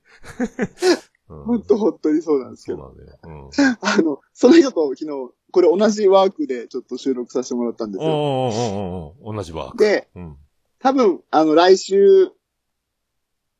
[1.29, 2.77] うん、本当本当にそうなんですけど。
[2.79, 3.19] そうなんだよ。
[3.23, 3.77] うん。
[3.81, 8.09] あの、その人と昨日、これ同じワークでちょっと収録させてもらったんですよ。
[8.09, 9.73] おーおーお同じわ。
[9.77, 10.37] で、うん。
[10.79, 12.31] 多分、あの、来週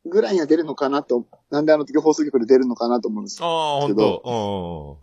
[0.05, 3.39] ぐらいには出るのかなと、なんであの時放送局で出るのかなと思うんです。
[3.41, 4.99] ああ、ほんと。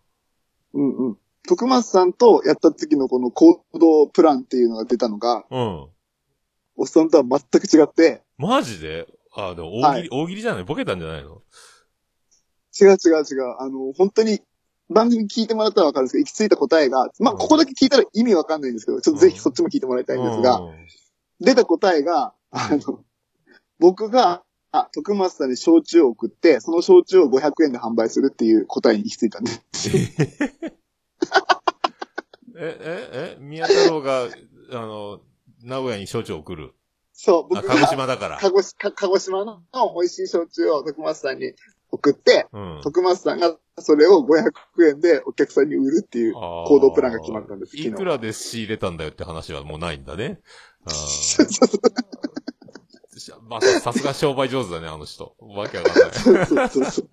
[0.74, 1.18] うんうん。
[1.48, 5.58] 徳松さんとやった時のこの行動プランっていうのが出たのが、うん。
[5.58, 5.88] うん。
[6.76, 9.06] おっさんとは全く違って、マジで？
[9.34, 10.64] ああ、でも大喜利、大喜利じゃない？
[10.64, 11.42] ボケたんじゃないの？
[12.78, 13.56] 違う違う違う。
[13.58, 14.40] あの、本当に、
[14.90, 17.38] 番組聞いてもらったらわかるんですけど、行き着いた答えが、まあ、うん。
[17.38, 20.86] ここだけ聞いたら意味わかんないんですけど、ちょっとぜひそっちも聞いてもらいたいんですが、うん。
[21.40, 23.04] 出た答えが、あの、
[23.78, 24.42] 僕が、
[24.72, 29.90] あ、徳松さんに焼酎を送って、その焼酎を500円で販売するっていう答えに行き着いたんです。
[32.58, 35.20] え、え、え、宮太郎が、あの、
[35.62, 36.74] 名古屋に焼酎を送る。
[37.12, 38.38] そう、あ、僕鹿児が島だから。
[38.40, 41.52] 鹿児か鹿児島の美味しい焼酎を徳松さんに
[41.90, 42.80] 送って、うん。
[42.82, 47.92] 徳松さんがそれを500円でお客さんに売るっていう行動プランが決まったんです、い。
[47.92, 50.40] くらで仕入れたんだよって話はもうないんだね。
[50.84, 50.90] あ
[53.48, 55.34] まあ、ささすが商売上手だね、あの人。
[55.40, 55.90] わけわか
[56.30, 56.46] んない。
[56.46, 57.08] そうそうそう。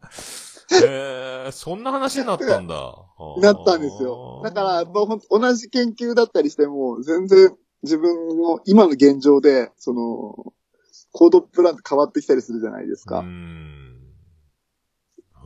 [0.71, 2.95] へえ、そんな話になったんだ。
[3.41, 4.41] なったんですよ。
[4.43, 10.53] だから、同じ研究だったりしても、全然自分の今の現状で、その、
[11.11, 13.21] 行動プランって変わってきたりするじゃないですうか。
[13.21, 13.93] ん。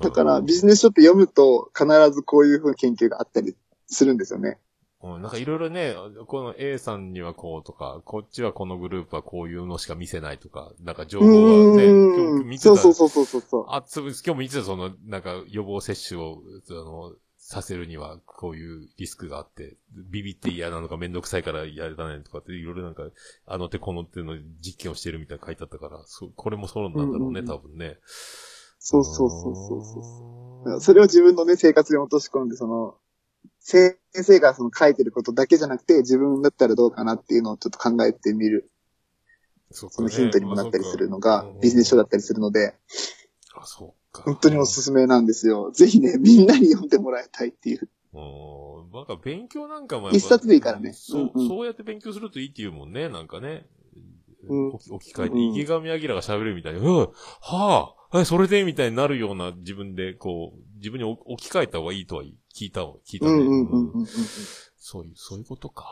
[0.02, 3.56] だから、ビジネス書って読むと、必ずこういう風な研究があったり
[3.88, 4.60] するんですよね。
[5.04, 5.96] うん、なんかいろいろね、
[6.28, 12.76] この A さんにはこうとか、こっちはこのグループはこういうのしか見せないとか、なんか情報はね、今日見てた。
[12.76, 13.66] そうそうそうそうそう。
[13.70, 23.04] あ、つぶ、今日も言ってたその、なんか予防接種を、あの、させるにはこういうリスクがあって、ビビって嫌なのかめんどくさいからやらないとかっていろいろなんか、
[23.46, 28.00] あの手この手の実験をしてるみたいな書いてあったから、そこれもそうなんだろうね、うんうんうん多分ね。
[28.80, 29.84] そうそうそうそう。
[29.84, 32.98] そうそれを自分のね、生活に落とし込んで、その、
[33.60, 38.70] 先生がその書いてることだけじゃなくて、自分だったらどうかなっていうのをちょっと考えてみる、
[39.72, 42.76] そそのヒントにもなったりするのがビジネス書だったりするので、
[43.56, 44.24] あ、そうか。
[44.24, 45.72] 本当におすすめなんですよ。
[45.72, 47.90] ぜひね、みんなに読んでもらいたいっていう。
[48.14, 48.92] うん。
[48.92, 53.66] なんか勉強なんかも一冊でいいからねそう、そうやって勉強するといいって言うもんね、なんかね。
[54.50, 56.98] うん置き換えて、うん池上彰が喋るみたいに、うん、
[57.42, 62.24] はあ、え、それでみたいになるような自分で、こう、自分に置置き換えた方がいいとは
[62.58, 63.34] 聞いたわ、聞いたね。
[63.34, 64.08] うんうんうんうんうんうん。
[64.78, 65.86] そういう、そういうことか。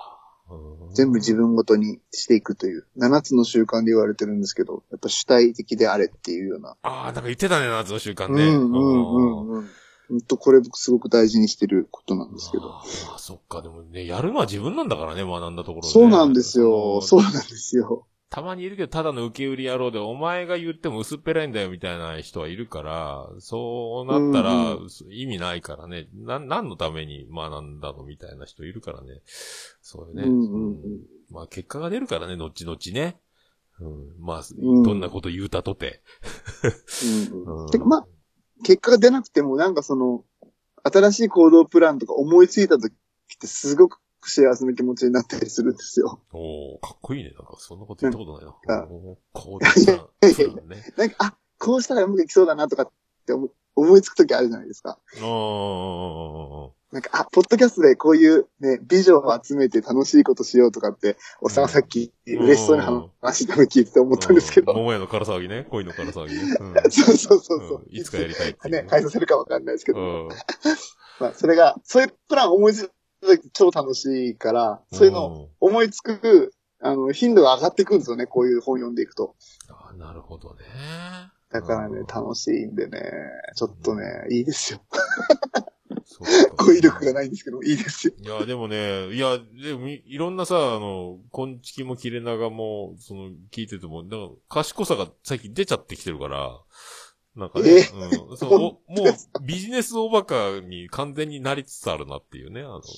[0.50, 6.76] うん全部自分ごとにしていくという、7つの習慣で言われてるんですけど、やっぱ主体的であれっていうような。
[6.84, 8.48] ああ、なんか言ってたね、夏の習慣うんね。
[8.48, 9.70] うんうんうん。
[10.08, 12.76] 本当これ僕すごく大事にしてることなんですけど。
[12.76, 12.84] あ
[13.16, 15.88] あ、そっか、でもね、やるのは自分なんだからね、学んだところ。
[15.88, 17.02] そうなんですよ。
[17.02, 18.06] そうなんですよ。
[18.30, 26.08] たまにいるけど、ただの受け売り野郎で、お前が言っても薄っぺらいんだよみたいな人はいるから、そうなったらうん意味ないからね。
[26.14, 29.22] な、何のために学んだのみたいな人いるからね。
[29.82, 30.24] そうよね。
[30.24, 30.78] うんうん
[31.32, 33.20] まあ結果が出るからね、後々ね。
[33.80, 36.02] うん、まあ、うんどんなこと言うたとて。
[37.34, 38.08] うんうんうんてかまあ、
[38.64, 40.24] 結果が出なくてもなんかその、
[40.84, 44.00] 新しい行動プランとか思いついた時ってすごく
[44.30, 46.22] 幸せな気持ちになったりするんですよ。
[46.32, 47.32] おーかっこいいね。
[47.32, 48.86] なんかそんなこと言ったことないな。
[48.90, 50.84] おーこうだね。
[50.98, 52.90] なんか、あ、こうしたらうまくいきそうだなとかっ
[53.26, 54.98] て思思いつく時あるじゃないですか。
[55.18, 62.84] あーなんか、あ、ポッドキャストでこういうね、美女を集めて楽しいことしようとかって、おっさんがさっき嬉しそうに
[63.22, 64.74] 話してたの聞いてて思ったんですけど。
[64.74, 65.68] 桃屋の唐騒ぎね。
[65.70, 66.56] 恋の唐騒ぎね。
[66.58, 70.00] うん そうそうそうそううんいつかやりたいいうね、返させるかわかんないですけど。
[70.00, 70.30] うん
[71.20, 72.92] まあ、それが、そういうプラン思いつ
[73.54, 79.36] 超楽しいから、そういうのを思いつく、あの、頻度が上がっていくんですよね、こういう本読んでいくと。
[79.70, 80.62] あなるほどね。
[81.52, 83.00] だからね、楽しいんでね、
[83.56, 84.82] ちょっとね、いいですよ。
[86.58, 88.14] 語彙力がないんですけど、いいですよ。
[88.18, 96.60] いや、でもね、いや、でもい、いろんなさ、あの、こんちきも切れ長も、その、聞いてても、なんか、賢さが最近出ちゃってきてるから、
[97.36, 97.80] なんかね、え？
[98.30, 102.90] うん、そう、おもう、ビジネスおバカに完全になりつつあるなっていうね、あの、キ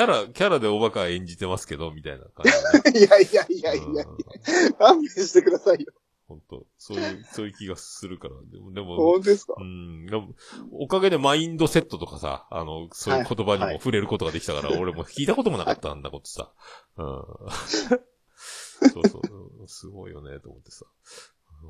[0.00, 2.44] ャラ、キャラでおバカ演じてますけど、みたいな感
[2.92, 5.92] じ いやいやいやいや、うん勘弁してくださいよ。
[6.28, 8.34] 本当そういう、そういう気がするから。
[8.50, 9.54] でも、でも、本当ですか？
[9.58, 10.06] うん。
[10.06, 10.28] でも
[10.72, 16.52] おかげでマインドセットとかさ、あの、そういう言葉にはいも触れることができたから、俺も聞いたこともなかったんだことさ。
[16.98, 17.06] うん。
[18.92, 19.68] そうそううん。
[19.68, 20.84] すごいよね、と思ってさ。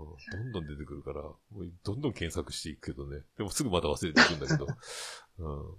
[0.04, 1.22] うんどんどん出てくるから、
[1.84, 3.22] どんどん検索していくけどね。
[3.36, 4.66] でもすぐまた忘れていくんだけど。
[5.38, 5.74] うん。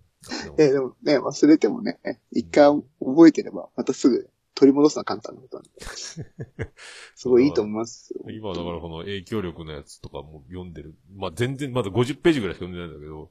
[0.58, 2.00] えーでもね、忘れてもね、
[2.32, 5.86] 一回覚えてれば、またすぐ取り戻すのは簡単なことなんで。
[7.16, 8.26] すごいいいと思いますよ。
[8.32, 10.96] 今だからこの影響力のやつとかも読んでる。
[11.16, 13.30] まあ、全然まだ50ページぐらいしか読んでないんだけど、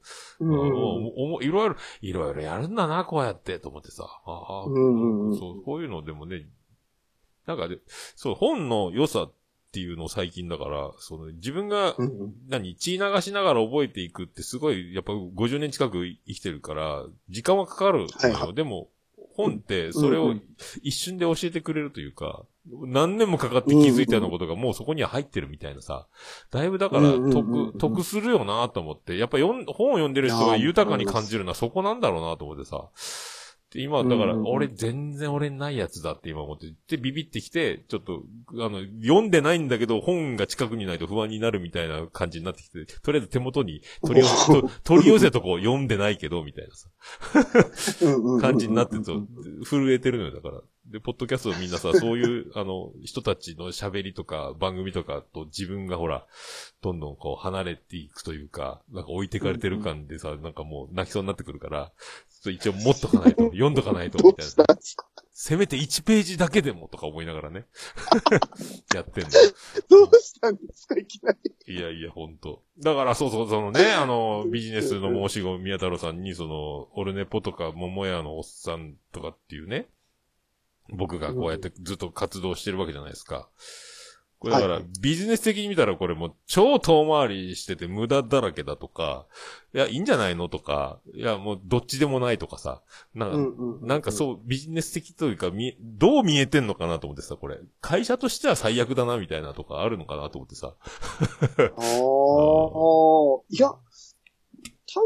[1.41, 4.05] いろいろ、いろいろやるんだな、こうやって、と思ってさ。
[4.25, 6.47] ああ、うんうんうんそう、こういうのでもね、
[7.45, 7.79] なんかで、
[8.15, 9.33] そう、本の良さっ
[9.71, 11.95] ていうのを最近だから、その自分が、
[12.47, 18.09] 何、血流しながら覚えていくってすごい、やっぱ50年近く生きてるから、時間はかかるのよ。
[18.13, 18.89] はいはでも、
[19.37, 20.33] 本ってそれを
[20.81, 26.07] 一瞬で教えてくれるというか、何年もかかって気づいたようなことがもうそこには入ってるみたいなさ、
[26.49, 32.89] だいぶだから得、得するよなと思って、やっぱ本を読んでる人が豊かに感じるのはそこなんだろうなと思ってさ、
[33.73, 46.89] で今、だから、俺全然俺にないやつだって今思って、で、ビビってきて、ちょっと、あの、読んでないんだけど、本が近くにないと不安になるみたいな感じになってきて、とりあえず手元に取り寄せ、と取り寄せとこう読んでないけど、みたいなさ、
[48.39, 49.27] 感じになってると、
[49.65, 50.61] 震えてるのよ、だから。
[50.89, 56.25] で、ポッドキャストみんなさ、 そういう、あの、人たちの喋りとか、番組とかと自分がほら、
[56.81, 61.91] どんどんこう離れていくというか、なんか置いてかれてる感でさ、なんかもう泣きそうになってくるから、
[62.29, 64.65] ちょっと一応持っとかないと、読んどかないと、みたいな。
[65.39, 67.67] せめて1ページだけでもとか思いながらね。
[68.95, 69.29] やってんの。
[69.87, 71.31] どうしたんですかいきな
[71.67, 71.75] り。
[71.75, 72.63] いやいや、ほんと。
[72.79, 79.87] だから、そうそう、そのね、あの、ビジネスの申し子、宮太郎さんに、その、オルネポとか、桃屋のおっさんとかっていうね、
[80.89, 83.49] 僕がこうやってずっと活動してるわけじゃないですか。
[84.39, 89.25] これだから、はいビジネス的に見たらこれもう超遠回りしてて無駄だらけだとか、
[89.73, 92.81] いや、いいんじゃないのとか、いや、もうどっちでもないとかさ、
[93.15, 93.87] なんか、うんうん。
[93.87, 97.59] なんかそう、ビジネス的というか、み、どう見えてんのかなと思ってさ、これ。
[97.81, 100.75] 会社としては最悪だな、みたいなとかあるのかなと思ってさ。
[101.57, 101.73] ああ、
[103.49, 103.79] いや、多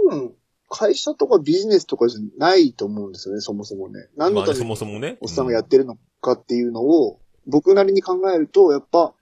[0.10, 0.36] 分、
[0.74, 4.08] 会社とかビジネスとかじゃないと思うんですよね、そもそもね。
[4.16, 5.18] 何のためにもそもね。
[5.22, 9.14] おっさんがやってるのかっていうのを、僕なりに考えると、やっぱ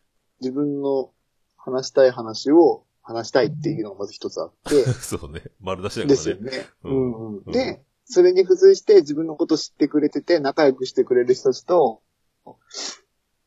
[0.41, 1.12] 自分の
[1.58, 5.41] 話したい話を話したいっていうのがまず一つあって、う んそうね。
[5.60, 6.16] 丸出しだからね。
[6.16, 6.68] ですよね。
[6.84, 7.52] ううんんううんん。
[7.52, 12.02] で、それに付随して自分のこと知ってくれてて仲良くしてくれる人たちと、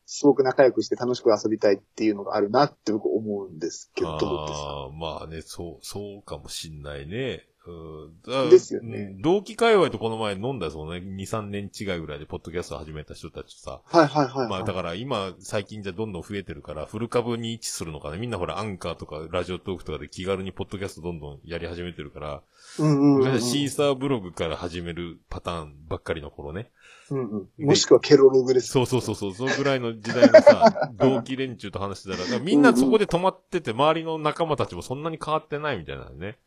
[0.05, 4.67] すごく仲良くして楽しく遊びたいっていうのがあるなって僕思うんですけど、どうですか？
[4.67, 7.47] ああ、まあね、そう、そうかもしんないね。
[7.65, 10.99] うんだですよねうん同期界隈とこの前飲んだそうね。
[10.99, 13.81] 2、3年違いぐらいでポッドキャスト始めた人たちとさ。
[13.85, 14.49] はいはいはい、はい。
[14.49, 18.17] まあだから今、最近じゃどんどん増えてるから、フル株に位置するのかな。
[18.17, 22.41] みんなほら、アンカーとかラジオトークとかで気軽にポッドキャストどんどんやり始めてるから、
[22.79, 26.69] うんうんうんうん、シーサーブログから始めるパターンばっかりの頃ね。
[27.11, 27.65] うんうん。
[27.65, 28.67] もしくはケロログです。
[28.67, 36.37] そうそうそうそう、そのぐらいの時代のさ、 同期連中と話してたら、らみんなそこで止まってて、周りの仲間たちもそんなに変わってないみたいなのね。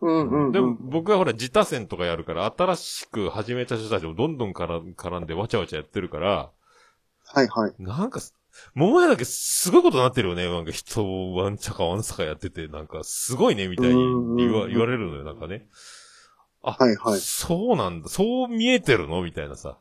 [0.00, 0.52] うんうんうん。
[0.52, 6.50] でも僕はほら、自他戦とかやるから、新しく始めた人たちもどんどんから絡んでわちゃわちゃやってるから、
[7.26, 7.74] はいはい。
[7.78, 8.20] なんか、
[8.74, 10.48] 桃屋だけすごいことになってるよね。
[10.48, 13.94] なんか人をワンチャカワンサカやってて、なんかすごいね、みたいに
[14.36, 15.66] 言わ言われるのよ、なんかね。
[16.62, 18.08] あ、はいはいそうなんだ。
[18.08, 19.22] そう見えてるの？
[19.22, 19.78] みたいなさ。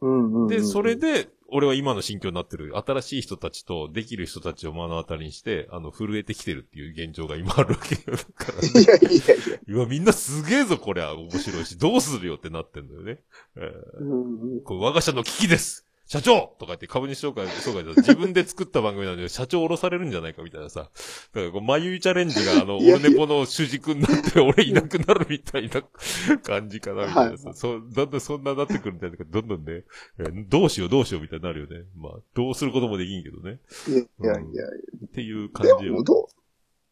[0.00, 0.48] うんうんうん。
[0.48, 9.58] で、それで、俺は今の心境になってる、新しい人たちとできる人たちを目の当たりにして、あの、震えてきてるっていう現状が今あるわけだから、いやいやいや。
[9.68, 13.20] うわ、みんなすげえぞ、こりゃ、面白いし、どうするよってなってんだよね。
[13.56, 14.60] えーうんうん。
[14.62, 20.80] これ我が社の危機です社長とか言って株主紹介、紹介で自分で作った番組なので、社長降ろされるんじゃないかみたいなさ。
[20.82, 25.82] だからこう、まゆいチャレンジが、あの、オいやルネポの主軸になって、俺いなくなるみたいな
[26.44, 27.48] 感じかな、みたいなさ。
[27.48, 29.84] はいそう、だんだんそんななってくるみたいな、どんどんね、
[30.18, 31.86] えーどうしようどうしようみたいになるよね。
[31.96, 33.58] まあ、どうすることもできんけどね。
[33.88, 34.64] いやいやいや。
[35.06, 36.04] っていう感じよ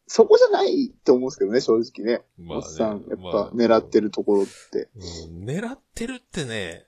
[0.07, 2.21] そこじゃないと思うんですけどね、正直ね。
[2.37, 4.89] まあねおっさん、やっまあぱ狙ってるところって。
[4.95, 6.85] うん狙ってるってね、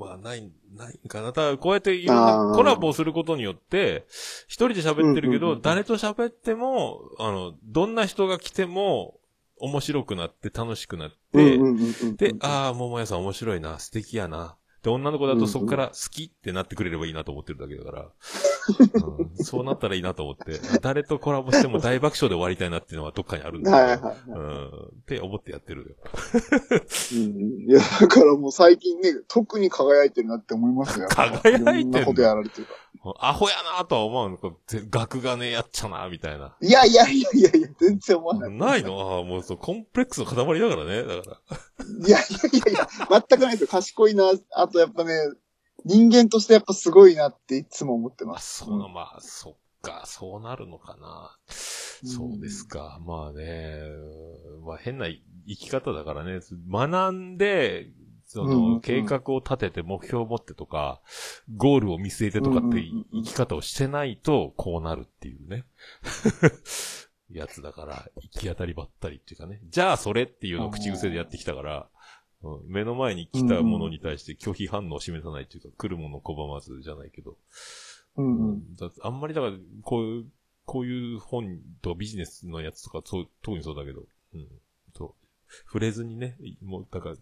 [0.00, 1.34] まあ、ない、ないんかな。
[1.34, 4.06] ただ、こうやっていろんなコラボをすることによって、
[4.46, 9.18] 一人で喋ってるけど、うんうんうん誰と喋っても、あの、どんな人が来ても、
[9.58, 14.56] 面白くなって楽しくなって、うんうんうんうんで、ああ、桃屋さん面白いな、素敵やな。
[14.82, 18.08] で、女の子だとそこから好きってなってくれればいいなと思ってるだけだから、
[19.06, 19.44] うん。
[19.44, 24.16] そうなったらいいなと思って、誰とコラボしても大爆笑で終わりたいなっていうのはどっかにあるんだけど、はいはいはい。
[24.26, 25.96] うん、って思ってやってるよ。
[27.12, 27.70] うん。
[27.70, 31.08] いや、だからもう最近ね、特に輝いてるなって思いますよ。
[31.08, 31.74] 輝いてんの？
[31.74, 32.72] いろんなことやられてるか
[33.18, 34.38] アホやなとは思うの。
[34.90, 36.38] 学がね、やっちゃな、みたいな。
[36.38, 36.56] ら。
[36.60, 38.50] いやいやいやいやいや、全然思わない。
[38.50, 39.00] ないの？
[39.00, 41.02] ああ、もうそう、コンプレックスの塊だからね。
[41.02, 42.06] だから。
[42.06, 42.88] いやいやいやいや、
[43.28, 43.68] 全くないですよ。
[43.68, 44.32] 賢いな。
[44.52, 45.12] あとやっぱね、
[45.84, 48.64] 人間としてやっぱすごいなっていつも思ってあ、ます。
[48.64, 51.38] そうな、まあ、そっか、そうなるのかな。
[51.48, 52.98] そうですか。
[53.06, 53.80] まあね、
[54.58, 55.22] うんまあ変な生
[55.56, 56.40] き方だからね。
[56.70, 57.90] 学んで、
[58.32, 61.00] その、計画を立てて目標を持ってとか、
[61.56, 62.80] ゴールを見据えてとかって
[63.12, 65.64] 生き方をしてないと、こうなるっていうね。
[67.32, 69.60] やつだから、行き当たりばったりっていうかね。
[69.68, 72.00] じゃあそれっていうのを口癖でやってきたから、うん
[72.68, 77.36] 目の前に来たものに対して拒否反応を示さないっていうか、来るものを拒まずじゃないけど。
[78.16, 78.76] うんうん。
[78.76, 79.52] だあんまりだから、
[79.82, 80.26] こういう、
[80.64, 84.04] こういう本とビジネスのやつとか、そう、特にそうだけど、
[84.34, 84.48] うん。
[85.66, 87.16] 触れずにね、もう、だから、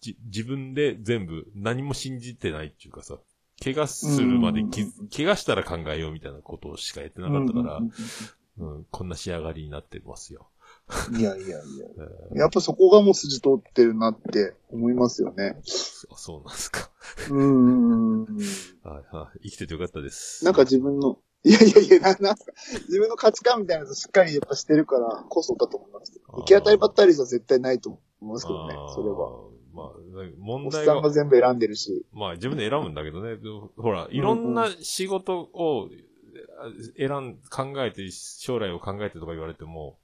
[0.00, 3.18] じ、自分で全部何も信じてないっていうかさ、
[3.62, 7.90] 怪我するまでき、うん怪我したら考えようみたいなことしかやってなかったから、うん
[8.56, 10.48] うんこんな仕上がりになってますよ。
[11.10, 11.56] うんいやいやいや。
[12.32, 15.56] えーやっぱそこがもう筋通ってるなって思いますよね。
[15.62, 16.90] そそうなんですか。
[17.30, 18.24] うん。
[18.24, 18.26] は
[19.12, 19.48] いはい。
[19.48, 20.44] 生きててよかったです。
[20.44, 22.52] なんか自分の、いやいやいや、ななんすか。
[22.88, 26.20] 自分の価値観みたいなのしっかりやっぱしてるからこそだと思います。
[26.28, 29.54] あー行き当たりばったりじゃ絶対ないと思いますけどねそれは。
[29.74, 29.88] まあ、
[30.38, 32.06] 問おっ題がさんが、全部選んでるし。
[32.12, 33.36] まあ自分で選ぶんだけどね。
[33.76, 35.88] ほら、いろんな仕事を
[36.96, 39.98] 選ん、考えて、将来を考えてとか言われても、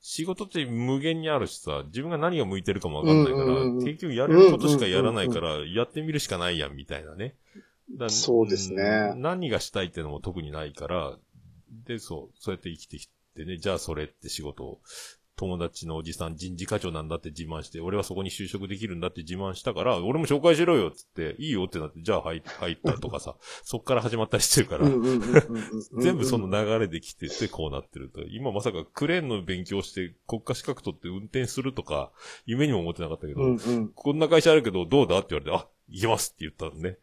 [0.00, 7.36] 仕事って無限にあるしさ、自分が何が向いてるかもわかんないから、結局やれることしかやらないから、やってみるしかないやん、みたいなね。
[7.90, 11.18] だそうですねうん何がしたいっていうのも特にないから、
[11.86, 14.80] で、そう、そうやって生きてきてね、じゃあそれって仕事を、
[15.36, 24.88] 友達のおじさん人事課長なんだって自慢して、俺はそこに就職できるんだって自慢したから、俺も紹介しろよっつって、いいよってなって、じゃあ入入ったとかさ、 そっから始まったりしてるから、
[26.00, 28.22] 全部その流れで来ててこうなってると。
[28.28, 32.12] 今まさかクレーンの勉強して国家資格取って運転するとか、
[32.46, 33.88] 夢にも思ってなかったけど、うんうん。
[33.88, 36.98] こんな会社あるけどどうだって言われて、あ、行けますって言ったのね。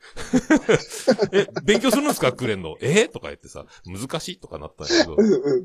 [1.31, 2.33] え、勉強するんですか？
[2.33, 2.75] クレーンの？
[2.81, 3.07] え？
[3.07, 5.15] とか言ってさ、難しいとかなったんやけど。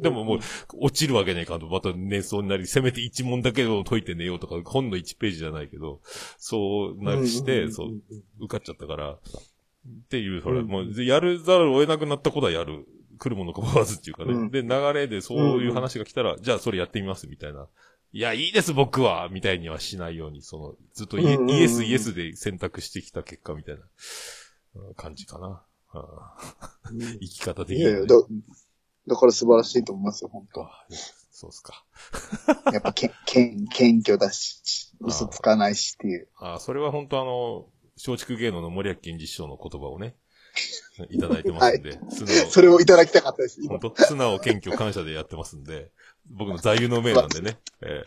[0.00, 0.38] でももう、
[0.78, 6.00] 落ちるわけねえかんと、また寝そうになり、せめて一問だけを解いて寝ようとか、本の1ページじゃないけど、
[6.38, 8.00] そうなりして、そう、
[8.44, 9.18] 受かっちゃったから、っ
[10.08, 12.86] ていう、ほら、うんもう、やるざるを得なくなったことはやる。
[13.18, 14.34] 来るもの拒まずっていうかね。
[14.34, 17.66] うんで、流れでそういう話が来たら、じゃあそれやってみます、みたいな。
[18.12, 23.82] いや、いいです、僕はみたいにはしないように、その、ずっとイ,、エス、イエスで選択してきた結果みたいな
[24.76, 25.62] うん感じかな。
[25.88, 26.36] はあ
[26.92, 28.14] 生き方的にはね、いやいや、だ、
[29.08, 30.86] だから素晴らしいと思いますよ、本当あ
[31.30, 31.84] そうっすか。
[32.72, 36.28] やっぱけ、けん、謙虚だし、嘘つかないしっていう。
[36.36, 40.16] あそれは本当あの、松竹芸能の森脇健児師匠の言葉をね、
[41.10, 43.92] いただいてますんで、素直それをいただきたかったです、今本。
[43.92, 44.02] 当？
[44.04, 45.90] 素直、謙虚、感謝でやってますんで、
[46.30, 48.04] 僕の座右の銘なんでね、え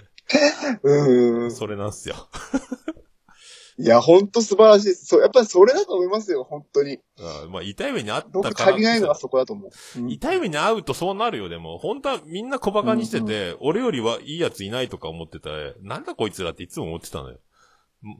[0.83, 1.47] うんうん。
[1.47, 2.15] えそれなんすよ。
[3.81, 5.05] いや、本当素晴らしいです。
[5.05, 6.99] そう、やっぱりそれだと思いますよ、本当に。
[7.17, 9.99] あまあ、痛い目にあった僕から足りないのはそこだと思う。
[9.99, 11.77] うん痛い目に遭うとそうなるよ、でも。
[11.77, 17.39] 本当はみんな小馬鹿にしてて、俺よりはいいやついないとか思ってたら、なんだこいつらっていつも思ってたのよ。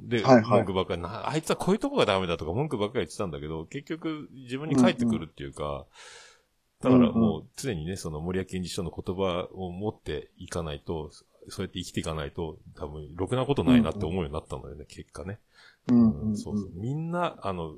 [0.03, 5.85] で、はいはい文句ばっかりな、あいつはこういうとこがダメだとか文句ばっかり言ってたんだけど、結局自分に返ってくるっていうか、
[6.81, 11.11] だからもう常にね、その森脇健児師匠の言葉を持っていかないと、
[11.49, 15.39] そうやって生きていかないと、多分、ろくなことないなって思うようになったのよね、結果ね。
[15.87, 16.71] うんうんそうそう。
[16.75, 17.75] みんな、あの、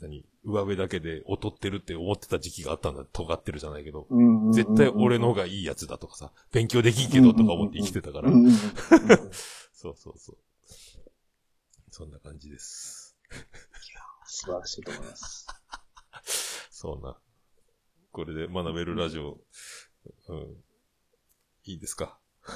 [0.00, 3.04] 何、上辺だけで劣ってるって思ってた時期があったんだ。
[3.12, 4.06] 尖ってるじゃないけど。
[4.10, 8.32] うんうんうん絶対俺の方がいいやつだとかさ、勉強できんけどとか思って生きてたからう。
[8.32, 8.52] んうんうん
[9.72, 10.36] そうそうそう。
[11.98, 13.16] そんな感じです。
[14.24, 15.48] 素晴らしいと思います。
[16.70, 17.16] そうな。
[18.12, 19.36] これで学べるラジオ、
[20.28, 20.56] うん。
[21.64, 22.20] いいですか？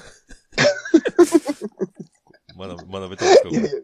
[2.57, 3.49] 学べ、学べたんですか？
[3.49, 3.81] いやいやいや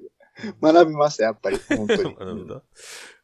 [0.63, 1.59] 学びました、やっぱり。
[1.59, 2.15] 本当に。
[2.15, 2.63] 学べた？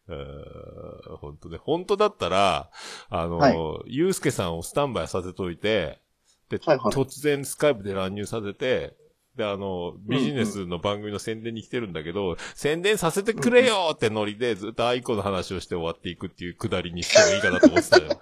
[0.09, 1.59] えー本当ね。
[1.59, 2.73] 本当だったら、
[3.11, 3.57] あの、はい
[3.87, 6.03] ゆうすけさんをスタンバイさせといて、
[6.49, 8.97] で、はいはい突然スカイプで乱入させて、
[9.37, 18.21] で、あの、ビジネスの番組の宣伝に来てるんだけど、宣伝させてくれよってノリで、ずっとアイコの話をして終わっていくっていうくだりにしてもいいかなと思ってたよ。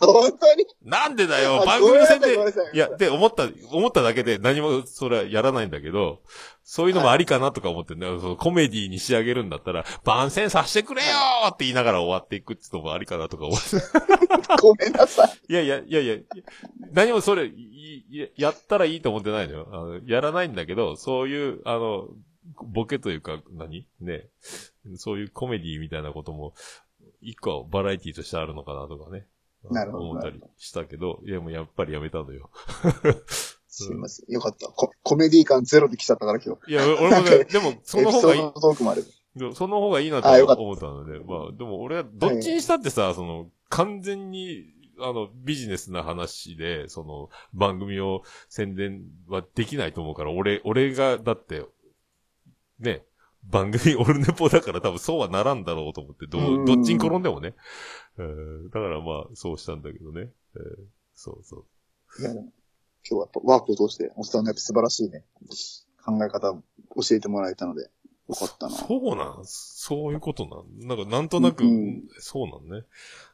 [0.00, 0.66] 本当に？
[0.82, 1.62] なんでだよ！
[1.62, 2.38] あ番組の宣伝
[2.72, 6.20] いや、で、思った、思っただけで何もそれはやらないんだけど、
[6.66, 8.20] そういうのもありかなとか思ってんだよ。
[8.20, 11.08] そのコメディに仕上げるんだったら、番宣させてくれよ
[11.48, 13.76] って言いながら終わっていくってのもありかなとか思って。
[14.62, 15.52] ごめんなさい。
[15.52, 16.16] いやいや、いやいや、
[16.92, 19.68] 何もそれ、いいやったらいいと思ってないのよ。
[19.72, 22.08] あのやらないんだけど、そういう、あの、
[22.62, 23.86] ボケというか、何？
[24.00, 24.28] ね。
[24.96, 26.54] そういうコメディみたいなことも、
[27.20, 29.26] 一個はバラエティとしてあるのかなとかね。
[29.70, 32.50] なるほど思ったりしたけど、いやもうやっぱりやめたのよ。
[33.76, 34.32] すいません。
[34.32, 34.68] よかった。
[34.68, 36.70] ココメディ感ゼロで来ちゃったから今日。
[36.70, 39.04] いや、俺もね、でも、その方がいいエピソードトークもある。
[39.54, 40.28] その方がいいなと
[40.62, 51.66] 思ったので、まあ、でも俺はどっちにしたってさ、その、完全に、あの、ビジネスな話で、その、番組を宣伝はできないと思うから、俺、俺が、だって、
[52.78, 53.04] ね、
[53.42, 57.54] 番組オルネポだから多分そうはならんだろうと思って、どどっちに転んでもね。
[58.18, 60.30] えーだからまあ、そうしたんだけどね。
[60.56, 60.60] えー
[61.16, 61.64] そうそ
[62.18, 62.22] う。
[62.22, 62.30] いや、
[63.08, 65.24] 今日はやっぱワークを通して、おっさんのやっぱ素晴らしいね、
[66.04, 66.62] 考え方を
[67.02, 67.90] 教えてもらえたので、
[68.28, 68.74] よかったな。
[68.74, 72.86] そうなんそういうことなんなんか、なんとなく、うんそうなんね。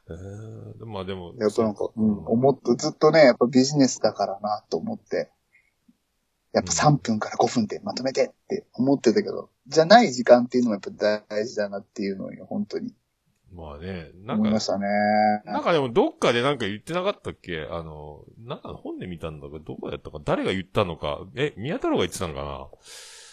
[0.09, 1.33] えー、まあでも。
[1.39, 5.31] やっぱなんか、うん、思って、ずっとね、やっぱビジネスだからなと思って、
[6.51, 12.93] やっぱ3分から5分でまとめてって思ってたけど、じゃない時間っていうのもやっぱ大事だなっていうのを本当に
[13.53, 14.57] まあね、なんかね。
[15.45, 17.67] なんかでもどっかでなんか言ってなかったっけ？
[17.69, 20.19] あの、なんか本で見たんだけど、どこやったか？
[20.23, 21.25] 誰が言ったのか？
[21.35, 22.69] え、宮太郎が言ってたのか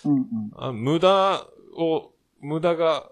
[0.04, 0.24] うんうん。
[0.50, 1.46] なあ無駄
[1.76, 3.10] を、無駄が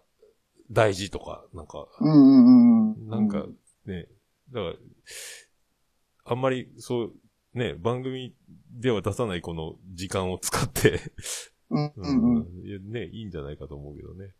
[0.70, 3.08] 大事とか、なんか、うんうんうん。
[3.08, 3.46] なんか、
[3.86, 4.08] ね、
[4.52, 4.74] だから、
[6.24, 7.12] あんまりそう、
[7.54, 8.34] ね、番組
[8.72, 11.00] では出さないこの時間を使って、
[11.70, 12.92] うん、ううん、うん。
[12.92, 14.34] ね、いいんじゃないかと思うけどね。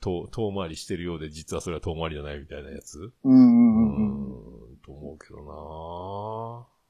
[0.00, 3.12] 遠、遠回りしてるようで、実はそれは遠回りじゃないみたいなやつ？
[3.24, 4.00] うん、うん、う
[4.70, 4.72] ん。
[4.74, 5.36] ん、と思うけど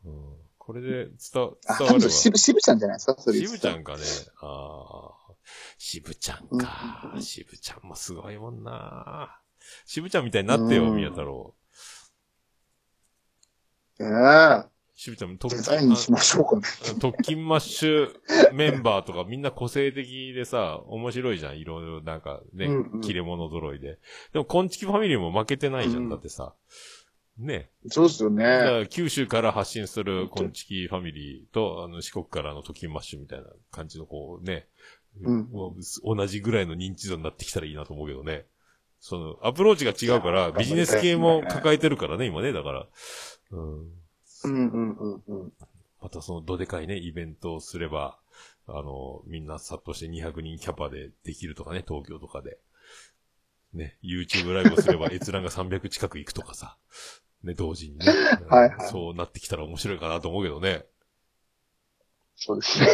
[0.05, 0.37] なうん。
[0.59, 1.87] これで伝、伝あ、われば。
[1.87, 3.15] 多分渋、渋ちゃんじゃないですか？
[3.19, 3.39] それ。
[3.39, 4.03] 渋ちゃんかね。
[4.41, 5.35] ああ。
[5.79, 7.13] 渋ちゃんか。
[7.15, 9.41] うん渋ちゃんもすごいもんな。
[9.85, 11.55] 渋ちゃんみたいになってよ、うん宮太郎。
[14.01, 16.63] ええ渋ちゃんも特デザインしましょうかね。
[16.99, 18.09] 特勤マッシュ
[18.55, 21.59] メンバーとかみんな個性的でさ、面白いじゃん。
[21.59, 23.99] いろいろなんかね、うんうん切れ者揃いで。
[24.33, 26.05] でも、コンチキファミリーも負けてないじゃん。
[26.05, 26.55] うんだってさ。
[27.37, 27.69] ね。
[27.89, 28.45] そうですよね。
[28.45, 34.67] だから九州から発信するコンチキファミリーと、あの、四国からの特勤マッシュみたいな感じのこうね、
[35.21, 35.49] うん
[36.05, 38.47] 同じぐらいの認知度になってきたらいいなと思うけどね。
[38.99, 42.87] その、アプローチが違うから、ビジネス系も抱えてるからね、今ね、だから。
[43.51, 44.06] うん。
[44.45, 45.53] うん、うん、うん、うん。
[46.01, 48.19] またそのどでかいね、イベントをすれば、
[48.69, 52.59] あの、みんな殺到して200人キャパでできるとかね、東京とかで。
[53.73, 56.77] ね、YouTube ライブをすれば閲覧が300近くいくとかさ。
[57.43, 58.07] ね、同時にね。
[58.49, 60.87] はいはいそうなってきたら面白いかなと思うけどね。
[62.35, 62.89] そうですね。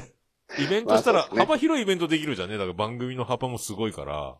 [0.58, 2.58] イベントしたら幅広いイベントできるじゃんね。
[2.58, 4.36] だから番組の幅もすごいから。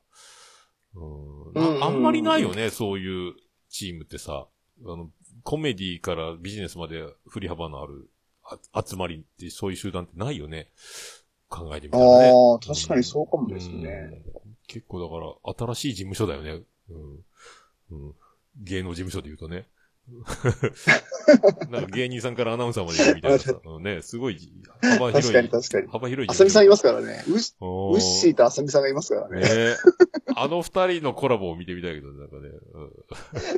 [0.94, 3.34] うんあんまりないよね、そういう
[3.68, 4.48] チームってさ。
[4.84, 5.10] あの、
[5.42, 8.08] コメディからビジネスまで振り幅のある
[8.72, 10.68] あ集まりって、そういう集団ってないよね。
[11.48, 12.30] 考えてみたらね。
[12.30, 14.22] ああ、確かにそうかもですね。
[14.34, 16.62] うん結構だから、新しい事務所だよね。
[16.90, 17.24] うん。
[17.90, 18.14] うん。
[18.62, 19.66] 芸能事務所で言うとね。
[21.70, 23.54] なんか芸人さんからアナウンサーまでいるみたいなさ。
[23.64, 24.38] うんね、すごい
[24.82, 25.32] 幅広い。
[25.32, 25.88] 確かに確かに。
[25.88, 27.24] 幅広いあさみさんいますかからね。
[27.28, 29.40] ウッウウッシーとあさみさんがいますからね。
[29.40, 29.76] ねえ。
[30.34, 32.48] あの二人のコラボを見てみたいけど、なんかね。
[32.74, 32.90] うん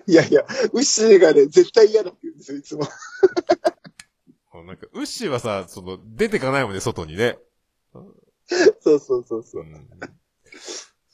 [0.07, 0.43] いやいや、
[0.73, 2.87] ウッシーがね、絶対嫌だって言うんですよ、いつも。
[4.67, 7.39] なんか、ウッシーはさ、その、出てかないもんね、外にね。
[8.81, 9.65] そうそうそうそうう。
[9.65, 9.89] ん。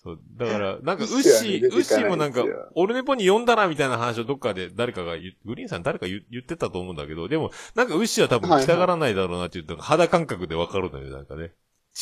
[0.09, 11.53] そう、だから、 なんか、ウッシーウッシーもなんかんですよ、オルネポに呼んだな、みたいな話をどっかで誰かがグリーンさん誰か言言ってたと思うんだけど、でも、なんかウッシーは多分来たがらないだろうなって言うと、肌感覚でわかるのよ、なんかね。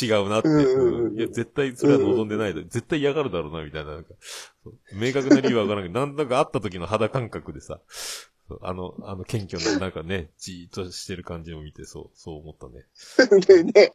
[0.01, 0.49] 違うなって。
[0.49, 4.11] ういや、絶対それは望んでないだ、絶対嫌がるだろうな、みたいな、なんか、
[4.93, 7.81] 明確な理由はわからんけど、なんだか会った時の肌感覚でさ、
[8.61, 12.85] あの、あの、謙虚な、なんかね、じーっとしてる感じを見て、そう、そう思ったね。
[13.47, 13.95] で ね、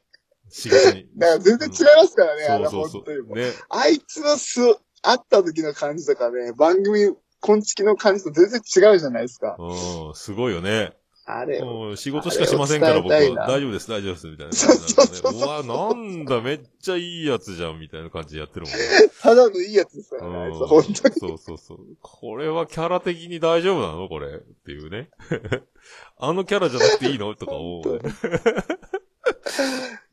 [0.51, 1.07] 仕事に。
[1.17, 3.01] だから全然違いますからね、あれそうそうそう。
[3.01, 3.37] 本当にもう。
[3.37, 3.51] ね。
[3.69, 4.59] あいつのす、
[5.01, 9.55] 会った時の感じとかね、番組、こんちきの感じと全然違うじゃないですか。
[9.57, 10.95] うん、すごいよね。
[11.25, 14.53] あれ、もう仕事しかしませんから僕は大丈夫です、大丈夫です、みたいな。
[14.53, 18.79] そうそうそうそううわ、なんだ、めっちゃいいやつじゃん、みたいな感じでやってるもんね。
[19.21, 21.19] ただのいいやつですからね、あいつうん本当に。
[21.19, 21.79] そうそうそう。
[22.01, 24.27] これはキャラ的に大丈夫なのこれ。
[24.27, 25.09] っていうね。
[26.17, 27.35] あのキャラじゃなくていいの？
[27.35, 28.01] とか思う、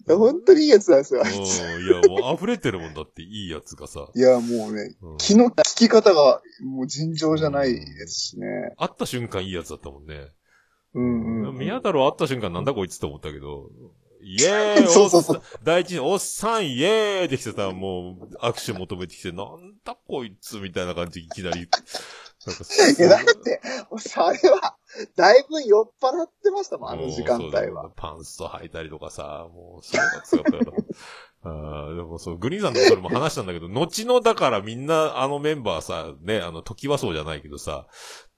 [0.08, 1.62] や本当にいいやつなんですよ、あいつ。
[1.62, 1.86] うん。
[1.86, 4.08] いや、もう溢れてるもんだって、いいやつがさ。
[4.14, 8.46] いや、もうね、うん気の利き方が、もう尋常じゃないですしね。
[8.76, 10.28] 会った瞬間いいやつだったもんね。
[10.94, 11.58] うんうん。
[11.58, 13.70] 宮太郎会った瞬間なんだこいつって思ったけど、
[14.22, 21.68] イエーイ そうそうそうおっさん第一におっさんイエーイってきてさ、もう握手求めてきて、なんだこいつみたいな感じいきなり。
[22.48, 23.60] いや、だって、
[24.16, 24.76] あれは、
[25.16, 27.62] だいぶ酔っ払ってましたもん、あの時間帯は。
[27.62, 30.72] よパンスト履いたりとかさ、もう、すごかった。
[31.44, 37.86] あーでもそう、グリーンさんとそれも話したんだけど、後のだからみんなあのメンバーさ、ね、あの、時はそうじゃないけどさ、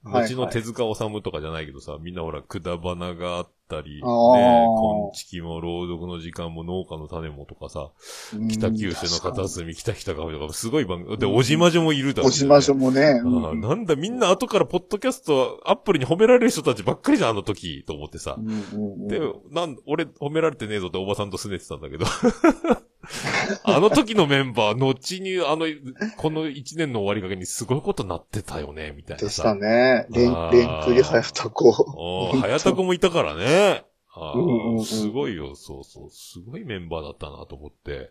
[0.03, 7.91] はいはい後の手塚治虫とかじゃないけどさ、みんなほら、くだばながあったり、ね、こんちきも朗読の時間も農家の種もとかさ、
[8.35, 11.19] うん北九州の片隅、北北カフェとか、すごい番組。
[11.19, 13.21] で、おじまじょもいるだろうねおじまじょもね。
[13.23, 18.37] あうんあなんだ、みんな後からポッドキャスト、アップルに褒められる人たちばっかりじゃん、あの時、と思ってさ。
[18.39, 22.07] うんうんでうん、なん、俺褒められてねえぞっておばさんとすねてたんだけど。
[23.65, 25.67] あの時のメンバー、後に、あの、
[26.17, 29.27] この一年の終わりかけにすごいことなってたよね、みたいなさ。
[29.27, 30.07] でしたね。
[30.11, 31.71] レンレンクリハヤタコ。
[31.97, 33.85] おー、はやたこもいたからね。
[34.17, 36.11] うんうんうんすごいよ、そうそう。
[36.11, 38.11] すごいメンバーだったなと思って。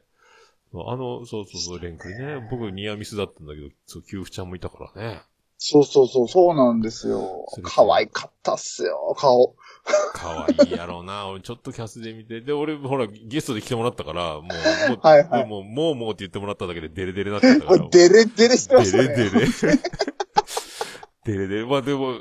[0.73, 2.47] あの、そうそうそう、レンクリね。
[2.49, 5.21] 僕ニアミスだったんだけど、そう、キューフちゃんもいたからね。
[5.57, 9.55] そうそうそう、そうなんですよ可愛かったっすよ、顔。
[10.13, 11.27] 可愛いやろうな。
[11.27, 12.41] 俺ちょっとキャスで見て。
[12.41, 14.47] で、俺、ほら、ゲストで来てもらったから、もう、も
[14.95, 17.79] う、 はいはいもう、もう、もうって言ってもらっただけでデレデレになっちゃったから。
[17.79, 19.07] もうデレデレしてましたね。
[19.07, 19.47] デレデレ。
[21.25, 21.65] デレデレ。
[21.65, 22.15] まあでも、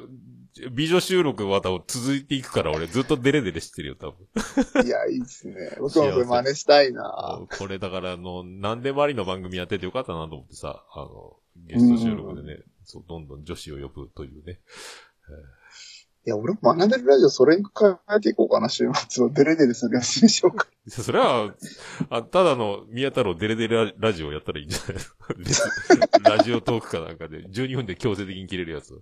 [0.73, 4.87] 美女収録は多分続いていくから、俺ずっとデレデレしてるよ、多分。
[4.87, 5.55] いや、いいっすね。
[5.79, 7.47] 僕もこれ真似したいな。
[7.57, 14.61] これだから、あの、何でもありの番組やっててよかったなと思ってさ、あの、ゲスト収録でね、そう、どんどん女子を呼ぶというね。
[16.27, 19.31] いや、俺も学べるラジオそれに変えていこうかな、週末を。
[19.31, 20.67] デレデレするやつにしようか。
[20.89, 21.55] それは、
[22.11, 25.01] あ、ただの宮太郎デレデレラジオやったらいいんじゃな
[26.35, 26.37] い？
[26.39, 29.01] ラジオトークかなんかで、12分で強制的に切れるやつ。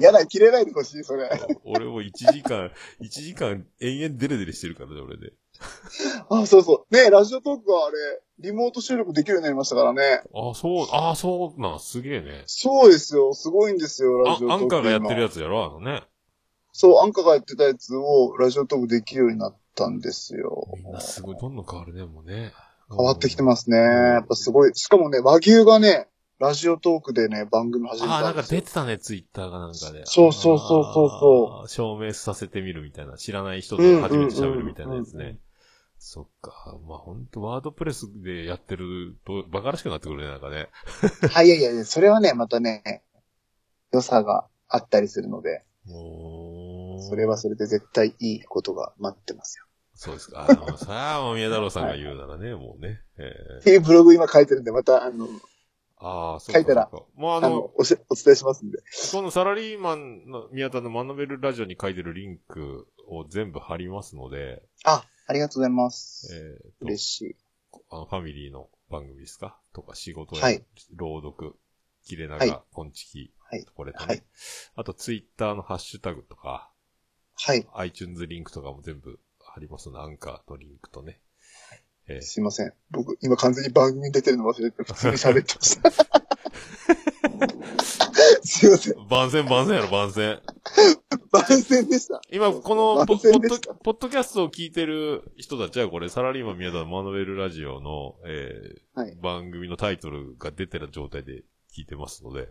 [0.00, 1.30] やだ、切れないでほしい、それ。
[1.64, 2.70] 俺も1時間、
[3.00, 5.32] 1時間延々デレデレしてるからね、俺で。
[6.28, 6.94] あ、そうそう。
[6.94, 7.96] ねラジオトークはあれ、
[8.40, 10.22] リモート収録できるようになりましたからね。
[10.34, 12.42] あ、そう、あ、そうなん、すげえね。
[12.46, 13.32] そうですよ。
[13.34, 14.62] すごいんですよ、あラジオトーク。
[14.64, 16.02] アンカーがやってる今やつやろ、あのね。
[16.76, 20.66] そう、アンカーがやってたやつをラジオトークできるようになったんですよ。
[20.76, 22.52] みんなすごい、どんどん変わるね、もうね。
[22.90, 23.42] 変わってきてす。
[23.44, 23.76] ますね。
[23.78, 24.74] やっぱすごい。
[24.74, 26.08] しかもね、和牛がね、
[26.40, 28.42] ラジオトークでね、番組始めあ、なんか。
[28.42, 30.02] 出てたね、ツイッターがなんかで。
[30.04, 33.16] そうそうそうそうそう証明させてみるみたいな。
[33.18, 35.38] 知らない人と初めて喋るみたいなやつうんうんうんね。
[35.98, 36.76] そっか。
[36.88, 40.70] まあ本当ワードプレスでやってると、バカらしくなってくるね、なんかね。
[41.30, 43.04] はい、いやいやいや、それはね、またね、
[43.92, 46.63] 良さがあったりするので、おー
[47.02, 49.64] それはそれで絶対いいことが待ってますよ。
[49.94, 50.46] そうですか。
[50.48, 53.00] あの さあ、もう宮太郎さんが言うならね、もうね。
[53.18, 55.30] えっていうブログ今書いてるんで、また、あの、ー、
[55.98, 58.78] ああ、そうか書いたらそうかもうああの、の、おしお伝えしますんで。
[59.12, 66.28] このサラリーマンの宮田の学べるラジオに書いてるリンクを全部貼りますので、あ、ありがとうございます。
[66.34, 67.36] えーと嬉しい。
[67.90, 69.60] あの、ファミリーの番組ですか？
[69.72, 70.64] とか、仕事や、はい
[70.96, 71.54] 朗読、
[72.04, 74.24] 切れはい長、こんちき、はいこれとね、はい
[74.74, 76.70] あと、ツイッターのハッシュタグとか、
[77.36, 77.66] はい。
[77.74, 81.20] iTunes リンクとかも全部貼りますので、アンカーのリンクとね。
[82.06, 82.72] えーすいません。
[82.90, 85.90] 僕、今完全に番組に出てるの忘れて、 普通に喋ってました。
[88.42, 89.08] すいません。
[89.08, 90.40] 番宣番宣やろ、番宣。
[91.30, 92.20] 番宣でした。
[92.30, 93.74] 今、このポ、ッ。
[93.76, 99.14] ポッドキャストを聞いてる人たちは、これ、サラリーマン宮田の学べるラジオの、えーはい。
[99.16, 101.42] 番組のタイトルが出てる状態で
[101.74, 102.50] 聞いてますので、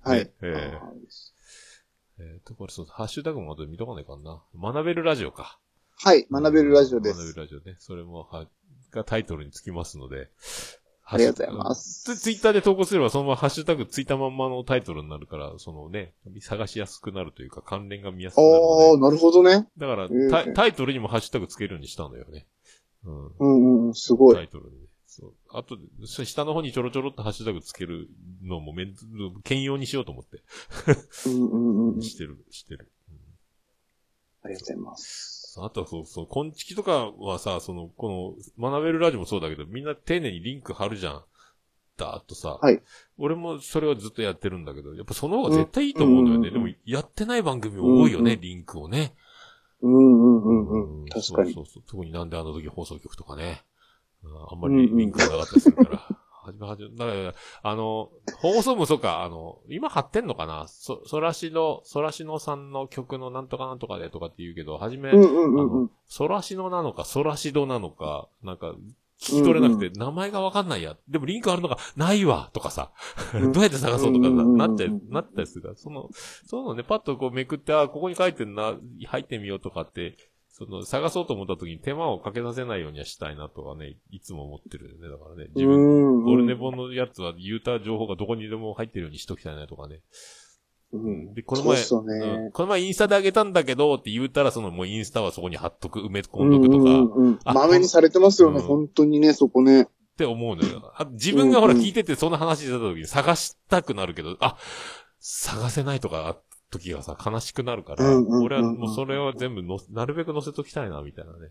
[0.00, 0.24] はい。
[0.24, 0.90] ねえあー
[2.18, 4.42] えっ、と、これそう、ハッシュタグも後で見とかないかんな。
[4.60, 5.58] 学べるラジオか。
[5.98, 6.26] はい。
[6.30, 7.34] 学べるラジオで学べす。
[7.34, 7.76] るラジオね。
[7.78, 8.46] それも、は、
[8.90, 10.30] がタイトルにつきますので。
[11.08, 19.68] ありがとうございますツツイッターで投稿すれば、そのままハッシュタグついたまんまのタイトルになるから、そのね、探しやすくなるというか、関連が見やすくなるあのあ、なるほどね。
[19.76, 19.86] で。
[19.86, 22.48] だから、ータイタイトルにもハッシュタグつけるようにしたんだよね。
[23.04, 23.26] うん。
[23.26, 24.34] うんうん、すごい。
[24.34, 24.85] タイトルにね。
[25.18, 25.34] そう。
[25.50, 28.08] あと、そ下の方にちょろちょろっとハッシュタグつける
[28.42, 28.94] のもめん、
[29.44, 30.42] 兼用にしようと思って。
[31.26, 32.02] うんうんうん。
[32.02, 32.90] してる、してる。
[34.42, 35.58] ありがとうございます。
[35.58, 41.24] あとはそうそう、こんちきとかはさ、その、この、学べるラジオもそうだけど、みんな丁寧にリンク貼るじゃん。
[41.96, 42.58] だーっとさ。
[42.60, 42.82] はい
[43.16, 46.48] 俺もそれはずっとやってるんだけど、やっぱその方が絶対いいと思うんだよね。
[46.48, 49.14] うんでも、やってない番組多いよね、うんリンクをね。
[49.80, 51.08] うんうんうんうん。
[51.08, 51.54] 確かに。
[51.54, 51.82] そうそうそう。
[51.86, 53.62] 特になんであの時放送局とかね。
[54.24, 55.98] うんあんまりリンクがなかったりするから。
[56.46, 60.68] はじめはじめ、だから、あの、放送もそうか、あの、今貼ってんのかな？
[60.68, 65.90] そ、そらしの、そらしのさんの曲のなんとかなんとかでとかって言うけど、はじめ、うんうんうんうん。
[66.06, 68.76] ソラシノなのか、ソラシドなのか、なんか、
[69.18, 70.94] 聞き取れなくて、名前がわかんないや。
[71.08, 72.92] でもリンクあるのが、ないわとかさ、
[73.34, 73.52] うん。
[73.52, 76.10] どうやって探そうとかなったり、なったりするから、その、
[76.46, 80.16] そのね、パッとこうめくって、あ、ここに書いてんな、入ってみようとかって、
[80.58, 85.08] その、探そうと思った時に手間をかけさせないようにはしたいなとかね、いつも思ってるよね。
[85.10, 90.00] だからね、自分、分オルネボのやつは言うた情報がどこにでも入ってるようにしときたいなとかね。
[90.94, 91.34] うん。
[91.34, 99.82] で、この前、ねうんこの前インスタであげたんだけどって言うたら、そのもうインスタはそこに貼っとく、埋め込んどくとか、うんうんうんあ豆にされてますよね、うん本当にね、そこね。
[99.82, 99.86] っ
[100.16, 100.92] て思うのよ。
[100.96, 104.56] あ自分がほら聞いててその話してた時に探したくなるけど、あ、
[105.18, 106.45] 探せないとかあった
[106.78, 111.50] 時がさ、悲しくなるから、うんうんうんうん俺はもうそれは全部の、なるべく載せときたいな、みたいなね、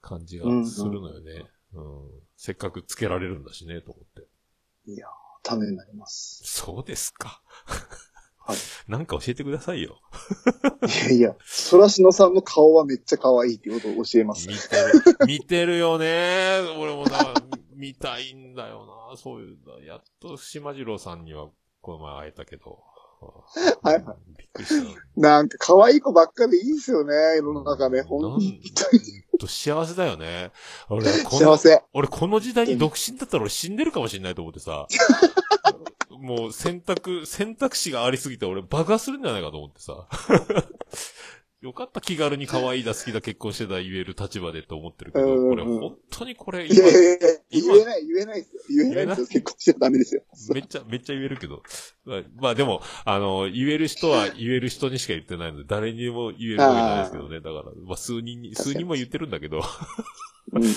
[0.00, 1.44] 感じがするのよね。
[1.74, 4.28] うんせっかくつけられるんだしね、と思って。
[4.90, 5.10] いやー、
[5.42, 6.42] ためになります。
[6.44, 7.42] そうですか。
[8.38, 8.56] はい。
[8.88, 10.00] なんか教えてくださいよ。
[10.86, 14.54] いやいや、そらしのさんの顔はめっちゃ可愛いっていうことを教えます見。
[14.54, 16.60] てる、 見てるよね。
[16.78, 17.34] 俺もな、
[17.74, 19.16] 見たいんだよな。
[19.16, 19.80] そういうの。
[19.80, 21.48] やっと島次郎さんには
[21.80, 22.84] この前会えたけど。
[23.82, 25.00] はいはびっくりした。
[25.16, 28.02] なんか可愛い子ばっかでいいですよね、世の中ね。
[28.02, 28.40] ほん
[29.38, 30.52] と幸せだよね。
[30.88, 31.82] 俺、この、幸せ。
[31.92, 34.86] 俺この時代に独身だったら俺死んでるかもしれないと思ってさ。
[36.10, 40.08] もう選択、選択肢がありすぎて俺爆破するんじゃないかと思ってさ。
[41.66, 47.18] よかった気軽に可愛いだ好きだ結婚してた言える立場でと思ってるけど、うんこれ本当にこれいやいやいや、
[47.50, 48.62] 今言えない、言えないですよ。
[48.68, 49.26] 言えないですよ。
[49.26, 50.22] 結婚しちゃダメですよ。
[50.54, 51.64] めっちゃ、めっちゃ言えるけど。
[52.04, 57.40] まあ、まあでも、あの、言える人は言える人にしか言ってないので、誰にも言えるわけないですけどね。
[57.40, 59.60] だから、まあ数人に、数人も言ってるんだけど。
[60.52, 60.72] うんうん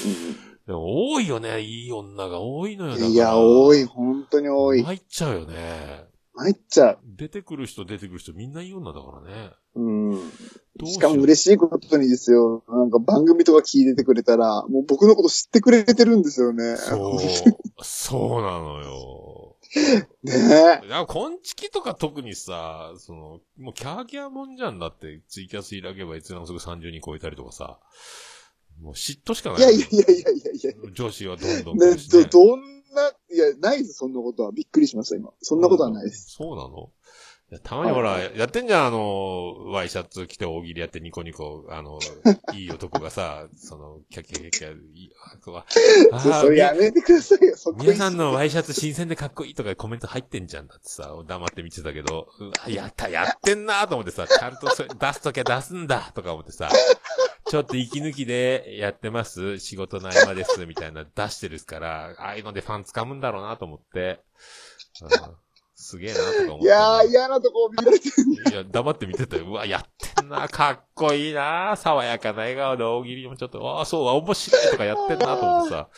[0.66, 2.96] でも多いよね、いい女が多いのよ。
[2.96, 4.84] いや、多い、本当に多い。
[4.84, 6.09] 参っちゃうよね。
[6.40, 7.00] 参っちゃう。
[7.04, 9.52] 出てくる人出てくる人みんないい女だからね。
[9.76, 10.32] うん。
[10.86, 12.64] しかも嬉しいことにですよ。
[12.70, 16.78] なんか番組とか聞いててくれたら、もう僕のこと知ってくれてるんですよね。
[16.78, 17.84] そう。
[17.84, 19.58] そうなのよ。
[20.24, 20.34] ね
[20.84, 20.88] え。
[20.88, 27.80] いや、こんちきとか特にさ、その、もうキャーキャーもんじゃんだって、ツイキャス開けば閲覧すぐ30人超えたりとかさ、
[28.82, 29.60] もう嫉妬しかない。
[29.60, 30.92] いやいやいやいやいやいや。
[30.94, 34.52] 女子はどんどんね、ど、どんな、いや、ないです、そんなことは。
[34.52, 35.32] びっくりしました、今。
[35.42, 36.32] そんなことはないです。
[36.32, 36.92] そうなの？
[37.52, 41.98] いやたまにほら、やってんじゃん、あの、ワイシャツ着て大喜利やってニコニコ、あの、
[42.54, 45.12] いい男がさ、その、キャキャキャキャ、いい
[46.12, 56.70] あ そうあやめてくださいよ、そこ皆さんのワイシャツ新鮮でかっこいいとかコメント入ってんじゃんだってさ、黙って見てたけど、うわ、やった、やってんなと思ってさ、ちゃんとそれ出すときは出すんだとか思ってさ、
[57.50, 59.58] ちょっと息抜きでやってます？
[59.60, 64.22] 仕事の合間ですみたいな出してるから、ああいうのでファン掴むんだろうなと思って、
[65.02, 65.36] うん
[65.82, 68.52] すげえなとか思って、いやー、嫌なとこ見られてる。
[68.52, 69.46] いや、黙って見てたよ。
[69.46, 69.84] うわ、やっ
[70.16, 75.90] てんな、かっこいいな、爽やかな笑顔で大喜利もちょっと、ああ、そう、面白いとかやってんなと思ってさ。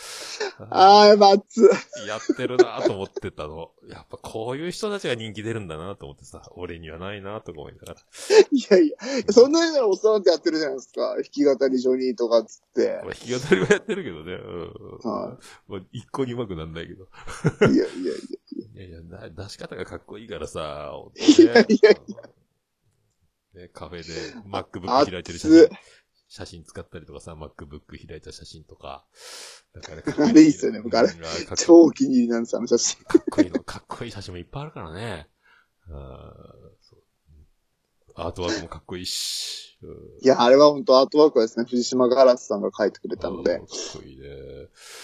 [0.69, 1.63] あー、まつ。
[2.07, 3.71] やってるなと思ってたの。
[3.89, 7.99] やっぱこういう人たちが人気出るんだなと思ってさ、俺にはないなとか思いながら。
[8.51, 11.15] いやいや、そんなにならお世話ってやってるじゃないですか。
[11.15, 13.01] 弾き語りジョニーとかっつって。
[13.03, 14.33] まあ、弾き語りはやってるけどね。
[14.33, 15.09] うん。
[15.09, 17.05] はまあ、一向に上手くなんないけど。
[17.05, 17.07] い
[17.61, 18.13] やいやいや。
[18.73, 21.95] いやいや、な出し方がかっこいいからさ、いやいやい
[23.53, 25.77] ね、カフェで MacBook 開いてる写熱っ真、
[26.33, 29.03] 写真使ったりとかさ、MacBook 開いた写真とか。
[29.75, 31.09] だからあれいいっすよね僕あれ
[31.57, 33.03] 超お気に入りなんです、あの写真。
[33.03, 35.27] かっこいいの、かっこいい写真もいっぱいあるからね。
[35.89, 35.93] あー
[36.81, 36.99] そう
[38.15, 39.77] アートワークもかっこいいし。
[39.83, 39.89] うん
[40.21, 43.65] いや、あれは本当アートワークはですね、藤島ガラスさんが書いてくれたのでうんか。
[43.65, 44.27] っこいいね。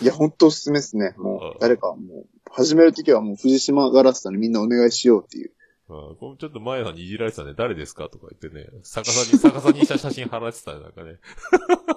[0.02, 1.14] いや、本当おすすめですね。
[1.18, 5.52] もう、誰かもう、始めるときはもう藤島ガラスさんにみんなお願いしようっていう。
[5.90, 7.54] うんこれちょっと前さんにいじられてたね。
[7.56, 8.68] 誰ですかとか言ってね。
[8.84, 10.82] 逆さに、逆さにした写真貼られてたね。
[10.82, 11.20] なんかね。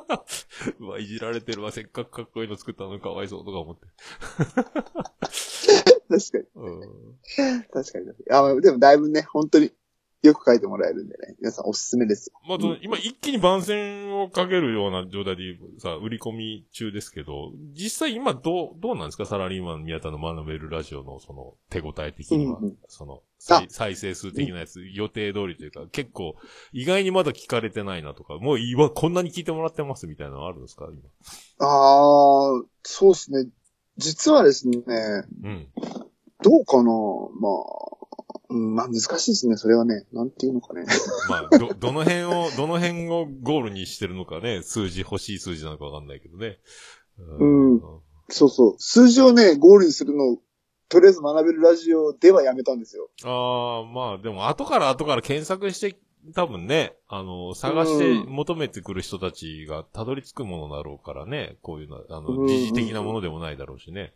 [0.79, 1.73] うわ、いじられてるわ。
[1.73, 3.87] せっかくかっこいいの作ったのにかわいそうとか思って。
[6.09, 6.45] 確かに。
[6.55, 7.19] うん。
[7.73, 8.13] 確かに。
[8.31, 9.73] あ、でもだいぶね、本当に
[10.23, 11.35] よく書いてもらえるんでね。
[11.41, 12.39] 皆さんおすすめですよ。
[12.47, 19.25] まあ、今一気に番宣をかけるような状態でさ、売り込み中ですけど、実際今どう、どうなんですか？
[19.25, 22.59] サラリーマン宮田のマナベルラジオのその手応え的には。
[22.59, 26.35] うんうんその再、再生数的なやつ、予定通りというか、結構、
[26.75, 30.87] 意外にまだ聞かれてないなとか、もういいわ、こんなに聞いてもらってますみたいなのあるんですか？
[30.93, 31.01] 今。
[31.67, 33.49] あー、そうですね。
[33.97, 34.77] 実はですね、
[35.43, 35.69] うん。
[36.43, 36.93] どうかな？
[36.93, 38.00] まあ、
[38.51, 40.05] うん、まあ難しいですね、それはね。
[40.13, 40.85] なんていうのかね。
[41.29, 46.59] まあ、ど、 どの辺を、どの辺をゴールにしてるのかね、数字、欲しい数字なのかわかんないけどね。
[47.19, 47.81] うん
[48.29, 48.75] そうそう。
[48.79, 50.39] 数字をね、ゴールにするのを、
[50.89, 53.09] とりあえず学べるラジオではやめたんですよ。
[53.25, 55.99] ああ、まあでも後から後から検索して、
[56.35, 64.01] 多分ね、あの、探して求めてくる人たちがたどり着くものだろうからね、こういうのは、あの、うん時事的なものでもないだろうしね。
[64.01, 64.11] うん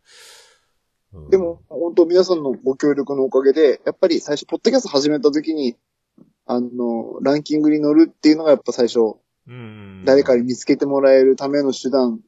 [1.31, 5.77] でも、、本当皆さんのご協力のおかげで、やっぱり最初、ポッドキャスト始めた時に、
[6.47, 10.05] あの、ランキングに乗るっていうのがやっぱ最初、うん。
[10.05, 12.21] 誰かに見つけてもらえるための手段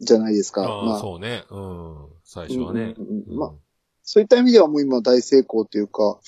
[0.00, 0.62] じゃないですか。
[0.62, 1.44] ああ、まあ、そうね。
[1.50, 1.96] うん。
[2.24, 2.94] 最初はね。
[3.26, 3.52] まあ
[4.12, 6.18] そういった意味ではもう今大成功というか、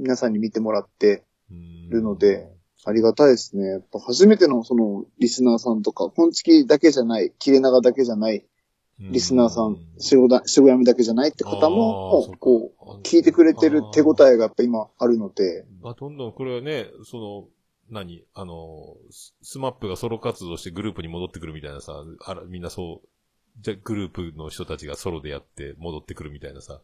[0.00, 1.22] 皆さんに見てもらって
[1.52, 2.48] うんるので、
[2.84, 3.64] ありがたいですね。
[3.64, 8.44] やっぱ初めてのそのリスナーさんとか、本チキだけじゃない、切れ長だけじゃない、
[9.10, 14.34] リスナーさん、しごだ、しごやみだけじゃないって方も、こう、聞いてくれてる手応え。
[14.34, 17.48] えがやっぱ今あるので、まあ、どんどんこれはね、その、
[17.90, 18.24] 何？
[18.34, 23.08] あの、ススマップがソロ活動してグループに戻ってくるみたいなさ、あら、みんなそう、
[23.60, 26.80] じゃ、グループの人たちがソロでやって戻ってくるみたいなさ、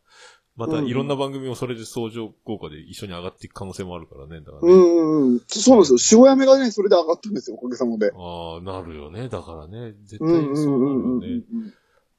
[0.56, 4.74] またうんいろんな番組もそれで相乗効果で一緒に上がっていく可能性もあるからね、だからね。
[4.74, 4.84] うんう
[5.30, 5.40] んうん。
[5.46, 5.98] そうなんですよ。
[5.98, 8.10] しごやめがね、それで上がったんですよ、おかげさまで。
[8.12, 9.28] ああ、なるよね。
[9.28, 11.72] だからね、絶うんうん対そううなるんうんようんね。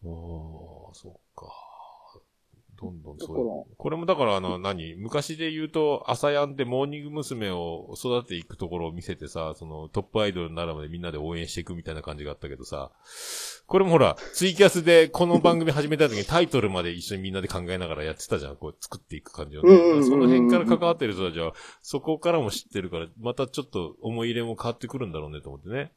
[0.05, 1.47] ああ、そっか。
[2.81, 3.41] どんどんそうい
[3.73, 3.75] う。
[3.77, 4.95] これもだからあの、何？
[4.95, 7.49] 昔で言うと、朝やんでモーニング娘。
[7.51, 12.91] を育てていくところを見せてさ、そのトップアイドルになるまでみんなで応援していくみたいな感じがあったけどさ、
[13.67, 18.55] これもほら、ツイキャスでこの番組始めた時にタイトルまで一緒にみんなで考えながらやってたじゃん。
[18.55, 20.03] こう作っていく感じをね。
[20.03, 25.91] その辺から関わってる人たちは、そこからも知ってるから、またちょっと思い入れも変わってくるんだろうねと思ってね。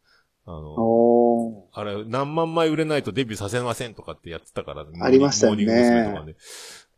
[0.45, 6.11] あの、あれ、何万枚売れないとデビューさせませんとかってやってたから、ありましたよねモーニング娘。
[6.11, 6.37] とかね。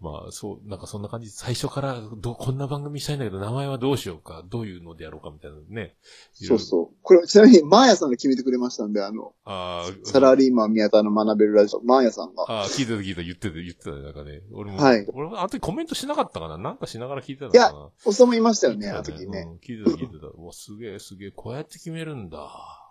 [0.01, 5.95] まあ、そう、なんかそんな感じ、最初から、ど、こんな番組したいんだけど、名前はどうしようか、どういうのでやろうかみたいなのね。
[6.33, 6.97] そうそう。
[7.03, 12.45] これ、ちなみに、マーヤさんが決めてくれましたんで、あの、ああ、サラリーマン宮田の学べるラジオ、マーヤさんが。
[12.49, 14.43] ああ、聞いてた聞いてた、言ってた、言ってたね、なんかね。
[14.53, 19.47] 俺も、はい俺も、あの時コメントしなかったかななんかしながら聞いてたのかなおっさんもいましたよね、あの時ね。
[19.49, 20.27] うん聞いてた、聞いてた。
[20.27, 22.84] うわ、すげえ、すげえ、こうやって決めるんだ。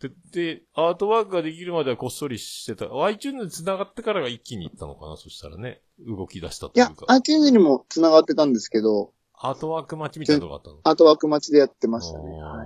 [0.00, 2.86] で、で、アートワークができるまではこっそりしてた。
[3.04, 5.80] iTunes に繋がってからが一気に行ったのかなそしたらね。
[6.06, 10.80] 動き出したといやいうか。、iTunes にも繋がってたんですけど、アートワーク待ちみたいなとこあったの？
[10.84, 12.24] アートワーク待ちでやってましたね。
[12.24, 12.64] は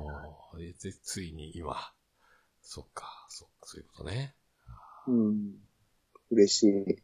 [0.60, 0.74] い。
[0.74, 1.76] ついに今。
[2.62, 4.34] そっか、そっか、そういうことね。
[5.08, 5.54] うん。
[6.30, 7.02] 嬉しい。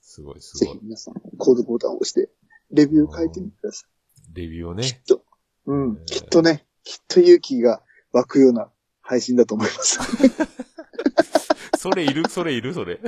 [0.00, 0.78] すごい、すぜごい。
[0.78, 2.28] ひ皆さん、購読ボタンを押して、
[2.70, 3.86] レビュー書いてみてくださ
[4.32, 4.82] レビューをい。
[4.82, 5.02] きっね。
[5.08, 5.22] と、
[5.66, 8.70] うん、きっとね、きっと勇気が湧くような
[9.06, 9.98] 配信だと思います。
[11.78, 12.28] それいる？
[12.28, 12.74] それいる？
[12.74, 12.98] それ。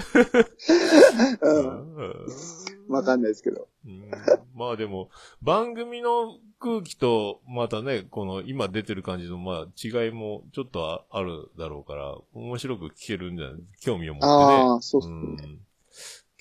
[2.88, 3.68] わかんないですけど。
[3.84, 4.10] うん
[4.54, 5.08] まあでも、
[5.42, 13.60] 番組の空気と、またね、この今出てる感じの、まあ違いもちょっとああるだろうから、面白く聞けるんじゃない？
[13.80, 14.32] 興味を持ってね。
[14.32, 15.14] ああ、そうっすね。
[15.14, 15.60] うん。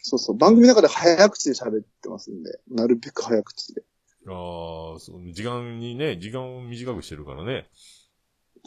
[0.01, 0.38] そうそう。
[0.38, 3.84] 番組の中で早口で喋ってますんで、なるべく早口で。
[4.27, 4.31] あ
[4.95, 7.67] あ、そう時間にね、時間を短くしてるからね。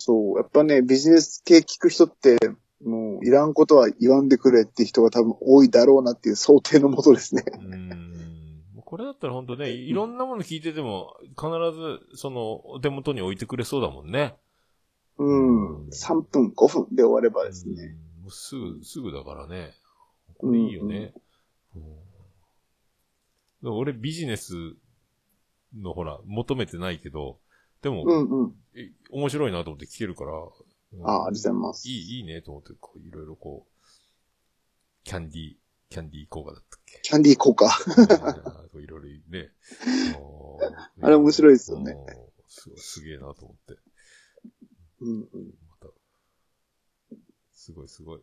[0.00, 0.36] そう。
[0.38, 2.38] やっぱね、ビジネス系聞く人って、
[2.84, 7.44] もう、いらんことは言わんでくれって人が多分多いだろうなっていう想定のもとですね。
[7.60, 8.64] うん。
[8.84, 14.36] これだったら本当ね、いろんなもの聞いてても、必ず、その、お手元に置いてくれそうだもんね。
[15.18, 15.88] うん。
[15.90, 17.74] 3分、5分で終わればですね。
[18.04, 19.72] うんもうすぐ、すぐだからね。
[20.38, 21.14] これいいよね。
[21.74, 21.82] うん
[23.62, 24.54] でも俺ビジネス
[25.76, 27.38] のほら、求めてないけど、
[27.82, 28.54] でも、うんうん。
[28.74, 31.88] え面白いなと思って聞けるから、うんああ、ありがとうございます。
[31.88, 33.70] いい、いいねと思って、こう、いろいろこう、
[35.04, 35.54] キャンディー、
[35.88, 37.00] キャンディー効果だったっけ？
[37.02, 37.66] キャンディー効果。
[38.74, 39.50] いろいろね。
[41.02, 42.06] あれ面白いですよねうん。
[42.48, 43.80] すすげえなと思って。
[45.00, 45.54] うんうん。
[45.68, 45.88] また。
[47.52, 48.20] すごいすごい。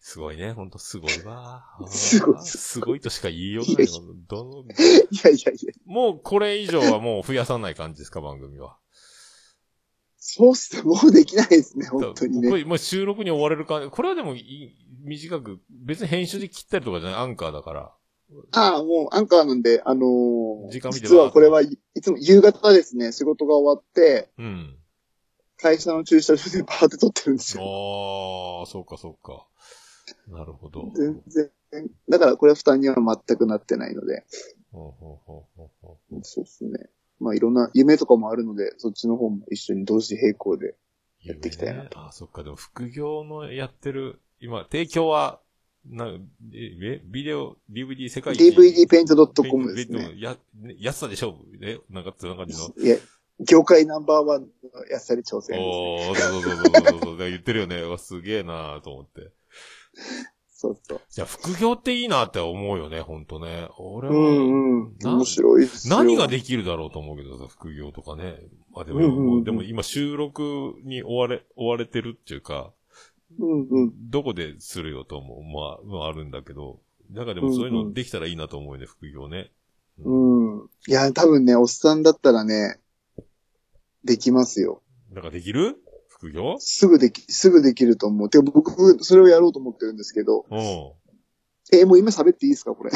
[0.00, 0.52] すごいね。
[0.52, 1.64] ほんとすごいわ。
[1.88, 3.88] すごいすごいとしか言いようがないい
[5.22, 5.72] やいやいや。
[5.84, 8.78] もうこれ以上はもう増やさない感じですか、番組は。
[10.28, 10.82] そうっすね。
[10.82, 12.50] もうできないですね、本当にね。
[12.50, 13.90] これもう収録に追われる感じ。
[13.90, 14.34] これはでも
[15.04, 17.92] 短く、別に編集で切ったりとかじゃない、アンカーだから。
[18.50, 24.76] ああ、もうアンカーなんで、あのー時間見て実はこれはいいつも夕方ですね、仕事が終わって、うん。
[25.58, 27.62] 会社の駐車場でパーって撮ってるんですよ。
[27.62, 29.46] ああ、そうかそうか。
[30.26, 30.90] なるほど。
[30.96, 31.50] 全然。
[32.08, 34.24] だからこれは負担には全くなってないので。
[34.72, 36.90] ほうほうほうほうほうそうですね。
[37.18, 40.74] まあいろんな夢とかもあるので、そっちの方も一緒に同時並行で。
[41.26, 42.44] やっていきたいなとあ、そっか。
[42.44, 45.40] でも副業のやってる、今、提供は、
[45.84, 46.18] な、え、
[46.52, 50.14] えビデオ、DVD 世界一 dvdpaint.com ですね。
[50.18, 51.78] や、ね安さで勝負ね。
[51.90, 52.72] なんか、そんな感じの？
[52.84, 52.96] いや、
[53.40, 54.48] 業界ナンバーワンの
[54.90, 55.58] 安さに挑戦ですね。
[55.58, 57.16] おー、そうそうそうそうそうそう。
[57.30, 57.80] 言ってるよね。
[57.82, 59.32] うわすげえなーと思って。
[60.58, 61.00] そうそう。
[61.10, 63.68] じゃあ、副業っていいなって思うよね、ほんとね。
[63.78, 64.96] 俺は、うんうん。
[65.00, 65.96] な面白いですよ。
[65.96, 68.38] 何ができるだろうと思うけどさ、副業とかね。
[68.72, 72.72] まあでも、うんうんうんでも今収録に追われ、追われてるっていうか、
[73.38, 73.92] うんうん。
[74.10, 75.42] どこでするよと思う。
[75.42, 76.80] まあ、まああるんだけど。
[77.10, 79.52] なんかでもそういうのできたらいいなと思うよね、副業ね。
[79.98, 80.68] うん。
[80.88, 82.80] いや、多分ね、おっさんだったらね、
[84.04, 84.82] できますよ。
[85.12, 85.76] なんかできる？
[86.18, 88.30] 副業すぐでき、すぐできると思う。
[88.30, 90.92] てか僕、それをやろうと思ってるんですけど、うん。
[91.72, 92.90] えもう今喋っていいですかこれ？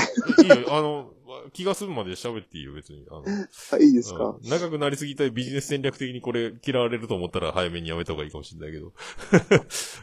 [0.45, 1.11] いいよ、あの、
[1.53, 3.05] 気が済むまで喋っていいよ、別に。
[3.11, 3.25] あの
[3.73, 8.93] あいいですか、うん長くなりすぎたビジネス戦略的にこれ嫌われると思ったら早めにやめた方がいいかもしれないけど。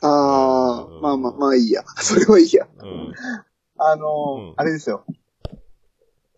[0.02, 1.84] あうんあ、まあまあ、まあいいや。
[1.98, 2.68] それはいいや。
[2.80, 3.14] うん。
[3.77, 5.06] あのーうんあれですよ。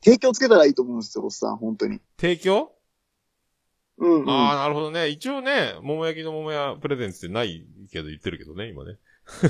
[0.04, 2.00] 提供つけたらいいと思うんですよ、おっさん、本当に。
[2.20, 2.72] 提供？
[4.00, 4.30] うん、うん。
[4.30, 5.10] ああ、なるほどね。
[5.10, 8.98] 一応ね、桃焼きの桃屋プレゼンツってないけど言ってるけどね、今ね。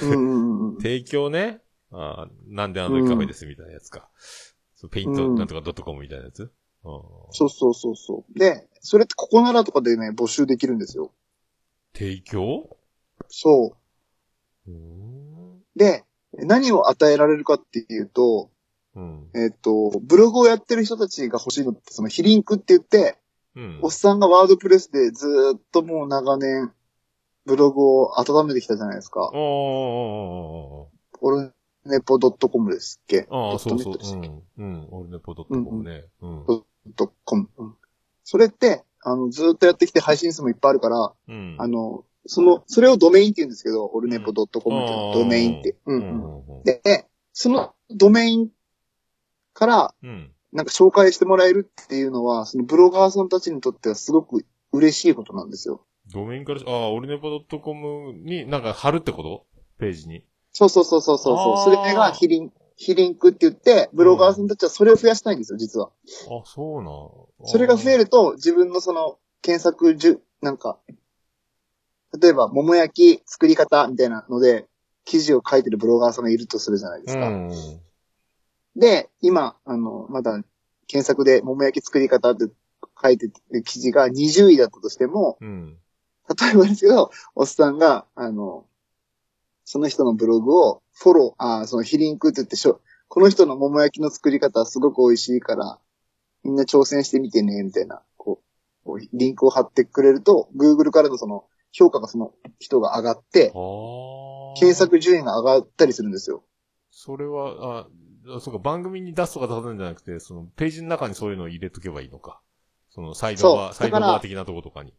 [0.02, 0.78] うんうんうん。
[0.82, 1.62] 提供ね。
[1.92, 4.10] ああ、なんであの時カフェですみたいなやつか。
[4.76, 6.52] そうペイントうんなんとかドットコムみたいなやつ。
[6.84, 6.92] あー
[7.32, 8.40] そうそうそうそう。
[8.40, 11.12] で、それってここならとかでね、募集できるんですよ。
[11.94, 12.78] 提供？
[13.28, 13.76] そ
[14.68, 15.58] うーん。
[15.58, 15.62] う。
[15.76, 18.52] で、何を与えられるかっていうと、
[18.96, 19.30] うん。
[19.36, 23.19] えっ、と、ブログをやってる人たちが欲しいのって、そのヒリンクって言って、
[23.60, 23.92] うんおっ。
[23.92, 26.72] さんがワードプレスでずーっともう長年、
[27.46, 29.30] ブログを温めてきたじゃないですか。
[29.30, 31.54] おーおーおオル
[31.86, 33.98] ネポ .com ですっけああ、そうそう。
[33.98, 34.44] うん。
[34.58, 34.88] うん。
[34.92, 36.06] 俺ね、ポドットコムね。
[36.22, 36.64] ドッ
[36.96, 37.50] トコム。
[37.58, 37.76] うん
[38.32, 41.56] それって、あの、ずーっとやってきて配信数もいっぱいあるから、うん。
[41.58, 45.76] あの、その、それをドメインって言うんですけど、オルネポ .com っていうのうんドメインって。
[46.84, 48.50] で、そのドメイン
[49.54, 50.32] から、うん。
[50.52, 55.86] なんか紹介してもらえるっていうのは、そのブロガーさんたちにとってはすごく嬉しいことなんですよ。
[56.12, 59.46] ドメインから、ああ、オルネポ .com になんか貼るってこと？
[59.78, 60.26] ページに。
[60.52, 61.76] そうそうそうそうそうそう。
[61.76, 65.92] それがヒリン、ヒリンクって言って、ブロガーさんたちはそれを増やしたいんですよ、実は。
[66.30, 67.48] あ、そうな。
[67.48, 68.06] それが増える。
[68.06, 70.80] ると、自分のその、検索じゅ、なんか、
[72.20, 74.68] 例えば、桃焼き作り方みたいなので、
[75.06, 77.28] 記事を書いてるブロガーさんがいるとするじゃないですか。
[77.28, 77.52] うん。
[78.80, 80.42] で、今、あの、まだ、
[80.88, 82.46] 検索で桃焼き作り方って
[83.02, 85.78] 書いてる記事が20位だったとしても、うん。
[86.30, 88.66] 例えばですけど、おっさんが、あの、
[89.66, 95.80] その人のブログをフォロー、あーそのヒリンクって言ってしょ、この人の桃焼きの作り方はすごく美味しいから、
[96.44, 98.42] みんな挑戦してみてね、みたいな、こ
[98.86, 104.60] う、リンクを貼ってくれると、Google からのその、評価がその人が上がって、ああ。
[104.60, 104.74] 検。
[104.74, 106.44] 索順位が上がったりするんですよ。
[106.90, 107.88] それは、あ、あ
[108.40, 112.42] そうか、番組に出すとか出すんじゃなくて、その、ページの中にそういうのを入れとけばいいのか。
[112.90, 114.94] その、サイドバー、サイドバー的なとことかに。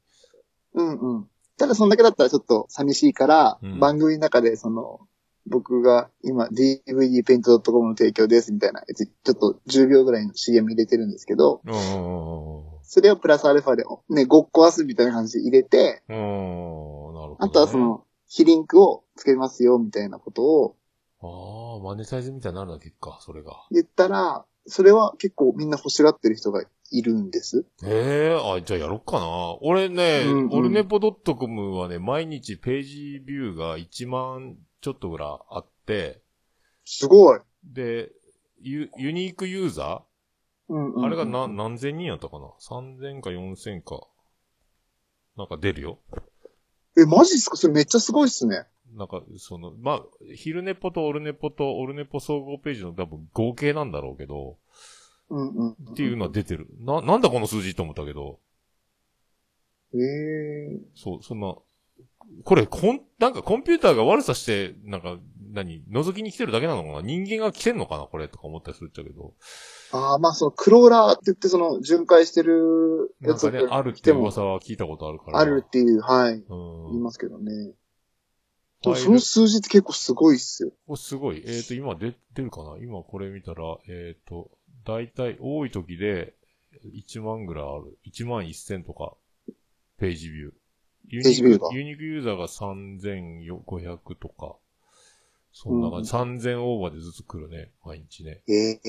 [0.74, 1.28] うんうん。
[1.57, 5.01] ただそんだけだったらちょっと寂しいから、うん番組の中でその、
[5.47, 11.61] 僕が今 dvdpaint.com の提供ですみたいなやつ、ちょっと10秒ぐらいの CM 入れてるんですけど、
[12.82, 16.16] それをプラスアルファで、ね、ごっこ遊びみたいな感じで入れて、ね。
[17.39, 20.77] あとはそ、の、非リンクをつけますよみたいなことを
[21.23, 23.53] ああ、マネタイズみたいになるだけか、それが。
[23.71, 27.67] 言ったら、それは結構みんな欲しがってる人がいるんです。
[27.83, 29.57] へえ、あ、じゃあやろっかな。
[29.61, 36.23] 俺ね、うんうんネポ .com はね、毎日ページビューが1万ちょっとぐらいあって、
[36.85, 37.41] すごい。
[37.65, 38.11] で、
[38.63, 40.05] ユユニークユーザ
[40.69, 44.07] うんうん、ーあれがな、何千人やったかな ?3000 か4000か。
[45.37, 45.99] なんか出るよ。
[46.97, 47.57] え、マジっすか？
[47.57, 48.67] それめっちゃすごいっすね。
[48.97, 50.03] なんか、その、まあ、
[50.35, 54.57] 昼ネポとオルネポとオルネポ総合ページの多分合計なんだろうけど、
[55.29, 55.71] うんうん。
[55.73, 56.67] っていうのは出てる。
[56.81, 58.41] な、なんだこの数字と思ったけど、
[59.95, 61.55] ええそう、そんな、
[62.45, 65.19] これ、こん、なんかコンピューターが悪さして、なんか、
[65.53, 67.03] 何、覗きに来てるだけなのかな？
[67.03, 68.05] 人間が来てんのかな？
[68.05, 69.35] これとか思ったりするっちゃけど。
[69.91, 75.41] ああ、まあそのクローラーって言ってその巡回してるやつなんかね、あるっていう噂は聞いたことあるから。
[75.41, 76.43] あるっていう、はい、うん。
[76.91, 77.51] 言いますけどね。
[78.82, 80.73] その数字って結構すごいっすよ。
[80.86, 81.43] お、すごい。
[81.47, 82.78] えっ、と、今出、出るかな？
[82.78, 84.51] 今これ見たら、えっ、と、
[84.86, 86.35] だいたい多い時で
[86.85, 87.98] 1万ぐらいある。
[88.07, 89.15] 1万1000とか、
[89.98, 90.52] ページビュー。
[91.09, 94.57] ユページビューがユニークユーザーが3500とか、
[95.52, 96.11] そんな感じ。
[96.11, 97.73] 3000オーバーでずつ来るね。
[97.85, 98.43] 毎日ね。
[98.48, 98.81] ええ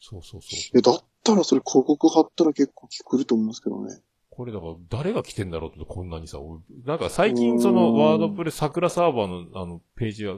[0.00, 4.00] そうそうそうえ、だったらそれ広告貼ったら結構来ると思いますけどね。
[4.40, 10.32] これだから、誰が来てんだろうってこんなにさ、俺なんか最近そのうんワードプレス桜サーバーのあのページが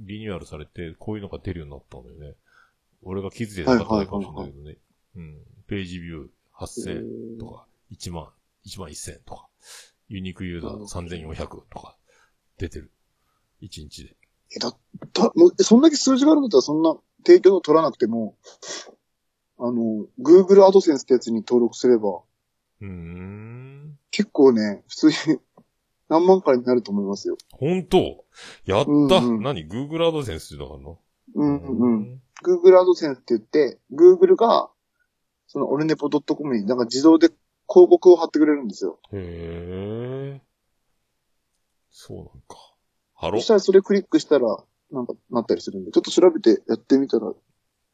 [0.00, 2.36] リニューアルされて、こういうのが出るようになったんだよね。
[3.04, 4.76] 俺が気づいてなかったかもしれないけどね。
[5.14, 5.36] うん。
[5.68, 6.28] ページビュー
[6.58, 8.30] 8000とか、1万、
[8.66, 9.46] 1万1000とか、
[10.08, 11.96] ユニークユーザー3400とか、
[12.58, 12.90] 出てる。
[13.62, 14.16] 1日で。
[14.56, 14.76] え、だっ
[15.12, 18.34] た、もう、そんだけ数字があるんだったらそんな提供を取らなくても、
[19.60, 22.22] あの、Google AdSense ってやつに登録すれば、
[22.80, 23.98] うーん。
[24.10, 25.38] 結構ね、普通に
[26.08, 27.36] 何万回になると思いますよ。
[27.52, 28.24] 本当？
[28.64, 30.98] やった、うんうん何 ?Google AdSense ってのがあるの？
[31.34, 32.22] うんうんうん。
[32.44, 34.70] Google AdSense って言って、Google が、
[35.46, 39.00] その、オルネポ .com になんか自動で広告を貼ってくれるんですよ。
[39.12, 40.40] へえ。
[41.90, 42.56] そうなんか。
[43.14, 43.38] ハロ？
[43.38, 44.56] そしたらそれクリックしたら、
[44.92, 47.32] なんかなったりするんで、ちょっと調べてやってみたら、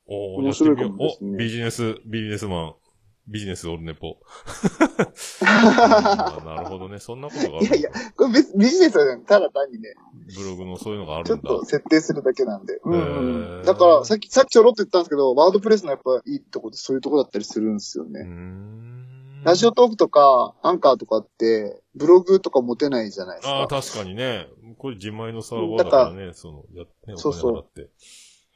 [0.06, 2.74] お面白いかもですねお、ビジネス、ビジネスマン、
[3.28, 4.18] ビジネスオルネポ。
[5.40, 5.44] う
[6.42, 6.98] んなるほどね。
[6.98, 7.66] そんなことがある。
[7.66, 9.94] いやいや、これ別ビジネスはただ単にね、
[10.36, 11.50] ブログのそういうのがあちょっるんだ。
[11.50, 12.80] と設定するだけなんで。
[12.84, 18.22] うんへうんーだから、さっき、さっきちょろっと言ったんですけど、ワードプレスのやっぱいいとこってそういうとこだったりするんですよね。
[18.24, 19.42] ん。
[19.44, 23.82] ラジオトークとか、アンカーとかって、ブログとか持てないじゃないですああ、か。
[23.82, 24.48] 確かにね。
[24.78, 27.66] これ自前のサーバーだからね、その、やって、おそうそう。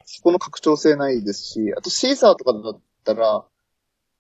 [0.09, 3.45] そこの拡張性ないですし、あとシーサーとかだったら、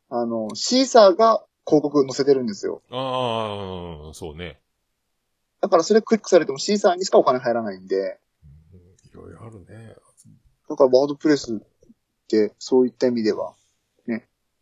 [0.08, 2.82] あの、シーサーが広告載せてるんですよ。
[2.90, 4.60] ああ、そうね。
[5.60, 8.20] だからそれクリックされてもシーサーにしかお金入らないんで、
[8.72, 8.78] うん
[9.08, 9.96] いろいろあるね。
[10.68, 11.58] だからワードプレスっ
[12.28, 13.54] てそういった意味では、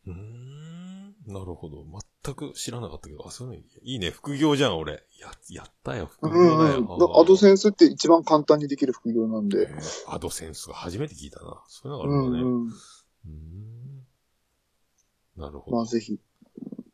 [0.06, 1.14] うーん。
[1.26, 1.84] なるほど。
[2.22, 4.10] 全く知らなかったけど、あ、そういうのいいね。
[4.10, 4.92] 副業じゃん、俺。
[5.18, 6.06] や、やったよ。
[6.06, 6.80] 副う業だよ。
[6.80, 6.98] んうん。
[6.98, 9.68] だからアドセンスって一番簡単にできる副業なんで。
[9.70, 11.62] えーアドセンスが初めて聞いたな。
[11.68, 12.42] そういうのがうあるんだね。
[12.42, 12.66] んうん。
[12.66, 13.73] うーん
[15.36, 15.76] なるほど。
[15.76, 16.18] まあぜひ。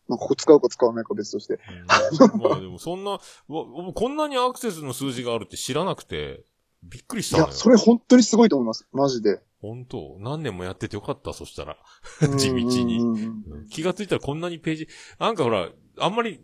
[0.08, 1.54] まあ、ここ使うか使わないか別として。
[1.54, 3.20] うんまあでもそんな、わ
[3.94, 6.44] こんなにアクセスの数字があるって知らなくて、
[6.82, 7.48] びっくりしたのよ、。
[7.48, 8.88] いやそれ本当にすごいと思います。
[8.92, 9.40] マジで。
[9.60, 10.16] 本当？
[10.18, 11.76] 何年もやっててよかった、そしたら。
[12.38, 14.88] 地道にうんうんうんうん気がついたらこんなにページ、
[15.18, 15.68] なんかほら、
[15.98, 16.40] あんまり、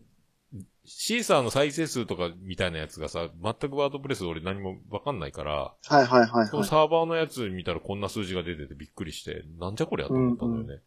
[0.85, 6.47] シーサーの再生数とかみたいなやつがさ、全くワードプレス俺何もわかんないから、はいはいはいはい。
[6.47, 10.75] サーバーのやつ見たらこんな数字が出ててびっくりして、なんじゃこりゃと思ったんだよね。
[10.75, 10.81] うん。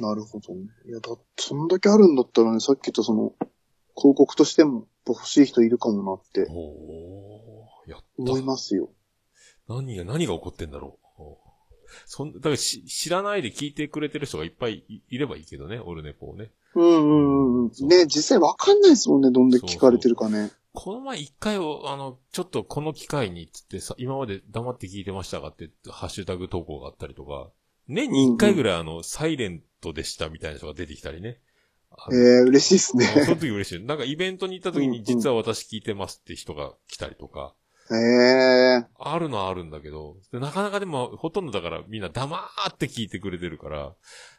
[0.00, 0.62] なるほどね。
[0.86, 3.32] いや、だそんだけあるんだったらね、さっき言ったその、
[3.96, 8.46] 広告としても欲しい人いるかもなっておー、やっ思いた。
[8.46, 8.90] ますよ。
[9.68, 11.04] 何が、何が起こってんだろう。
[12.06, 16.50] そん、だからし、知らないで聞いてくれてる人がいっぱいいいればいいけどね、オルネポをね。
[16.74, 17.88] うんうんうんそううん。
[17.88, 20.50] ね、実際わかんないですもんね、どんだけ聞かれてるかね。
[20.72, 27.50] この前一回を、あの、ちょっとこの機会につってさ、今まで黙って聞いてましたかって、ハッシュタグ投稿があったりとか、
[27.88, 31.40] 年に一回ぐらいあの、サイレントでしたみたいな人が出てきたりね。
[31.90, 33.40] あのえー、嬉しいですあそのね。
[33.40, 33.84] 時嬉しい。
[33.84, 37.54] なんかイベントに行った時うんうんに実は私聞いてますって人が来たりとか、
[37.90, 42.40] えー、あるのはあるんだけど、でなかなかでもほとんどだからみんな黙
[42.70, 43.94] って聞いてくれてるから、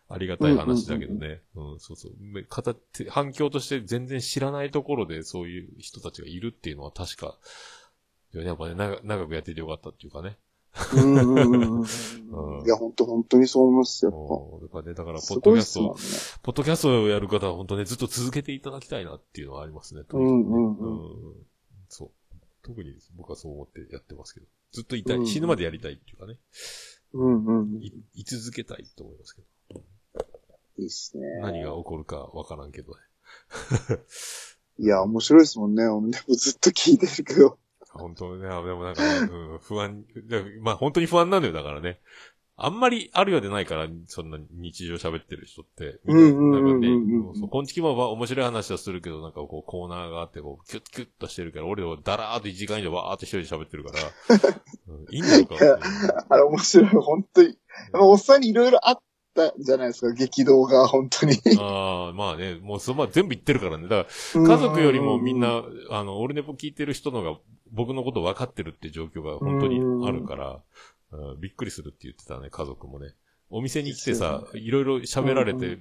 [0.10, 1.42] ありがたい話だけどね。
[1.56, 2.14] うんそうそう。
[2.20, 2.78] め形、
[3.10, 7.38] 反響として全然知らないところでそういう人たちがいるっていうのは確か、
[8.34, 10.38] いややっぱね、長長くやっててよかったっていうかね。
[10.94, 12.66] うん。
[12.66, 14.12] いや、本当本当にそう思いますよ。
[14.62, 14.68] うん。
[14.68, 15.90] だからね、だから、ポッドキャストね。
[16.44, 20.02] ポッドキャストをやる方は本当ね、ずっと続けていただきたいなっていうのはありますね。
[20.10, 20.50] うん。
[20.50, 20.78] うん。
[20.78, 21.36] うん。
[21.88, 22.12] そう。
[22.64, 24.48] 特に僕はそう思ってやってますけど。
[24.74, 26.38] ずっといたい、死ぬまでやりたいっていうかね。
[27.14, 27.46] うん。
[27.46, 27.82] うん。
[27.82, 29.82] い、い続けたいと思いますけど。
[30.78, 31.40] いいっすね。
[31.42, 32.72] 何が起こるかわからん。
[32.72, 33.00] けどね。
[34.78, 35.76] いや、面白いですもん。
[35.76, 35.86] ね。
[35.86, 37.58] 俺もずっと聞いてるけど。
[37.98, 42.00] 本当ね、あでもなんかね、うん、不安、だまあ本当に不安なんだよ、だからね。
[42.58, 46.00] あんまりあるようでないから、そんな日常喋ってる人って。
[46.06, 54.00] うんうんうんうんなんかね、そうこんちきもまあ面白い話はするけど、なんかこうコーナーがあって、こう、キュッキュッとしてるから、俺はダラーっと1時間以上わーって一人で喋ってるから、
[54.88, 56.26] うんいいんだろうか。
[56.30, 57.58] あれ面白い、本当に。
[57.92, 59.00] まあおっさんにいろいろあっ
[59.36, 61.38] たじゃないですか、激動が、本当に。
[61.60, 63.90] ああ、まあね、もうそのまま全部言ってるからね。
[63.90, 65.62] だから、家族よりもみんな、
[65.92, 67.38] あの、オルネポ聞いてる人のが、
[67.72, 70.62] 僕のこと分かってるって状況が本当にあるから、うん
[71.40, 73.14] びっくりするって言ってたね、家族もね。
[73.50, 75.80] お店に来てさ、いろいろ喋られて、う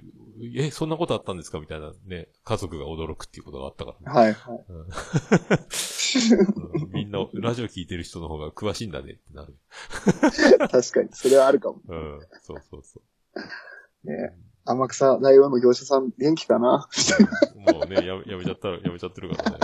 [0.55, 1.59] え、そんなことあったんですか？
[1.59, 4.19] みたいなね、家族が驚くっていうことがあったからね。
[4.19, 4.65] はいはい。
[4.69, 4.87] うん
[6.93, 9.55] みんな、ラジオ聞いてる人の方が詳しいんだねってなる。
[10.69, 11.81] 確かに、それはあるかも。
[11.87, 13.01] うん、そうそうそ
[14.05, 14.09] う。
[14.09, 16.89] ね天草大王の業者さん元気かな？
[17.55, 19.57] もうね、やめ、やめちゃったら、やめちゃってるからね。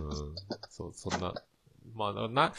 [0.00, 0.12] うん。
[0.68, 1.34] そう、そんな。
[1.94, 2.52] まあ、な、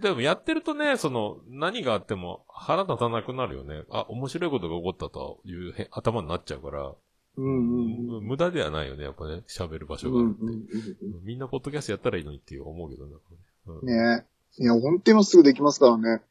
[0.00, 3.84] でもやってるとね、その、何があっても腹立たなくなるよね。
[3.90, 6.92] あ、面白いことが起こったというへ頭になっちゃうから、
[7.36, 8.24] うんうんうん。
[8.24, 11.04] 無駄ではないよね、やっぱね、喋る場所うんがあるって。
[11.04, 13.14] うんみんなポッドキャストやったらいいのにって思うけどね。
[13.66, 14.26] うん、ね
[14.58, 16.22] いや、本当に今すぐできますからね。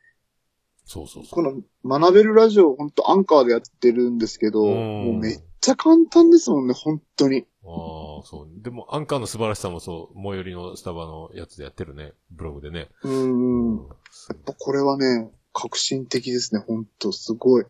[0.88, 1.44] そうそうそう。
[1.44, 7.46] この学べるラジオ、本当アンカーでやってるんですけど、うんもうめっちゃ簡単ですもんね、本当に。
[7.66, 8.64] ああ、そう。
[8.64, 12.14] でも、アンカーの素晴らしさもそう、最寄りのスタバのやつでやってるね。
[12.32, 12.88] ブログでね。
[13.04, 13.88] うんうん。
[13.88, 13.94] や
[14.34, 17.66] っぱこれはね、革新的ですね、本当すごい。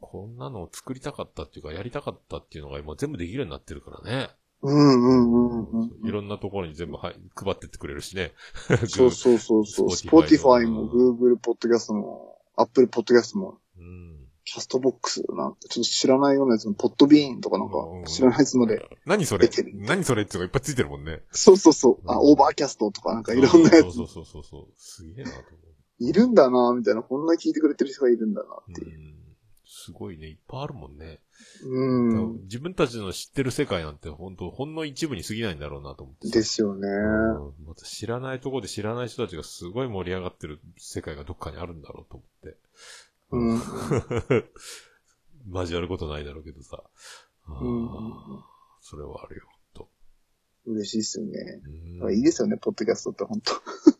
[0.00, 4.30] こんなのを作りたかったっていうか、やりたかったっていうのが今全部できるようになってるからね。
[4.62, 6.08] うんうんうんうん。
[6.08, 8.32] いろんなところに全部、はい、配ってってくれるしね。
[8.86, 9.88] そうそうそうそう。
[9.88, 12.31] Spotify Spotify も Google Podcast も
[12.62, 14.18] Apple Podcast もうん。
[14.44, 18.82] Castbox なんてちょっと知らないようなやつも、 Podbean とかなんうんか知らないやつまで。
[19.06, 19.48] 何それ？
[19.74, 21.20] 何それっていうのがいっぱいついてるもんね。
[21.30, 22.10] そうそうそう。
[22.10, 24.66] あ、うんオーバーキャストとかなんかいろんなやつそうそうそうそう。
[24.76, 25.46] すげえなと思
[26.00, 27.02] いるんだなみたいな。
[27.02, 28.70] こんな聞いてくれてる人がいるんだなう。
[28.72, 29.00] っていうう。
[29.00, 29.11] ん。
[29.74, 31.18] すごいね、いっぱいあるもんね。
[31.64, 32.42] うん。
[32.42, 36.34] 自分たちの知ってる世界なんて本当ほんの一部に過ぎないんだろうなと思ってさ。
[36.34, 36.86] ですよね。
[36.88, 42.56] うんまた知らないところで知らない人たちがすごい盛り上がってる世界がどっかにあるんだろうと思って。
[43.30, 43.62] うん。
[45.58, 46.82] 交わることないだろうけどさ。
[47.48, 48.44] うん
[48.82, 49.42] それはあるよ、
[49.72, 49.88] と。
[50.66, 51.62] 嬉しいですよね。
[52.02, 53.40] うんいいですよね、ポッドキャストって本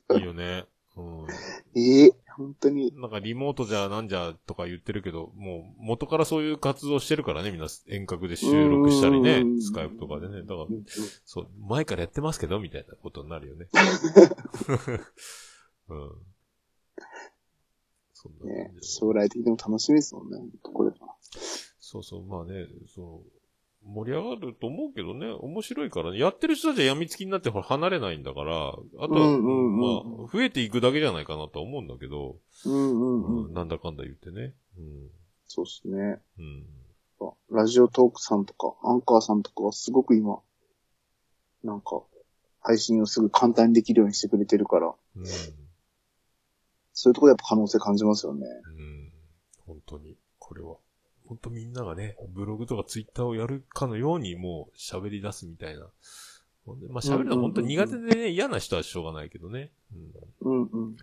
[0.09, 0.67] 当いいよね。
[0.97, 1.27] うん。
[1.75, 2.93] ええ本当に。
[3.01, 10.43] なんかリモートじゃなんじゃとか言ってるけど、もう元からそういう活動してるからね、みんな遠隔で収録したりねう、んスカイプとかでね。
[10.43, 10.85] だからう、ん
[11.25, 13.69] そう、前からやってますけど、みたいなことになるよね。
[15.89, 16.13] うん。
[18.15, 20.97] そんなね将来的にも楽しみですもんね、これは。
[21.81, 23.42] そうそう、まあね、そう、
[23.85, 26.19] 盛り上がると思うけどね、面白いからね。
[26.19, 33.47] やってる人たちは病みつきになってほら離れないんだから、あとは、うんうんうんまあ、増えていくだけじゃないかなとは思うんだけど、うんうんうん。
[33.47, 34.55] うんなんだかんだ言ってね。
[34.79, 35.11] うん。
[35.47, 36.21] そうですね。
[36.39, 36.67] うん。
[37.23, 40.41] か、ラジオトークさんとか、アンカーさんとかはすごく今、
[41.63, 42.03] なんか、
[42.61, 45.27] 配信をすぐ簡単にできるようにしてくれてるから、うん。
[46.93, 48.47] そういうところでやっぱ可能性感じますよね。
[48.47, 49.13] うん。
[49.67, 50.77] 本当に、これは。
[51.33, 55.87] 本当みんながね、ブログとかツイッターをやるかのようにもう喋り出すみたいな。
[56.67, 59.71] ほんでまあ喋るのは本当に苦手でね、嫌な人はしょうがないけどね。
[60.45, 60.63] うん。
[60.63, 60.97] うんうん。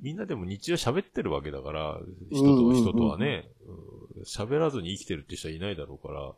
[0.00, 2.00] みんなでも日常喋ってるわけだから、
[2.30, 3.90] 人と人とはね、うん
[4.24, 6.32] 喋らずに生きてるって人はいないだろうから、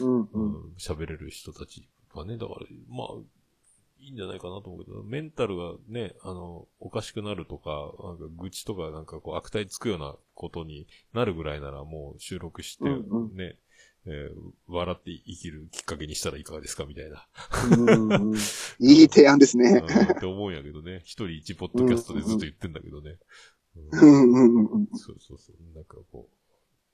[0.00, 1.06] うんううん。
[1.06, 3.08] れる人たちはね、だから、まあ、
[4.02, 7.70] いいんじゃないかなと思うけど、メンタルがね、あの、おかしくなるとか、
[8.02, 13.56] なんか愚痴とかなんかこう悪態つくようなことになるぐらいならもう収録して、うんうんね、
[14.06, 17.26] えー笑って生きるきっかけにしたらいかがですかみたいな。
[18.80, 19.80] いい提案ですうんね。
[19.80, 21.02] って思うんやけどね。
[21.04, 23.18] 一人一ポッドキャストでずっと言ってんだけどね。
[23.76, 25.74] うんうんうんうんそうそうそう。
[25.76, 26.41] なんかこう、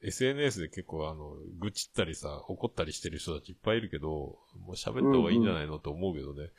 [0.03, 4.39] SNS で結構あの、愚痴ったりさ、怒ったりしてる人たちいっぱいいるけど、も
[4.69, 5.79] う喋った方がいいんじゃないの？
[5.79, 6.51] と思うけどね。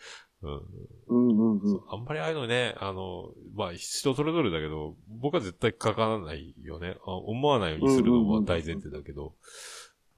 [0.41, 0.51] うん。
[1.07, 1.81] うんうんうん。
[1.89, 6.97] あんまりああいうのね、あの、まあ、人それぞれだけど、僕は絶対書かないよね。
[7.05, 9.35] あ思わないようにするのは大前提だけど。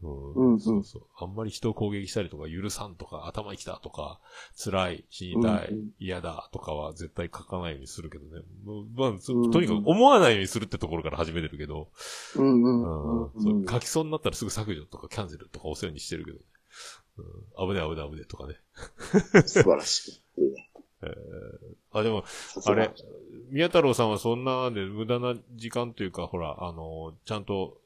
[0.04, 1.04] うんうんうんそうそう。
[1.18, 4.20] あんまり人を攻撃したりとか、許さんとか、頭にきたとか、
[4.62, 8.44] 辛い、死にたい、うんうん嫌だとかは絶対書かないようにするけどね。
[8.96, 11.90] まあ、そうんうんとにかく思わないようにするってところから始めてるけど、
[12.36, 16.44] うんううんんうんそう書きそうになったらすぐ削除とかキャンセルとか押すようにしてるけどね。
[17.18, 18.56] うん、危ねえ危ねえ危ねえとかね。
[19.46, 20.22] 素晴らしい。
[21.92, 22.24] あ、でも、
[22.66, 22.92] あれ、
[23.50, 27.81] 宮太郎さんはそんなで無駄な時間というか、ほら、あの、ちゃんと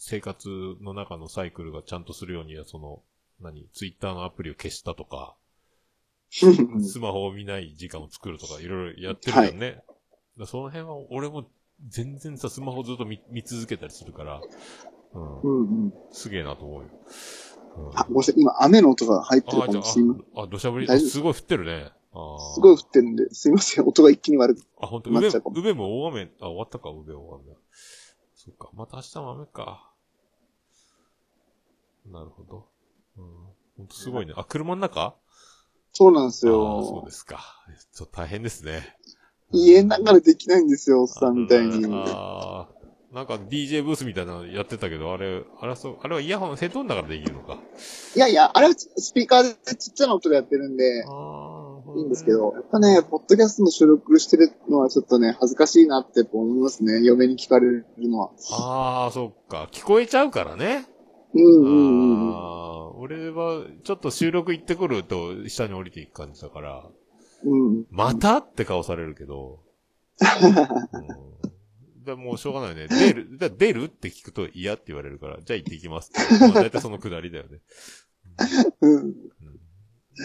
[0.00, 0.48] 生活
[0.80, 3.02] の中のサイクルがちゃんとするようには、その、
[3.40, 5.36] 何、ツイッターのアプリを消したとか、
[6.42, 6.48] う
[6.78, 9.72] んスマホを見ない時間を作るとか、いろいろやってるよね。
[9.72, 9.84] だか
[10.38, 11.50] らその辺は俺も
[11.88, 14.40] 全然さ、スマホずっと見見続けたりするから、
[15.14, 15.92] うん、うんうん。
[16.12, 16.88] すげえなと思うよ。
[17.78, 18.34] うんあ、ごめんなさい。
[18.36, 20.24] 今、雨の音が入ってるあ、かもしれません。
[20.36, 21.90] あ、あ、土砂降り、すごい降ってるね。
[22.12, 23.86] あーすごい降ってるんで、すいません。
[23.86, 24.62] 音が一気に悪く。
[24.80, 27.56] あ、本当宇部なっちゃうか、も大雨、あ、終わったか、宇部大雨。
[28.48, 29.90] そっか、また明日も雨か。
[32.10, 32.66] なるほど。
[33.18, 33.24] うん。
[33.76, 34.32] ほんとすごいね。
[34.36, 35.14] あ、車の中？
[35.92, 37.10] そうなんですああー、そうよで。
[37.10, 37.40] すか。
[37.92, 38.96] ちょっと大変ですね。
[39.52, 41.84] 家の中でできないんですよ、おっさんみたいに。
[41.92, 43.14] ああ。
[43.14, 47.58] なんか DJ ブースみたいなのやってたけど、あれ、あれはそう、あれはイヤホン、ヘッドホンだからできるのか。
[48.16, 52.32] いやいや、あれはスピーカーでちっちゃな音でやってるんで、ああ、いいんですけ。
[52.32, 57.02] ど、やっぱね、ポッドキャストの収録してるのはちょっとね、恥ずかしいなって思いますね。
[57.02, 58.30] 嫁に聞かれるのは。
[58.52, 59.68] ああ、そっか。
[59.72, 60.86] 聞こえちゃうからね。
[61.34, 66.84] うんうんうん俺は、ちょっと収録行ってくると、下に降りていく感じだから、
[67.44, 67.84] うん。
[67.90, 69.60] またって顔されるけど、
[70.90, 70.98] う
[72.00, 72.88] ん、でもうしょうがないよね。
[72.88, 76.38] 出る、だ出るって聞くと嫌って言われるから、じゃあ行ってきますって。
[76.40, 77.60] まあ、大体そのくだりだよね。
[78.80, 79.14] うん。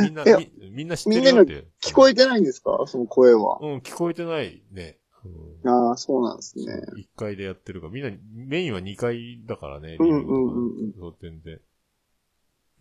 [0.01, 1.67] みんな、みみんな知ってるよって。
[1.81, 2.83] 聞こえてないんですか？
[2.87, 3.59] その声は。
[3.61, 4.97] うん、聞こえてないね。
[5.25, 6.65] うんああ、そうなんですね。
[6.97, 11.59] 1階でやってるから、みんな、メインは2階だからね、うんうんうんうんそう全然。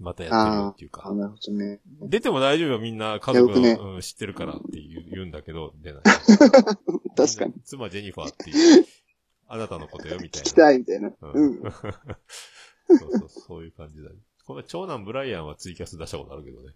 [0.01, 1.15] またやってるよっていうかあ。
[1.15, 1.81] なるほどね。
[2.01, 6.03] 出ても大丈夫よ、みんな家族の、いやうん、知ってるからって言う言うんだけど、出ない。
[7.17, 7.53] 確かに。
[7.65, 8.87] 妻ジェニファーっていう、
[9.47, 10.51] あなたのことよ、みたいな。
[10.51, 11.09] 聞きたいみたいな。
[11.09, 11.63] ううんん。
[11.71, 14.17] そうそう、そういう感じだね。
[14.53, 16.74] こ の長男ブライアンはツイキャス出したことあるけどね。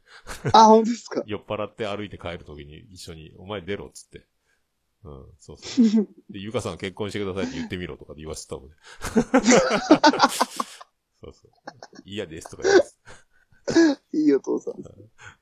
[0.53, 1.23] あ、本当ですか？
[1.29, 4.27] 酔っ払って歩いて帰るときに一緒に、お前出ろっつって。
[5.05, 6.09] うん、そうそう。
[6.31, 8.75] で、ゆかさん結婚してくださいって言ってみろとかで言わせてたもんね。
[11.21, 11.51] そうそう。
[12.05, 12.99] 嫌ですとか言います。
[14.13, 14.75] いいお父さん。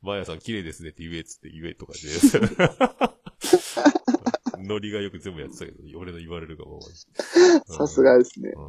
[0.03, 1.99] マーヤさん綺麗ですねって言えっつって言えとかで。
[4.59, 6.85] ノリがよく全部やってたけど、俺の言われるがままに。
[7.67, 8.51] さすがですね。
[8.57, 8.65] うん。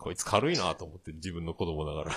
[0.00, 2.10] こいつ軽いなと思って自分の子供ながら。
[2.10, 2.14] う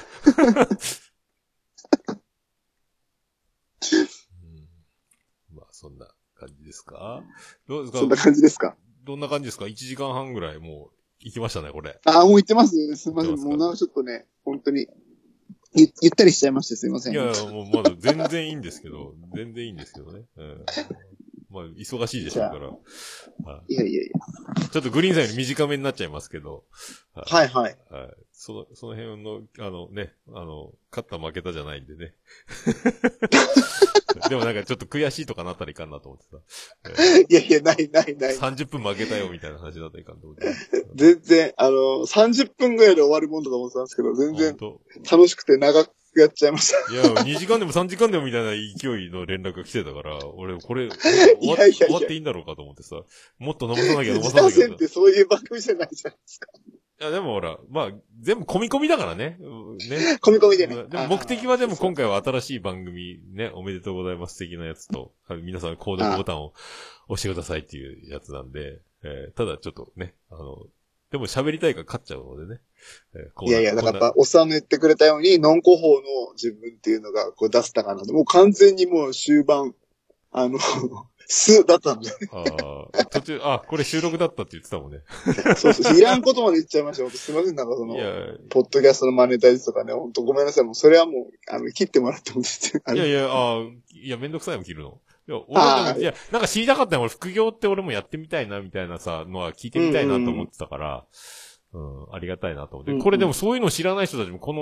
[5.54, 7.22] ん、まあ、そんな感じですか？
[7.68, 8.78] どうですそんなか感じですか？
[9.04, 12.00] どんな感じですか ?1 時間半ぐらいもう行きましたね、これ。
[12.06, 12.96] あ、もう言ってます？
[12.96, 13.36] すいません。
[13.36, 14.88] もうなちょっとね、本当に、
[15.76, 17.14] ゆ、ゆったりしちゃいましてすいません。
[17.14, 20.24] いやいや、もうまだ全然いいんですけど、全然いいんですけどね。
[20.38, 20.66] うん、
[21.54, 22.68] まあ、忙しいでしょうから。
[23.54, 24.12] はいやいやい
[24.72, 26.64] ちょっとグリーンさんより短めになっちゃいますけど。
[27.16, 27.24] や。
[27.26, 27.78] はいはい。
[27.92, 28.10] はい。
[28.32, 32.16] その、その辺の、あのね、あの、勝った負けたじゃないんでね。
[34.30, 36.38] でもなんかちょっと悔しいとかなったらいかんなと思ってさ。
[37.06, 38.40] え いやいや、ないないないー。
[38.40, 40.46] 30分負けたよみたいな話だったらいかんと思って。
[40.96, 41.76] 全然、あの、
[42.08, 44.80] 30分ぐらいで終わるもんだと思ってたんですけど、全然本
[45.12, 46.78] 楽しくて長くやっちゃいました。
[46.88, 53.02] 当いや、2時間でも3時間でもみたいな勢いの連絡が来てたから、俺、これ、 終わいやいやいや終わっていいんだろうかと思ってさ、
[53.40, 56.48] もっと伸ばさなきゃ伸ば自さなきゃ家線ってそういう番組じゃないじゃないですか。
[57.04, 57.92] や、でもほら、まあ、
[58.22, 59.38] 全部込み込みだからね。
[59.40, 60.18] うんね。
[60.22, 60.84] 込み込みでね。
[60.86, 65.14] でも目的はでも今回は新しい番組ね、おめでとうございます的なやつと、
[65.44, 66.54] 皆さん購読ボタンを
[67.10, 70.66] 押してくださいっていうやつなんで、えーただちょっとね、あの、
[71.14, 72.60] でも喋りたいから勝っちゃうのでね。
[73.44, 78.12] いやいや、だからやっこぱ、おっさんの言ってくれたように、ノンコ法の自分っていうのがこう出せたかなと。
[78.14, 79.76] もう完全にもう終盤、
[80.32, 80.58] あの、
[81.30, 81.94] 素だった。
[81.94, 85.02] んなあー途中、あ、これ収録だったって言ってたもんね。
[85.56, 85.98] そうそう。
[86.00, 87.08] いらんことまで言っちゃいました。
[87.12, 87.56] すいません。
[87.56, 88.06] なんかそのい、や、
[88.50, 90.64] ポッドキャストのマネタイズとかね、本当ごめんなさい。
[90.64, 95.00] もうそれはもう、あの、切ってもらってもですあのいやいや、あーいや、めんどくさいもん切るの。
[95.28, 97.02] いや、俺でも、いや、なんか知りたかったよ。
[97.02, 101.06] 俺、副業って俺もやってみたいな、みたいなさ、のは聞いてみたいなと思ってたから、
[101.74, 102.92] うん、ありがたいなと思って。
[102.92, 104.54] うんうんこれでもそういうの知らない人たちも、こ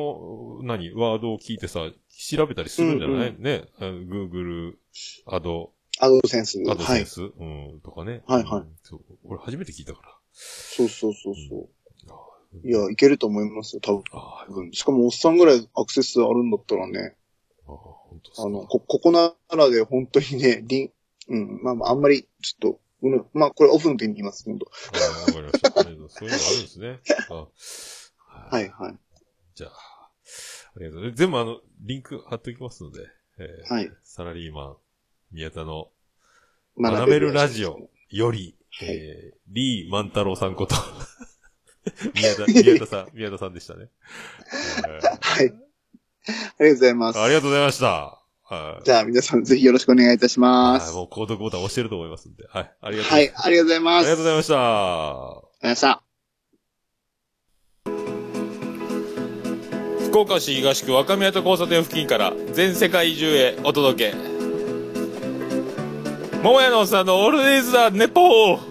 [0.61, 3.65] の、何、ワードを聞いてさ、調べたりするんじゃない、うんね。
[3.79, 4.73] あの Google、
[5.27, 6.59] アド、アドセンス。
[6.69, 6.97] アドはい。
[6.97, 8.23] センス、うん、とかね。
[8.27, 9.01] はいはいうんそう。
[9.25, 10.17] 俺初めて聞いたから。
[10.31, 11.59] そうそうそうそう。
[11.59, 11.67] うん
[12.65, 14.03] いや、いけると思いますよ、多
[14.51, 14.73] 分。
[14.73, 17.15] しかも、おっさんぐらいアクセスあるんだったらね、
[18.37, 20.91] あの、こ、ここならで本当にね、リン、
[21.29, 26.19] うん、まあまあ、あんまり、ちょっと、うん、まあ、これオフの時に言います、本当あーわかりました。
[26.19, 26.99] そういうのあるんですね。
[27.29, 27.47] あ
[28.55, 28.97] はい、はい。
[29.55, 29.71] じゃあ、
[30.75, 31.19] ありがとうございます。
[31.19, 33.07] 全部あの、リンク貼っておきますので、
[33.39, 33.91] えーはい。
[34.03, 34.77] サラリーマン、
[35.31, 35.89] 宮田の
[36.77, 40.75] 学学べるラジオはいより、えー、リー万太郎さんこと、
[42.13, 43.89] 宮田、宮田さん、宮田さんでしたね。
[44.85, 45.70] えーはい。
[46.27, 47.19] ありがとうございます。
[47.19, 47.87] ありがとうございました。
[48.43, 48.83] はい。
[48.83, 50.87] じゃあ、皆さんぜひよろしくお願いいたします。
[50.87, 52.45] はいもう購読ボタン押してると思いますんで。
[52.49, 52.71] はい。
[52.81, 53.47] ありがとうごはい、ざいます。
[53.47, 54.05] ありがとうございます。
[54.05, 54.55] ありがとうございました。
[54.55, 56.03] ありがとうございました。
[60.11, 64.15] 福岡市東区若宮と交差点付近から全世界中へお届け。
[66.43, 68.70] 桃屋のおっさんのオールディーズ・ザ・ネポー